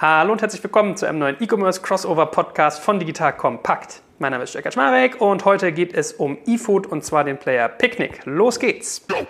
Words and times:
Hallo 0.00 0.32
und 0.32 0.40
herzlich 0.40 0.64
willkommen 0.64 0.96
zu 0.96 1.04
einem 1.04 1.18
neuen 1.18 1.36
E-Commerce 1.42 1.82
Crossover 1.82 2.24
Podcast 2.24 2.80
von 2.80 2.98
Digital 2.98 3.36
Kompakt. 3.36 4.00
Mein 4.18 4.32
Name 4.32 4.44
ist 4.44 4.54
Jörg 4.54 4.72
Schmalweg 4.72 5.20
und 5.20 5.44
heute 5.44 5.72
geht 5.72 5.92
es 5.92 6.14
um 6.14 6.38
E-Food 6.46 6.86
und 6.86 7.04
zwar 7.04 7.22
den 7.22 7.36
Player 7.36 7.68
Picnic. 7.68 8.22
Los 8.24 8.58
geht's! 8.58 9.06
Go. 9.06 9.26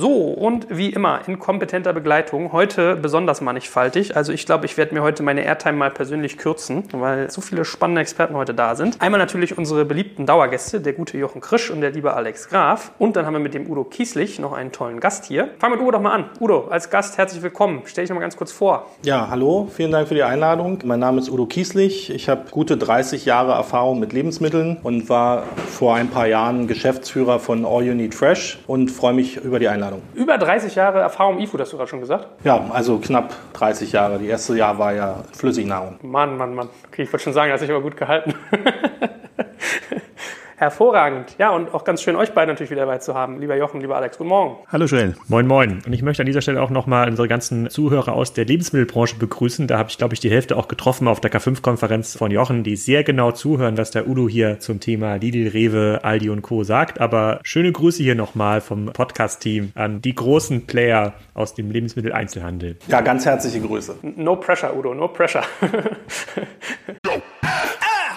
So, 0.00 0.28
und 0.28 0.66
wie 0.70 0.88
immer 0.88 1.20
in 1.26 1.38
kompetenter 1.38 1.92
Begleitung, 1.92 2.52
heute 2.52 2.96
besonders 2.96 3.42
mannigfaltig. 3.42 4.16
Also 4.16 4.32
ich 4.32 4.46
glaube, 4.46 4.64
ich 4.64 4.78
werde 4.78 4.94
mir 4.94 5.02
heute 5.02 5.22
meine 5.22 5.44
Airtime 5.44 5.76
mal 5.76 5.90
persönlich 5.90 6.38
kürzen, 6.38 6.84
weil 6.92 7.30
so 7.30 7.42
viele 7.42 7.66
spannende 7.66 8.00
Experten 8.00 8.34
heute 8.34 8.54
da 8.54 8.76
sind. 8.76 8.98
Einmal 9.02 9.20
natürlich 9.20 9.58
unsere 9.58 9.84
beliebten 9.84 10.24
Dauergäste, 10.24 10.80
der 10.80 10.94
gute 10.94 11.18
Jochen 11.18 11.42
Krisch 11.42 11.70
und 11.70 11.82
der 11.82 11.90
liebe 11.90 12.14
Alex 12.14 12.48
Graf. 12.48 12.92
Und 12.98 13.14
dann 13.14 13.26
haben 13.26 13.34
wir 13.34 13.40
mit 13.40 13.52
dem 13.52 13.70
Udo 13.70 13.84
Kieslich 13.84 14.38
noch 14.38 14.54
einen 14.54 14.72
tollen 14.72 15.00
Gast 15.00 15.26
hier. 15.26 15.50
Fangen 15.58 15.74
wir 15.74 15.76
mit 15.76 15.80
Udo 15.82 15.90
doch 15.90 16.00
mal 16.00 16.12
an. 16.12 16.30
Udo, 16.40 16.68
als 16.68 16.88
Gast 16.88 17.18
herzlich 17.18 17.42
willkommen. 17.42 17.82
Stell 17.84 18.04
dich 18.04 18.08
noch 18.08 18.16
mal 18.16 18.22
ganz 18.22 18.38
kurz 18.38 18.52
vor. 18.52 18.86
Ja, 19.04 19.28
hallo, 19.28 19.68
vielen 19.70 19.90
Dank 19.90 20.08
für 20.08 20.14
die 20.14 20.22
Einladung. 20.22 20.78
Mein 20.82 21.00
Name 21.00 21.20
ist 21.20 21.28
Udo 21.28 21.44
Kieslich. 21.44 22.08
Ich 22.08 22.30
habe 22.30 22.44
gute 22.50 22.78
30 22.78 23.26
Jahre 23.26 23.52
Erfahrung 23.52 24.00
mit 24.00 24.14
Lebensmitteln 24.14 24.78
und 24.82 25.10
war 25.10 25.42
vor 25.66 25.94
ein 25.96 26.08
paar 26.08 26.26
Jahren 26.26 26.68
Geschäftsführer 26.68 27.38
von 27.38 27.66
All 27.66 27.84
You 27.84 27.92
Need 27.92 28.14
Fresh 28.14 28.60
und 28.66 28.90
freue 28.90 29.12
mich 29.12 29.36
über 29.36 29.58
die 29.58 29.68
Einladung. 29.68 29.89
Einladung. 29.90 30.02
Über 30.14 30.38
30 30.38 30.74
Jahre 30.74 31.00
Erfahrung 31.00 31.36
im 31.36 31.44
E-Food, 31.44 31.60
hast 31.60 31.72
du 31.72 31.76
gerade 31.76 31.90
schon 31.90 32.00
gesagt? 32.00 32.28
Ja, 32.44 32.64
also 32.72 32.98
knapp 32.98 33.34
30 33.54 33.92
Jahre. 33.92 34.18
Die 34.18 34.26
erste 34.26 34.56
Jahr 34.56 34.78
war 34.78 34.92
ja 34.92 35.16
Flüssignahrung. 35.32 35.98
Mann, 36.02 36.36
Mann, 36.36 36.54
Mann. 36.54 36.68
Okay, 36.88 37.02
ich 37.02 37.12
wollte 37.12 37.24
schon 37.24 37.32
sagen, 37.32 37.50
das 37.50 37.60
hat 37.60 37.66
sich 37.66 37.74
aber 37.74 37.82
gut 37.82 37.96
gehalten. 37.96 38.34
Hervorragend. 40.60 41.36
Ja, 41.38 41.48
und 41.52 41.72
auch 41.72 41.84
ganz 41.84 42.02
schön, 42.02 42.16
euch 42.16 42.32
beide 42.32 42.52
natürlich 42.52 42.70
wieder 42.70 42.82
dabei 42.82 42.98
zu 42.98 43.14
haben. 43.14 43.40
Lieber 43.40 43.56
Jochen, 43.56 43.80
lieber 43.80 43.96
Alex, 43.96 44.18
guten 44.18 44.28
Morgen. 44.28 44.58
Hallo 44.68 44.84
Joel. 44.84 45.14
Moin, 45.26 45.46
moin. 45.46 45.80
Und 45.86 45.94
ich 45.94 46.02
möchte 46.02 46.22
an 46.22 46.26
dieser 46.26 46.42
Stelle 46.42 46.60
auch 46.60 46.68
nochmal 46.68 47.08
unsere 47.08 47.28
ganzen 47.28 47.70
Zuhörer 47.70 48.12
aus 48.12 48.34
der 48.34 48.44
Lebensmittelbranche 48.44 49.16
begrüßen. 49.16 49.68
Da 49.68 49.78
habe 49.78 49.88
ich, 49.88 49.96
glaube 49.96 50.12
ich, 50.12 50.20
die 50.20 50.30
Hälfte 50.30 50.58
auch 50.58 50.68
getroffen 50.68 51.08
auf 51.08 51.18
der 51.18 51.32
K5-Konferenz 51.32 52.14
von 52.14 52.30
Jochen, 52.30 52.62
die 52.62 52.76
sehr 52.76 53.04
genau 53.04 53.32
zuhören, 53.32 53.78
was 53.78 53.90
der 53.90 54.06
Udo 54.06 54.28
hier 54.28 54.60
zum 54.60 54.80
Thema 54.80 55.14
Lidl, 55.14 55.48
Rewe, 55.48 56.00
Aldi 56.02 56.28
und 56.28 56.42
Co. 56.42 56.62
sagt. 56.62 57.00
Aber 57.00 57.40
schöne 57.42 57.72
Grüße 57.72 58.02
hier 58.02 58.14
nochmal 58.14 58.60
vom 58.60 58.92
Podcast-Team 58.92 59.72
an 59.76 60.02
die 60.02 60.14
großen 60.14 60.66
Player 60.66 61.14
aus 61.32 61.54
dem 61.54 61.70
Lebensmitteleinzelhandel. 61.70 62.76
Ja, 62.86 63.00
ganz 63.00 63.24
herzliche 63.24 63.62
Grüße. 63.62 63.96
No 64.02 64.36
pressure, 64.36 64.76
Udo, 64.76 64.92
no 64.92 65.08
pressure. 65.08 65.42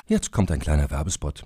Jetzt 0.07 0.33
kommt 0.33 0.51
ein 0.51 0.59
kleiner 0.59 0.91
Werbespot. 0.91 1.45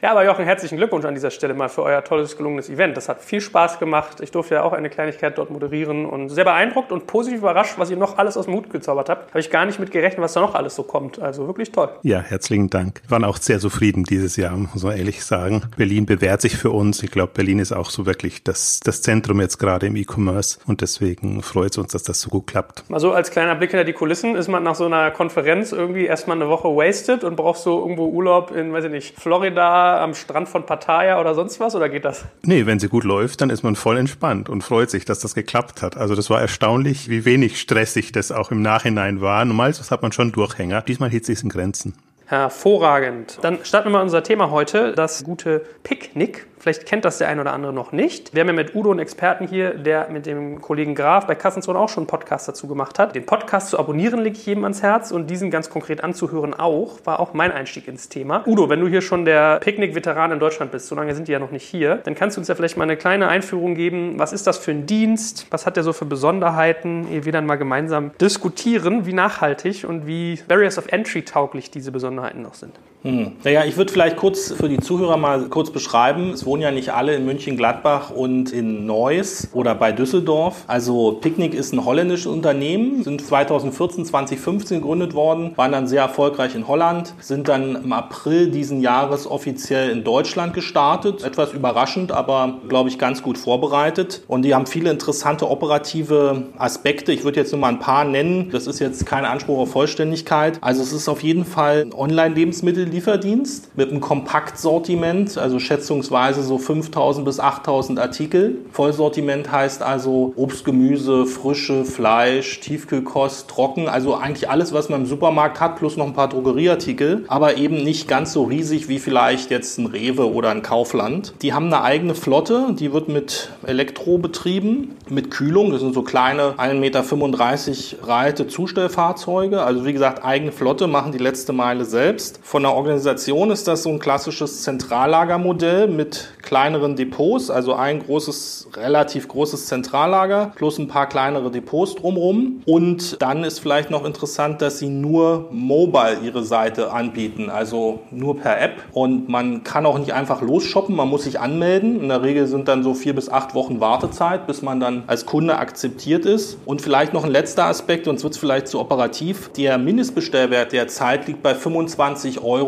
Ja, 0.00 0.12
aber 0.12 0.24
Jochen, 0.24 0.44
herzlichen 0.44 0.76
Glückwunsch 0.76 1.04
an 1.04 1.14
dieser 1.14 1.32
Stelle 1.32 1.54
mal 1.54 1.68
für 1.68 1.82
euer 1.82 2.04
tolles, 2.04 2.36
gelungenes 2.36 2.70
Event. 2.70 2.96
Das 2.96 3.08
hat 3.08 3.20
viel 3.20 3.40
Spaß 3.40 3.80
gemacht. 3.80 4.20
Ich 4.20 4.30
durfte 4.30 4.54
ja 4.54 4.62
auch 4.62 4.72
eine 4.72 4.90
Kleinigkeit 4.90 5.36
dort 5.36 5.50
moderieren 5.50 6.06
und 6.06 6.28
sehr 6.28 6.44
beeindruckt 6.44 6.92
und 6.92 7.08
positiv 7.08 7.40
überrascht, 7.40 7.74
was 7.78 7.90
ihr 7.90 7.96
noch 7.96 8.16
alles 8.16 8.36
aus 8.36 8.44
dem 8.44 8.54
Hut 8.54 8.70
gezaubert 8.70 9.08
habt. 9.08 9.30
Habe 9.30 9.40
ich 9.40 9.50
gar 9.50 9.66
nicht 9.66 9.80
mit 9.80 9.90
gerechnet, 9.90 10.20
was 10.20 10.34
da 10.34 10.40
noch 10.40 10.54
alles 10.54 10.76
so 10.76 10.84
kommt. 10.84 11.18
Also 11.18 11.48
wirklich 11.48 11.72
toll. 11.72 11.88
Ja, 12.02 12.20
herzlichen 12.20 12.70
Dank. 12.70 13.02
Wir 13.02 13.10
waren 13.10 13.24
auch 13.24 13.38
sehr 13.38 13.58
zufrieden 13.58 14.04
dieses 14.04 14.36
Jahr, 14.36 14.56
muss 14.56 14.84
man 14.84 14.96
ehrlich 14.96 15.24
sagen. 15.24 15.62
Berlin 15.76 16.06
bewährt 16.06 16.42
sich 16.42 16.56
für 16.56 16.70
uns. 16.70 17.02
Ich 17.02 17.10
glaube, 17.10 17.32
Berlin 17.34 17.58
ist 17.58 17.72
auch 17.72 17.90
so 17.90 18.06
wirklich 18.06 18.44
das, 18.44 18.78
das 18.78 19.02
Zentrum 19.02 19.40
jetzt 19.40 19.58
gerade 19.58 19.88
im 19.88 19.96
E-Commerce 19.96 20.60
und 20.68 20.80
deswegen 20.80 21.42
freut 21.42 21.72
es 21.72 21.78
uns, 21.78 21.90
dass 21.90 22.04
das 22.04 22.20
so 22.20 22.30
gut 22.30 22.46
klappt. 22.46 22.88
Mal 22.88 23.00
so 23.00 23.10
als 23.10 23.32
kleiner 23.32 23.56
Blick 23.56 23.72
hinter 23.72 23.84
die 23.84 23.94
Kulissen 23.94 24.36
ist 24.36 24.46
man 24.46 24.62
nach 24.62 24.76
so 24.76 24.86
einer 24.86 25.10
Konferenz 25.10 25.72
irgendwie 25.72 26.06
erstmal 26.06 26.36
eine 26.36 26.48
Woche 26.48 26.68
wasted 26.68 27.24
und 27.24 27.34
braucht 27.34 27.58
so 27.58 27.80
irgendwo 27.80 28.06
Urlaub 28.06 28.52
in, 28.52 28.72
weiß 28.72 28.84
ich 28.84 28.92
nicht, 28.92 29.18
Florida 29.18 29.87
am 29.96 30.14
Strand 30.14 30.48
von 30.48 30.66
Pattaya 30.66 31.20
oder 31.20 31.34
sonst 31.34 31.60
was 31.60 31.74
oder 31.74 31.88
geht 31.88 32.04
das? 32.04 32.24
Nee, 32.42 32.66
wenn 32.66 32.78
sie 32.78 32.88
gut 32.88 33.04
läuft, 33.04 33.40
dann 33.40 33.50
ist 33.50 33.62
man 33.62 33.76
voll 33.76 33.96
entspannt 33.96 34.48
und 34.48 34.62
freut 34.62 34.90
sich, 34.90 35.04
dass 35.04 35.20
das 35.20 35.34
geklappt 35.34 35.82
hat. 35.82 35.96
Also 35.96 36.14
das 36.14 36.30
war 36.30 36.40
erstaunlich, 36.40 37.08
wie 37.08 37.24
wenig 37.24 37.60
stressig 37.60 38.12
das 38.12 38.32
auch 38.32 38.50
im 38.50 38.60
Nachhinein 38.62 39.20
war. 39.20 39.44
Normalerweise 39.44 39.90
hat 39.90 40.02
man 40.02 40.12
schon 40.12 40.32
Durchhänger. 40.32 40.82
Diesmal 40.82 41.10
hielt 41.10 41.24
sich 41.24 41.42
in 41.42 41.48
Grenzen. 41.48 41.94
Hervorragend. 42.26 43.38
Dann 43.40 43.64
starten 43.64 43.88
wir 43.88 43.92
mal 43.92 44.02
unser 44.02 44.22
Thema 44.22 44.50
heute, 44.50 44.92
das 44.92 45.24
gute 45.24 45.64
Picknick. 45.82 46.46
Vielleicht 46.58 46.86
kennt 46.86 47.04
das 47.04 47.18
der 47.18 47.28
ein 47.28 47.40
oder 47.40 47.52
andere 47.52 47.72
noch 47.72 47.92
nicht. 47.92 48.34
Wir 48.34 48.40
haben 48.40 48.48
ja 48.48 48.54
mit 48.54 48.74
Udo 48.74 48.90
einen 48.90 49.00
Experten 49.00 49.46
hier, 49.46 49.74
der 49.74 50.08
mit 50.08 50.26
dem 50.26 50.60
Kollegen 50.60 50.94
Graf 50.94 51.26
bei 51.26 51.34
Kassenzone 51.34 51.78
auch 51.78 51.88
schon 51.88 52.02
einen 52.02 52.08
Podcast 52.08 52.48
dazu 52.48 52.66
gemacht 52.66 52.98
hat. 52.98 53.14
Den 53.14 53.26
Podcast 53.26 53.68
zu 53.68 53.78
abonnieren 53.78 54.20
lege 54.20 54.36
ich 54.36 54.46
jedem 54.46 54.64
ans 54.64 54.82
Herz 54.82 55.10
und 55.10 55.28
diesen 55.30 55.50
ganz 55.50 55.70
konkret 55.70 56.02
anzuhören 56.02 56.54
auch, 56.54 56.98
war 57.04 57.20
auch 57.20 57.34
mein 57.34 57.52
Einstieg 57.52 57.86
ins 57.88 58.08
Thema. 58.08 58.42
Udo, 58.46 58.68
wenn 58.68 58.80
du 58.80 58.88
hier 58.88 59.02
schon 59.02 59.24
der 59.24 59.60
Picknick-Veteran 59.60 60.32
in 60.32 60.40
Deutschland 60.40 60.72
bist, 60.72 60.88
so 60.88 60.94
lange 60.94 61.14
sind 61.14 61.28
die 61.28 61.32
ja 61.32 61.38
noch 61.38 61.50
nicht 61.50 61.64
hier, 61.64 61.96
dann 61.96 62.14
kannst 62.14 62.36
du 62.36 62.40
uns 62.40 62.48
ja 62.48 62.54
vielleicht 62.54 62.76
mal 62.76 62.84
eine 62.84 62.96
kleine 62.96 63.28
Einführung 63.28 63.74
geben. 63.74 64.14
Was 64.18 64.32
ist 64.32 64.46
das 64.46 64.58
für 64.58 64.72
ein 64.72 64.86
Dienst? 64.86 65.46
Was 65.50 65.66
hat 65.66 65.76
der 65.76 65.84
so 65.84 65.92
für 65.92 66.06
Besonderheiten? 66.06 67.06
Ehe 67.12 67.24
wir 67.24 67.32
dann 67.32 67.46
mal 67.46 67.56
gemeinsam 67.56 68.10
diskutieren, 68.20 69.06
wie 69.06 69.12
nachhaltig 69.12 69.84
und 69.86 70.06
wie 70.06 70.40
Barriers 70.48 70.78
of 70.78 70.90
Entry 70.90 71.22
tauglich 71.22 71.70
diese 71.70 71.92
Besonderheiten 71.92 72.42
noch 72.42 72.54
sind. 72.54 72.72
Hm. 73.02 73.32
Naja, 73.44 73.64
ich 73.64 73.76
würde 73.76 73.92
vielleicht 73.92 74.16
kurz 74.16 74.52
für 74.52 74.68
die 74.68 74.78
Zuhörer 74.78 75.16
mal 75.16 75.48
kurz 75.48 75.70
beschreiben. 75.70 76.30
Es 76.30 76.44
wohnen 76.44 76.62
ja 76.62 76.72
nicht 76.72 76.92
alle 76.92 77.14
in 77.14 77.24
München-Gladbach 77.24 78.10
und 78.10 78.52
in 78.52 78.86
Neuss 78.86 79.48
oder 79.52 79.74
bei 79.76 79.92
Düsseldorf. 79.92 80.64
Also 80.66 81.12
Picknick 81.20 81.54
ist 81.54 81.72
ein 81.72 81.84
holländisches 81.84 82.26
Unternehmen, 82.26 83.04
sind 83.04 83.24
2014, 83.24 84.04
2015 84.04 84.80
gegründet 84.80 85.14
worden, 85.14 85.52
waren 85.56 85.70
dann 85.70 85.86
sehr 85.86 86.02
erfolgreich 86.02 86.56
in 86.56 86.66
Holland, 86.66 87.14
sind 87.20 87.48
dann 87.48 87.76
im 87.76 87.92
April 87.92 88.50
diesen 88.50 88.80
Jahres 88.80 89.28
offiziell 89.28 89.90
in 89.90 90.02
Deutschland 90.02 90.52
gestartet. 90.52 91.22
Etwas 91.22 91.52
überraschend, 91.52 92.10
aber 92.10 92.58
glaube 92.68 92.88
ich 92.88 92.98
ganz 92.98 93.22
gut 93.22 93.38
vorbereitet. 93.38 94.22
Und 94.26 94.42
die 94.42 94.54
haben 94.54 94.66
viele 94.66 94.90
interessante 94.90 95.48
operative 95.48 96.46
Aspekte. 96.58 97.12
Ich 97.12 97.22
würde 97.22 97.38
jetzt 97.38 97.52
nur 97.52 97.60
mal 97.60 97.68
ein 97.68 97.78
paar 97.78 98.04
nennen. 98.04 98.50
Das 98.50 98.66
ist 98.66 98.80
jetzt 98.80 99.06
kein 99.06 99.24
Anspruch 99.24 99.58
auf 99.58 99.70
Vollständigkeit. 99.70 100.58
Also 100.60 100.82
es 100.82 100.92
ist 100.92 101.08
auf 101.08 101.22
jeden 101.22 101.44
Fall 101.44 101.82
ein 101.82 101.94
Online-Lebensmittel 101.94 102.87
Lieferdienst 102.88 103.76
mit 103.76 103.90
einem 103.90 104.00
Kompaktsortiment, 104.00 105.38
also 105.38 105.58
schätzungsweise 105.58 106.42
so 106.42 106.58
5000 106.58 107.24
bis 107.24 107.40
8000 107.40 107.98
Artikel. 107.98 108.56
Vollsortiment 108.72 109.50
heißt 109.50 109.82
also 109.82 110.32
Obst, 110.36 110.64
Gemüse, 110.64 111.26
Frische, 111.26 111.84
Fleisch, 111.84 112.60
Tiefkühlkost, 112.60 113.48
Trocken, 113.48 113.88
also 113.88 114.14
eigentlich 114.14 114.50
alles, 114.50 114.72
was 114.72 114.88
man 114.88 115.02
im 115.02 115.06
Supermarkt 115.06 115.60
hat, 115.60 115.76
plus 115.76 115.96
noch 115.96 116.06
ein 116.06 116.14
paar 116.14 116.28
Drogerieartikel, 116.28 117.24
aber 117.28 117.56
eben 117.56 117.82
nicht 117.84 118.08
ganz 118.08 118.32
so 118.32 118.44
riesig 118.44 118.88
wie 118.88 118.98
vielleicht 118.98 119.50
jetzt 119.50 119.78
ein 119.78 119.86
Rewe 119.86 120.32
oder 120.32 120.50
ein 120.50 120.62
Kaufland. 120.62 121.34
Die 121.42 121.52
haben 121.52 121.66
eine 121.66 121.82
eigene 121.82 122.14
Flotte, 122.14 122.74
die 122.78 122.92
wird 122.92 123.08
mit 123.08 123.50
Elektro 123.64 124.18
betrieben, 124.18 124.96
mit 125.08 125.30
Kühlung. 125.30 125.70
Das 125.70 125.80
sind 125.80 125.94
so 125.94 126.02
kleine 126.02 126.54
1,35 126.58 126.76
Meter 126.78 128.08
Reite 128.08 128.46
Zustellfahrzeuge. 128.46 129.62
Also 129.62 129.84
wie 129.84 129.92
gesagt, 129.92 130.24
eigene 130.24 130.52
Flotte, 130.52 130.86
machen 130.86 131.12
die 131.12 131.18
letzte 131.18 131.52
Meile 131.52 131.84
selbst. 131.84 132.40
Von 132.42 132.62
der 132.62 132.72
Organisation 132.78 133.50
ist 133.50 133.66
das 133.66 133.82
so 133.82 133.90
ein 133.90 133.98
klassisches 133.98 134.62
Zentrallagermodell 134.62 135.88
mit 135.88 136.28
kleineren 136.42 136.94
Depots, 136.94 137.50
also 137.50 137.74
ein 137.74 137.98
großes, 137.98 138.68
relativ 138.76 139.26
großes 139.26 139.66
Zentrallager 139.66 140.52
plus 140.54 140.78
ein 140.78 140.86
paar 140.86 141.08
kleinere 141.08 141.50
Depots 141.50 141.96
drumherum. 141.96 142.62
Und 142.66 143.20
dann 143.20 143.42
ist 143.42 143.58
vielleicht 143.58 143.90
noch 143.90 144.04
interessant, 144.04 144.62
dass 144.62 144.78
sie 144.78 144.90
nur 144.90 145.48
mobile 145.50 146.18
ihre 146.22 146.44
Seite 146.44 146.92
anbieten, 146.92 147.50
also 147.50 147.98
nur 148.12 148.38
per 148.38 148.60
App. 148.60 148.76
Und 148.92 149.28
man 149.28 149.64
kann 149.64 149.84
auch 149.84 149.98
nicht 149.98 150.12
einfach 150.12 150.40
losshoppen, 150.40 150.94
man 150.94 151.08
muss 151.08 151.24
sich 151.24 151.40
anmelden. 151.40 152.00
In 152.00 152.08
der 152.08 152.22
Regel 152.22 152.46
sind 152.46 152.68
dann 152.68 152.84
so 152.84 152.94
vier 152.94 153.16
bis 153.16 153.28
acht 153.28 153.56
Wochen 153.56 153.80
Wartezeit, 153.80 154.46
bis 154.46 154.62
man 154.62 154.78
dann 154.78 155.02
als 155.08 155.26
Kunde 155.26 155.58
akzeptiert 155.58 156.24
ist. 156.26 156.58
Und 156.64 156.80
vielleicht 156.80 157.12
noch 157.12 157.24
ein 157.24 157.32
letzter 157.32 157.64
Aspekt, 157.64 158.04
sonst 158.04 158.22
wird 158.22 158.34
es 158.34 158.38
vielleicht 158.38 158.68
zu 158.68 158.78
operativ. 158.78 159.50
Der 159.56 159.78
Mindestbestellwert 159.78 160.70
der 160.70 160.86
Zeit 160.86 161.26
liegt 161.26 161.42
bei 161.42 161.56
25 161.56 162.40
Euro. 162.40 162.67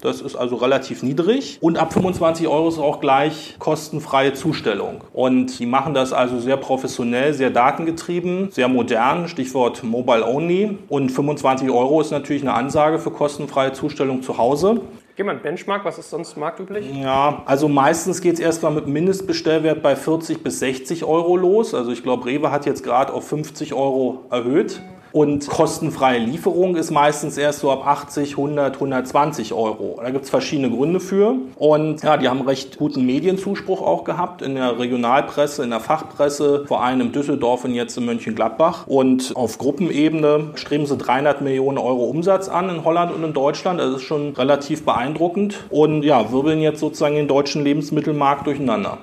Das 0.00 0.20
ist 0.20 0.36
also 0.36 0.56
relativ 0.56 1.02
niedrig. 1.02 1.58
Und 1.60 1.78
ab 1.78 1.92
25 1.92 2.46
Euro 2.46 2.68
ist 2.68 2.78
auch 2.78 3.00
gleich 3.00 3.56
kostenfreie 3.58 4.34
Zustellung. 4.34 5.02
Und 5.12 5.58
die 5.58 5.66
machen 5.66 5.94
das 5.94 6.12
also 6.12 6.38
sehr 6.40 6.58
professionell, 6.58 7.32
sehr 7.32 7.50
datengetrieben, 7.50 8.50
sehr 8.50 8.68
modern, 8.68 9.28
Stichwort 9.28 9.82
Mobile 9.82 10.26
Only. 10.26 10.78
Und 10.88 11.10
25 11.10 11.70
Euro 11.70 12.00
ist 12.00 12.10
natürlich 12.10 12.42
eine 12.42 12.52
Ansage 12.52 12.98
für 12.98 13.10
kostenfreie 13.10 13.72
Zustellung 13.72 14.22
zu 14.22 14.36
Hause. 14.36 14.80
Gib 15.16 15.26
mal 15.26 15.36
ein 15.36 15.42
Benchmark, 15.42 15.84
was 15.84 15.96
ist 15.96 16.10
sonst 16.10 16.36
marktüblich? 16.36 16.92
Ja, 16.92 17.42
also 17.46 17.68
meistens 17.68 18.20
geht 18.20 18.34
es 18.34 18.40
erstmal 18.40 18.72
mit 18.72 18.88
Mindestbestellwert 18.88 19.80
bei 19.80 19.94
40 19.94 20.42
bis 20.42 20.58
60 20.58 21.04
Euro 21.04 21.36
los. 21.36 21.72
Also 21.72 21.92
ich 21.92 22.02
glaube, 22.02 22.26
Rewe 22.26 22.50
hat 22.50 22.66
jetzt 22.66 22.82
gerade 22.82 23.12
auf 23.12 23.28
50 23.28 23.74
Euro 23.74 24.24
erhöht. 24.30 24.82
Und 25.14 25.46
kostenfreie 25.46 26.18
Lieferung 26.18 26.74
ist 26.74 26.90
meistens 26.90 27.38
erst 27.38 27.60
so 27.60 27.70
ab 27.70 27.86
80, 27.86 28.32
100, 28.32 28.74
120 28.74 29.52
Euro. 29.52 30.00
Da 30.02 30.10
gibt 30.10 30.24
es 30.24 30.30
verschiedene 30.30 30.68
Gründe 30.70 30.98
für. 30.98 31.36
Und 31.54 32.02
ja, 32.02 32.16
die 32.16 32.28
haben 32.28 32.40
recht 32.40 32.78
guten 32.78 33.06
Medienzuspruch 33.06 33.80
auch 33.80 34.02
gehabt 34.02 34.42
in 34.42 34.56
der 34.56 34.76
Regionalpresse, 34.76 35.62
in 35.62 35.70
der 35.70 35.78
Fachpresse, 35.78 36.64
vor 36.66 36.82
allem 36.82 37.00
in 37.00 37.12
Düsseldorf 37.12 37.64
und 37.64 37.74
jetzt 37.74 37.96
in 37.96 38.06
Mönchengladbach. 38.06 38.88
Und 38.88 39.36
auf 39.36 39.58
Gruppenebene 39.58 40.50
streben 40.56 40.84
sie 40.84 40.96
300 40.96 41.42
Millionen 41.42 41.78
Euro 41.78 42.06
Umsatz 42.06 42.48
an 42.48 42.68
in 42.68 42.84
Holland 42.84 43.14
und 43.14 43.22
in 43.22 43.32
Deutschland. 43.32 43.78
Das 43.78 43.94
ist 43.94 44.02
schon 44.02 44.32
relativ 44.32 44.84
beeindruckend. 44.84 45.62
Und 45.70 46.02
ja, 46.02 46.32
wirbeln 46.32 46.60
jetzt 46.60 46.80
sozusagen 46.80 47.14
den 47.14 47.28
deutschen 47.28 47.62
Lebensmittelmarkt 47.62 48.48
durcheinander. 48.48 48.98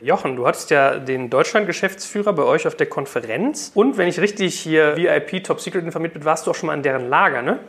Jochen, 0.00 0.36
du 0.36 0.46
hattest 0.46 0.70
ja 0.70 0.98
den 0.98 1.30
Deutschland-Geschäftsführer 1.30 2.32
bei 2.32 2.42
euch 2.42 2.66
auf 2.66 2.74
der 2.74 2.86
Konferenz. 2.86 3.72
Und 3.74 3.96
wenn 3.98 4.08
ich 4.08 4.20
richtig 4.20 4.58
hier 4.58 4.96
VIP 4.96 5.44
Top 5.44 5.60
Secret 5.60 5.84
informiert 5.84 6.14
bin, 6.14 6.24
warst 6.24 6.46
du 6.46 6.50
auch 6.50 6.54
schon 6.54 6.68
mal 6.68 6.72
an 6.72 6.82
deren 6.82 7.08
Lager, 7.08 7.42
ne? 7.42 7.60